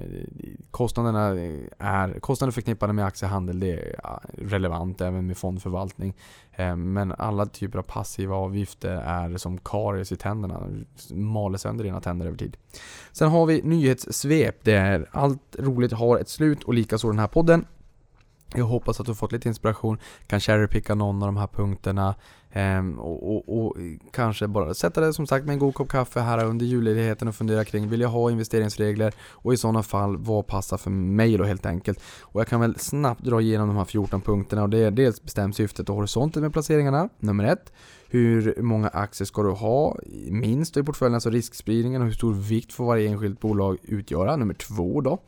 kostnaderna 0.70 1.40
är, 1.78 2.20
kostnader 2.20 2.52
förknippade 2.52 2.92
med 2.92 3.04
aktiehandel 3.04 3.60
det 3.60 3.72
är 3.72 3.96
relevant 4.32 5.00
även 5.00 5.26
med 5.26 5.36
fondförvaltning. 5.36 6.14
Ehm, 6.52 6.92
men 6.92 7.12
alla 7.12 7.46
typer 7.46 7.78
av 7.78 7.82
passiva 7.82 8.36
avgifter 8.36 8.90
är 8.90 9.36
som 9.36 9.58
karies 9.58 10.12
i 10.12 10.16
tänderna. 10.16 10.62
Maler 11.10 11.58
sönder 11.58 11.84
dina 11.84 12.00
tänder 12.00 12.26
över 12.26 12.38
tid. 12.38 12.56
Sen 13.12 13.28
har 13.28 13.46
vi 13.46 13.62
nyhetssvep. 13.62 14.64
där 14.64 15.08
allt 15.12 15.56
roligt 15.58 15.92
har 15.92 16.18
ett 16.18 16.28
slut 16.28 16.64
och 16.64 16.74
likaså 16.74 17.08
den 17.08 17.18
här 17.18 17.26
podden. 17.26 17.64
Jag 18.54 18.64
hoppas 18.64 19.00
att 19.00 19.06
du 19.06 19.14
fått 19.14 19.32
lite 19.32 19.48
inspiration, 19.48 19.98
kan 20.26 20.40
cherrypicka 20.40 20.94
någon 20.94 21.22
av 21.22 21.28
de 21.28 21.36
här 21.36 21.46
punkterna 21.46 22.14
ehm, 22.52 22.98
och, 22.98 23.36
och, 23.36 23.58
och, 23.58 23.76
kanske 24.12 24.48
bara 24.48 24.74
sätta 24.74 25.00
dig 25.00 25.14
som 25.14 25.26
sagt 25.26 25.46
med 25.46 25.52
en 25.52 25.58
god 25.58 25.74
kopp 25.74 25.88
kaffe 25.88 26.20
här 26.20 26.44
under 26.44 26.66
julledigheten 26.66 27.28
och 27.28 27.34
fundera 27.34 27.64
kring, 27.64 27.88
vill 27.88 28.00
jag 28.00 28.08
ha 28.08 28.30
investeringsregler? 28.30 29.12
Och 29.20 29.54
i 29.54 29.56
sådana 29.56 29.82
fall, 29.82 30.16
vad 30.16 30.46
passar 30.46 30.76
för 30.76 30.90
mig 30.90 31.36
då 31.36 31.44
helt 31.44 31.66
enkelt? 31.66 32.00
Och 32.20 32.40
jag 32.40 32.48
kan 32.48 32.60
väl 32.60 32.78
snabbt 32.78 33.24
dra 33.24 33.40
igenom 33.40 33.68
de 33.68 33.76
här 33.76 33.84
14 33.84 34.20
punkterna 34.20 34.62
och 34.62 34.70
det 34.70 34.78
är 34.78 34.90
dels 34.90 35.22
bestämt 35.22 35.56
syftet 35.56 35.88
och 35.88 35.96
horisonten 35.96 36.42
med 36.42 36.52
placeringarna, 36.52 37.08
nummer 37.18 37.44
ett. 37.44 37.72
Hur 38.08 38.62
många 38.62 38.88
aktier 38.88 39.26
ska 39.26 39.42
du 39.42 39.50
ha 39.50 39.96
minst 40.30 40.76
i 40.76 40.82
portföljen, 40.82 41.14
alltså 41.14 41.30
riskspridningen 41.30 42.02
och 42.02 42.06
hur 42.06 42.14
stor 42.14 42.34
vikt 42.34 42.72
får 42.72 42.86
varje 42.86 43.08
enskilt 43.08 43.40
bolag 43.40 43.76
utgöra? 43.82 44.36
Nummer 44.36 44.54
två 44.54 45.00
då. 45.00 45.18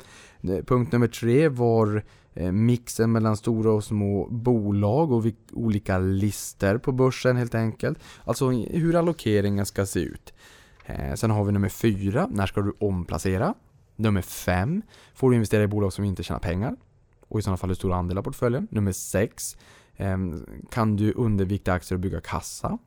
Punkt 0.66 0.92
nummer 0.92 1.06
tre 1.06 1.48
var 1.48 2.04
Eh, 2.38 2.52
mixen 2.52 3.12
mellan 3.12 3.36
stora 3.36 3.72
och 3.72 3.84
små 3.84 4.28
bolag 4.30 5.12
och 5.12 5.24
olika 5.52 5.98
lister 5.98 6.78
på 6.78 6.92
börsen 6.92 7.36
helt 7.36 7.54
enkelt. 7.54 7.98
Alltså 8.24 8.50
hur 8.50 8.96
allokeringen 8.96 9.66
ska 9.66 9.86
se 9.86 10.00
ut. 10.00 10.34
Eh, 10.86 11.14
sen 11.14 11.30
har 11.30 11.44
vi 11.44 11.52
nummer 11.52 11.68
fyra, 11.68 12.28
när 12.30 12.46
ska 12.46 12.60
du 12.60 12.72
omplacera? 12.80 13.54
Nummer 13.96 14.22
fem, 14.22 14.82
får 15.14 15.30
du 15.30 15.36
investera 15.36 15.62
i 15.62 15.66
bolag 15.66 15.92
som 15.92 16.04
inte 16.04 16.22
tjänar 16.22 16.40
pengar? 16.40 16.76
Och 17.28 17.38
i 17.38 17.42
sådana 17.42 17.56
fall 17.56 17.70
hur 17.70 17.74
stor 17.74 17.92
andel 17.92 18.18
av 18.18 18.22
portföljen? 18.22 18.68
Nummer 18.70 18.92
sex, 18.92 19.56
ehm, 19.96 20.46
kan 20.70 20.96
du 20.96 21.12
undervikta 21.12 21.72
aktier 21.72 21.96
och 21.96 22.00
bygga 22.00 22.20
kassa? 22.20 22.78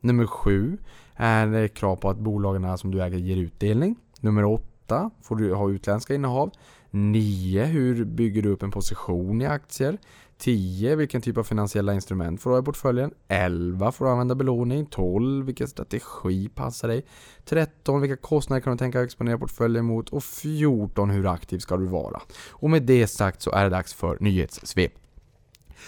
Nummer 0.00 0.26
sju, 0.26 0.78
är 1.14 1.46
det 1.46 1.68
krav 1.68 1.96
på 1.96 2.10
att 2.10 2.18
bolagen 2.18 2.78
som 2.78 2.90
du 2.90 3.02
äger 3.02 3.18
ger 3.18 3.36
utdelning? 3.36 3.96
Nummer 4.20 4.44
åtta, 4.44 4.66
8. 4.86 5.10
får 5.22 5.36
du 5.36 5.54
ha 5.54 5.70
utländska 5.70 6.14
innehav? 6.14 6.50
9. 6.90 7.64
Hur 7.64 8.04
bygger 8.04 8.42
du 8.42 8.48
upp 8.48 8.62
en 8.62 8.70
position 8.70 9.42
i 9.42 9.46
aktier? 9.46 9.98
10. 10.38 10.96
Vilken 10.96 11.22
typ 11.22 11.36
av 11.36 11.44
finansiella 11.44 11.94
instrument 11.94 12.40
får 12.40 12.50
du 12.50 12.56
ha 12.56 12.62
i 12.62 12.64
portföljen? 12.64 13.10
11. 13.28 13.92
Får 13.92 14.04
du 14.04 14.10
använda 14.10 14.34
belåning? 14.34 14.86
12. 14.86 15.46
Vilken 15.46 15.68
strategi 15.68 16.48
passar 16.48 16.88
dig? 16.88 17.06
13. 17.44 18.00
Vilka 18.00 18.16
kostnader 18.16 18.60
kan 18.60 18.72
du 18.72 18.78
tänka 18.78 19.02
exponera 19.02 19.38
portföljen 19.38 19.84
mot? 19.84 20.08
Och 20.08 20.24
14. 20.24 21.10
Hur 21.10 21.26
aktiv 21.26 21.58
ska 21.58 21.76
du 21.76 21.86
vara? 21.86 22.20
Och 22.50 22.70
med 22.70 22.82
det 22.82 23.06
sagt 23.06 23.42
så 23.42 23.50
är 23.50 23.64
det 23.64 23.70
dags 23.70 23.94
för 23.94 24.16
nyhetssvep. 24.20 24.92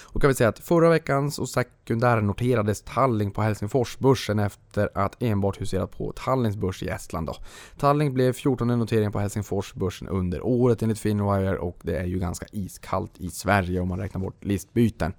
Och 0.02 0.20
kan 0.20 0.28
vi 0.28 0.34
säga 0.34 0.48
att 0.48 0.58
förra 0.58 0.88
veckans 0.88 1.38
och 1.38 1.48
sekundärnoterades 1.48 2.82
Tallink 2.82 3.34
på 3.34 3.42
Helsingforsbörsen 3.42 4.38
efter 4.38 4.88
att 4.94 5.22
enbart 5.22 5.60
huserat 5.60 5.90
på 5.90 6.12
Tallinns 6.12 6.56
börs 6.56 6.82
i 6.82 6.88
Estland. 6.88 7.26
Då. 7.26 7.36
Tallink 7.78 8.14
blev 8.14 8.32
14 8.32 8.68
noteringen 8.68 9.12
på 9.12 9.18
Helsingforsbörsen 9.18 10.08
under 10.08 10.46
året 10.46 10.82
enligt 10.82 10.98
Finwire 10.98 11.58
och 11.58 11.78
det 11.82 11.96
är 11.96 12.04
ju 12.04 12.18
ganska 12.18 12.46
iskallt 12.52 13.12
i 13.18 13.30
Sverige 13.30 13.80
om 13.80 13.88
man 13.88 13.98
räknar 13.98 14.20
bort 14.20 14.44
listbyten. 14.44 15.12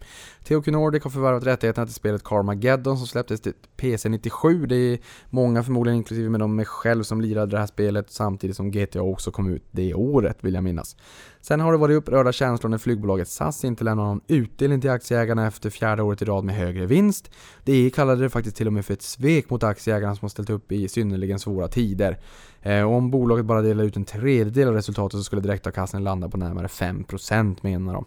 THQ 0.43 0.67
Nordic 0.67 1.03
har 1.03 1.11
förvärvat 1.11 1.45
rättigheterna 1.45 1.85
till 1.85 1.95
spelet 1.95 2.23
Carmageddon 2.23 2.97
som 2.97 3.07
släpptes 3.07 3.41
till 3.41 3.53
PC97. 3.77 4.65
Det 4.65 4.75
är 4.75 4.99
många 5.29 5.63
förmodligen 5.63 5.97
inklusive 5.97 6.29
med 6.29 6.39
de 6.39 6.65
själv 6.65 7.03
som 7.03 7.21
lirade 7.21 7.51
det 7.51 7.59
här 7.59 7.67
spelet 7.67 8.11
samtidigt 8.11 8.55
som 8.55 8.71
GTA 8.71 9.01
också 9.01 9.31
kom 9.31 9.49
ut 9.49 9.63
det 9.71 9.93
året 9.93 10.37
vill 10.41 10.53
jag 10.53 10.63
minnas. 10.63 10.95
Sen 11.41 11.59
har 11.59 11.71
det 11.71 11.77
varit 11.77 11.97
upprörda 11.97 12.31
känslor 12.31 12.69
när 12.69 12.77
flygbolaget 12.77 13.27
SAS 13.27 13.63
inte 13.63 13.83
lämnar 13.83 14.03
någon 14.03 14.21
utdelning 14.27 14.81
till 14.81 14.89
aktieägarna 14.89 15.47
efter 15.47 15.69
fjärde 15.69 16.03
året 16.03 16.21
i 16.21 16.25
rad 16.25 16.43
med 16.43 16.55
högre 16.55 16.85
vinst. 16.85 17.31
DI 17.63 17.89
kallade 17.89 18.21
det 18.21 18.29
faktiskt 18.29 18.55
till 18.55 18.67
och 18.67 18.73
med 18.73 18.85
för 18.85 18.93
ett 18.93 19.01
svek 19.01 19.49
mot 19.49 19.63
aktieägarna 19.63 20.15
som 20.15 20.25
har 20.25 20.29
ställt 20.29 20.49
upp 20.49 20.71
i 20.71 20.87
synnerligen 20.87 21.39
svåra 21.39 21.67
tider. 21.67 22.19
Eh, 22.61 22.83
och 22.83 22.93
om 22.93 23.11
bolaget 23.11 23.45
bara 23.45 23.61
delar 23.61 23.83
ut 23.83 23.95
en 23.95 24.05
tredjedel 24.05 24.67
av 24.67 24.73
resultatet 24.73 25.19
så 25.19 25.23
skulle 25.23 25.41
direktavkastningen 25.41 26.03
landa 26.03 26.29
på 26.29 26.37
närmare 26.37 26.67
5% 26.67 27.57
menar 27.61 27.93
de. 27.93 28.05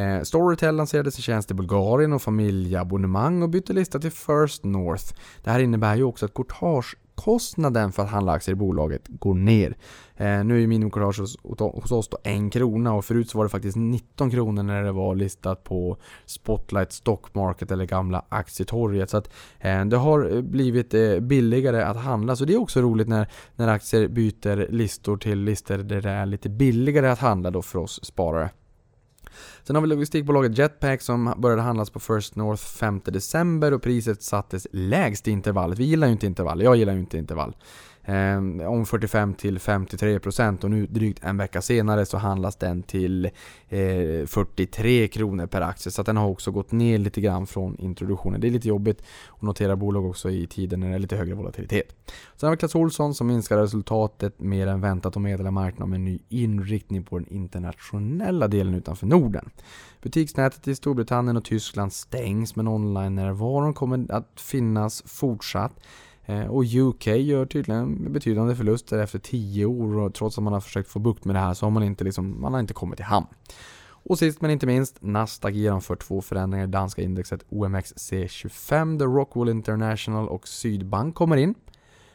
Eh, 0.00 0.22
Storytel 0.22 0.76
lanserade 0.76 1.10
sin 1.10 1.22
tjänst 1.22 1.50
i 1.50 1.54
Bulgarien 1.54 2.12
och 2.12 2.22
familjeabonnemang 2.22 3.42
och 3.42 3.48
bytte 3.48 3.72
lista 3.72 3.98
till 3.98 4.10
First 4.10 4.64
North. 4.64 5.14
Det 5.44 5.50
här 5.50 5.60
innebär 5.60 5.96
ju 5.96 6.02
också 6.02 6.24
att 6.24 6.34
courtagekostnaden 6.34 7.92
för 7.92 8.02
att 8.02 8.10
handla 8.10 8.32
aktier 8.32 8.52
i 8.52 8.56
bolaget 8.56 9.02
går 9.08 9.34
ner. 9.34 9.76
Eh, 10.22 10.44
nu 10.44 10.62
är 10.62 10.66
minimikurage 10.66 11.20
hos, 11.20 11.36
hos 11.58 11.92
oss 11.92 12.08
då 12.08 12.18
1 12.24 12.52
krona 12.52 12.92
och 12.92 13.04
förut 13.04 13.30
så 13.30 13.38
var 13.38 13.44
det 13.44 13.48
faktiskt 13.48 13.76
19 13.76 14.30
kronor 14.30 14.62
när 14.62 14.82
det 14.82 14.92
var 14.92 15.14
listat 15.14 15.64
på 15.64 15.96
Spotlight 16.26 16.92
Stock 16.92 17.34
Market 17.34 17.70
eller 17.70 17.84
gamla 17.84 18.24
aktietorget. 18.28 19.10
Så 19.10 19.16
att 19.16 19.32
eh, 19.60 19.84
det 19.84 19.96
har 19.96 20.34
eh, 20.34 20.40
blivit 20.40 20.94
eh, 20.94 21.20
billigare 21.20 21.82
att 21.82 21.96
handla. 21.96 22.36
Så 22.36 22.44
det 22.44 22.54
är 22.54 22.60
också 22.60 22.80
roligt 22.80 23.08
när, 23.08 23.28
när 23.56 23.68
aktier 23.68 24.08
byter 24.08 24.72
listor 24.72 25.16
till 25.16 25.38
listor 25.38 25.78
där 25.78 26.00
det 26.00 26.10
är 26.10 26.26
lite 26.26 26.48
billigare 26.48 27.08
att 27.08 27.18
handla 27.18 27.50
då 27.50 27.62
för 27.62 27.78
oss 27.78 28.04
sparare. 28.04 28.50
Sen 29.62 29.76
har 29.76 29.80
vi 29.82 29.88
logistikbolaget 29.88 30.58
Jetpack 30.58 31.02
som 31.02 31.34
började 31.36 31.62
handlas 31.62 31.90
på 31.90 32.00
First 32.00 32.36
North 32.36 32.62
5 32.62 33.00
december 33.04 33.74
och 33.74 33.82
priset 33.82 34.22
sattes 34.22 34.66
lägst 34.72 35.28
i 35.28 35.30
intervallet. 35.30 35.78
Vi 35.78 35.84
gillar 35.84 36.06
ju 36.06 36.12
inte 36.12 36.26
intervall, 36.26 36.62
jag 36.62 36.76
gillar 36.76 36.92
ju 36.92 36.98
inte 36.98 37.18
intervall 37.18 37.54
eh, 38.04 38.68
om 38.68 38.86
45 38.86 39.34
till 39.34 39.58
53 39.58 40.18
procent 40.18 40.64
och 40.64 40.70
nu 40.70 40.86
drygt 40.86 41.24
en 41.24 41.36
vecka 41.36 41.62
senare 41.62 42.06
så 42.06 42.18
handlas 42.18 42.56
den 42.56 42.82
till 42.82 43.24
eh, 43.68 44.26
43 44.26 45.08
kronor 45.08 45.46
per 45.46 45.60
aktie. 45.60 45.92
Så 45.92 46.02
den 46.02 46.16
har 46.16 46.28
också 46.28 46.50
gått 46.50 46.72
ner 46.72 46.98
lite 46.98 47.20
grann 47.20 47.46
från 47.46 47.76
introduktionen. 47.78 48.40
Det 48.40 48.46
är 48.46 48.50
lite 48.50 48.68
jobbigt 48.68 49.02
att 49.30 49.42
notera 49.42 49.76
bolag 49.76 50.06
också 50.06 50.30
i 50.30 50.46
tiden 50.46 50.80
när 50.80 50.88
det 50.88 50.94
är 50.94 50.98
lite 50.98 51.16
högre 51.16 51.34
volatilitet. 51.34 51.96
Sen 52.36 52.46
har 52.46 52.50
vi 52.50 52.56
Clas 52.56 52.74
Ohlson 52.74 53.14
som 53.14 53.26
minskar 53.26 53.56
resultatet 53.58 54.40
mer 54.40 54.66
än 54.66 54.80
väntat 54.80 55.16
och 55.16 55.22
meddelar 55.22 55.50
marknaden 55.50 55.82
om 55.82 55.92
en 55.92 56.04
ny 56.04 56.18
inriktning 56.28 57.04
på 57.04 57.18
den 57.18 57.28
internationella 57.28 58.48
delen 58.48 58.74
utanför 58.74 59.06
Norden. 59.06 59.50
Butiksnätet 60.02 60.68
i 60.68 60.74
Storbritannien 60.74 61.36
och 61.36 61.44
Tyskland 61.44 61.92
stängs 61.92 62.56
men 62.56 62.68
online-närvaron 62.68 63.74
kommer 63.74 64.12
att 64.12 64.40
finnas 64.40 65.02
fortsatt. 65.06 65.72
Eh, 66.32 66.46
och 66.46 66.64
UK 66.64 67.06
gör 67.06 67.46
tydligen 67.46 68.12
betydande 68.12 68.56
förluster 68.56 68.98
efter 68.98 69.18
10 69.18 69.66
år 69.66 69.98
och 69.98 70.14
trots 70.14 70.38
att 70.38 70.44
man 70.44 70.52
har 70.52 70.60
försökt 70.60 70.88
få 70.88 70.98
bukt 70.98 71.24
med 71.24 71.36
det 71.36 71.40
här 71.40 71.54
så 71.54 71.66
har 71.66 71.70
man 71.70 71.82
inte, 71.82 72.04
liksom, 72.04 72.40
man 72.40 72.52
har 72.52 72.60
inte 72.60 72.74
kommit 72.74 73.00
i 73.00 73.02
hamn. 73.02 73.26
Och 74.04 74.18
sist 74.18 74.40
men 74.40 74.50
inte 74.50 74.66
minst, 74.66 74.96
Nasdaq 75.00 75.54
genomför 75.54 75.96
två 75.96 76.22
förändringar 76.22 76.64
i 76.64 76.70
danska 76.70 77.02
indexet 77.02 77.44
OMXC25 77.50 78.98
där 78.98 79.06
Rockwool 79.06 79.48
International 79.48 80.28
och 80.28 80.48
Sydbank 80.48 81.14
kommer 81.14 81.36
in. 81.36 81.54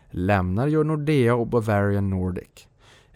Lämnar 0.09 0.67
gör 0.67 0.83
Nordea 0.83 1.35
och 1.35 1.47
Bavarian 1.47 2.09
Nordic. 2.09 2.67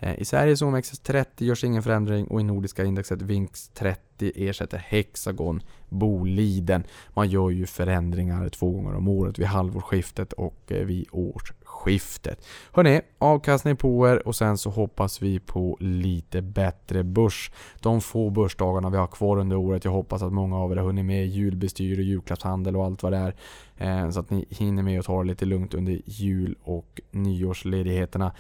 Eh, 0.01 0.21
I 0.21 0.25
Sveriges 0.25 0.61
OMXS30 0.61 1.25
görs 1.37 1.63
ingen 1.63 1.83
förändring 1.83 2.27
och 2.27 2.41
i 2.41 2.43
nordiska 2.43 2.83
indexet 2.83 3.21
VINX30 3.21 4.31
ersätter 4.35 4.77
Hexagon 4.77 5.61
Boliden. 5.89 6.83
Man 7.13 7.29
gör 7.29 7.49
ju 7.49 7.65
förändringar 7.65 8.49
två 8.49 8.71
gånger 8.71 8.95
om 8.95 9.07
året 9.07 9.39
vid 9.39 9.47
halvårsskiftet 9.47 10.33
och 10.33 10.71
eh, 10.71 10.85
vid 10.85 11.07
årsskiftet 11.11 11.60
årsskiftet. 11.81 12.45
Hörni, 12.71 13.01
avkastning 13.17 13.75
på 13.75 14.09
er 14.09 14.27
och 14.27 14.35
sen 14.35 14.57
så 14.57 14.69
hoppas 14.69 15.21
vi 15.21 15.39
på 15.39 15.77
lite 15.79 16.41
bättre 16.41 17.03
börs. 17.03 17.51
De 17.79 18.01
få 18.01 18.29
börsdagarna 18.29 18.89
vi 18.89 18.97
har 18.97 19.07
kvar 19.07 19.37
under 19.37 19.55
året. 19.55 19.85
Jag 19.85 19.91
hoppas 19.91 20.21
att 20.21 20.33
många 20.33 20.57
av 20.57 20.71
er 20.71 20.75
har 20.75 20.83
hunnit 20.83 21.05
med 21.05 21.27
julbestyr 21.27 21.97
och 21.97 22.03
julklappshandel 22.03 22.75
och 22.75 22.85
allt 22.85 23.03
vad 23.03 23.11
det 23.11 23.33
är. 23.77 24.11
Så 24.11 24.19
att 24.19 24.29
ni 24.29 24.45
hinner 24.49 24.83
med 24.83 24.99
att 24.99 25.05
ta 25.05 25.21
det 25.21 25.27
lite 25.27 25.45
lugnt 25.45 25.73
under 25.73 26.01
jul 26.05 26.55
och 26.63 27.01
nyårsledigheterna. 27.11 28.31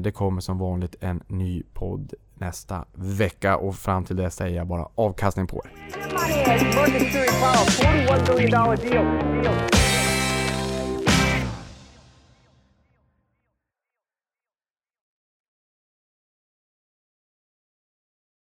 Det 0.00 0.12
kommer 0.12 0.40
som 0.40 0.58
vanligt 0.58 0.96
en 1.00 1.22
ny 1.28 1.62
podd 1.72 2.14
nästa 2.34 2.84
vecka 2.92 3.56
och 3.56 3.76
fram 3.76 4.04
till 4.04 4.16
dess 4.16 4.34
säger 4.34 4.56
jag 4.56 4.66
bara 4.66 4.88
avkastning 4.94 5.46
på 5.46 5.62
er. 5.64 5.70